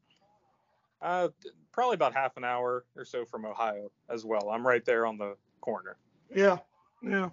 uh, 1.03 1.28
probably 1.72 1.94
about 1.94 2.14
half 2.14 2.36
an 2.36 2.44
hour 2.44 2.84
or 2.96 3.04
so 3.04 3.24
from 3.24 3.44
Ohio 3.44 3.90
as 4.08 4.24
well. 4.24 4.50
I'm 4.50 4.66
right 4.66 4.84
there 4.84 5.06
on 5.06 5.18
the 5.18 5.36
corner. 5.60 5.96
Yeah, 6.34 6.58
yeah. 7.02 7.30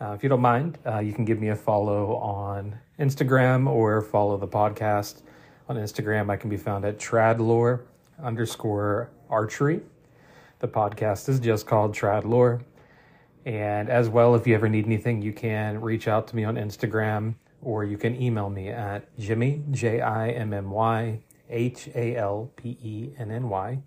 Uh, 0.00 0.12
if 0.12 0.22
you 0.22 0.28
don't 0.28 0.40
mind, 0.40 0.78
uh, 0.86 0.98
you 0.98 1.12
can 1.12 1.24
give 1.24 1.40
me 1.40 1.50
a 1.50 1.56
follow 1.56 2.16
on 2.16 2.76
Instagram 2.98 3.68
or 3.68 4.00
follow 4.00 4.36
the 4.36 4.48
podcast 4.48 5.22
on 5.68 5.76
Instagram. 5.76 6.30
I 6.30 6.36
can 6.36 6.50
be 6.50 6.56
found 6.56 6.84
at 6.84 6.98
tradlore 6.98 7.82
underscore 8.22 9.10
archery. 9.30 9.80
The 10.58 10.68
podcast 10.68 11.28
is 11.28 11.38
just 11.38 11.66
called 11.66 11.94
Tradlore. 11.94 12.62
And 13.44 13.90
as 13.90 14.08
well, 14.08 14.34
if 14.34 14.46
you 14.46 14.54
ever 14.54 14.68
need 14.68 14.86
anything, 14.86 15.20
you 15.20 15.32
can 15.32 15.80
reach 15.80 16.08
out 16.08 16.28
to 16.28 16.36
me 16.36 16.44
on 16.44 16.56
Instagram 16.56 17.34
or 17.60 17.84
you 17.84 17.98
can 17.98 18.20
email 18.20 18.50
me 18.50 18.68
at 18.68 19.16
Jimmy, 19.18 19.62
J 19.70 20.00
I 20.00 20.30
M 20.30 20.52
M 20.52 20.70
Y 20.70 21.20
H 21.50 21.88
A 21.94 22.16
L 22.16 22.50
P 22.56 22.78
E 22.82 23.10
N 23.18 23.30
N 23.30 23.48
Y, 23.48 23.80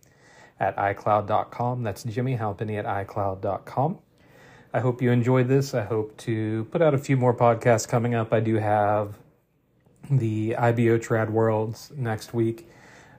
at 0.59 0.75
iCloud.com. 0.75 1.83
That's 1.83 2.03
Jimmy 2.03 2.35
Halpenny 2.37 2.77
at 2.77 2.85
iCloud.com. 2.85 3.99
I 4.73 4.79
hope 4.79 5.01
you 5.01 5.11
enjoyed 5.11 5.47
this. 5.47 5.73
I 5.73 5.83
hope 5.83 6.17
to 6.17 6.65
put 6.65 6.81
out 6.81 6.93
a 6.93 6.97
few 6.97 7.17
more 7.17 7.35
podcasts 7.35 7.87
coming 7.87 8.13
up. 8.15 8.33
I 8.33 8.39
do 8.39 8.55
have 8.55 9.17
the 10.09 10.55
IBO 10.55 10.97
Trad 10.97 11.29
Worlds 11.29 11.91
next 11.95 12.33
week. 12.33 12.67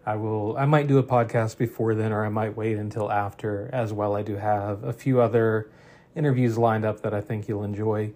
I 0.07 0.17
will 0.17 0.57
I 0.57 0.65
might 0.65 0.87
do 0.87 0.99
a 0.99 1.03
podcast 1.03 1.59
before 1.59 1.95
then 1.95 2.13
or 2.13 2.25
I 2.25 2.29
might 2.29 2.57
wait 2.57 2.79
until 2.79 3.11
after 3.11 3.69
as 3.73 3.93
well. 3.93 4.17
I 4.17 4.23
do 4.23 4.37
have 4.37 4.85
a 4.85 4.93
few 4.93 5.21
other 5.21 5.71
interviews 6.19 6.59
lined 6.59 6.85
up 6.85 7.01
that 7.03 7.15
I 7.15 7.21
think 7.21 7.49
you'll 7.49 7.65
enjoy. 7.65 8.13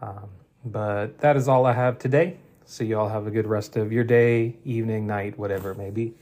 Um, 0.00 0.30
but 0.64 1.18
that 1.18 1.36
is 1.36 1.46
all 1.46 1.66
I 1.66 1.72
have 1.72 1.98
today. 1.98 2.38
So 2.64 2.82
you 2.82 2.98
all 2.98 3.10
have 3.10 3.26
a 3.26 3.30
good 3.30 3.46
rest 3.46 3.76
of 3.76 3.92
your 3.92 4.04
day, 4.04 4.56
evening, 4.64 5.06
night, 5.06 5.38
whatever 5.38 5.70
it 5.70 5.78
may 5.78 5.90
be. 5.90 6.14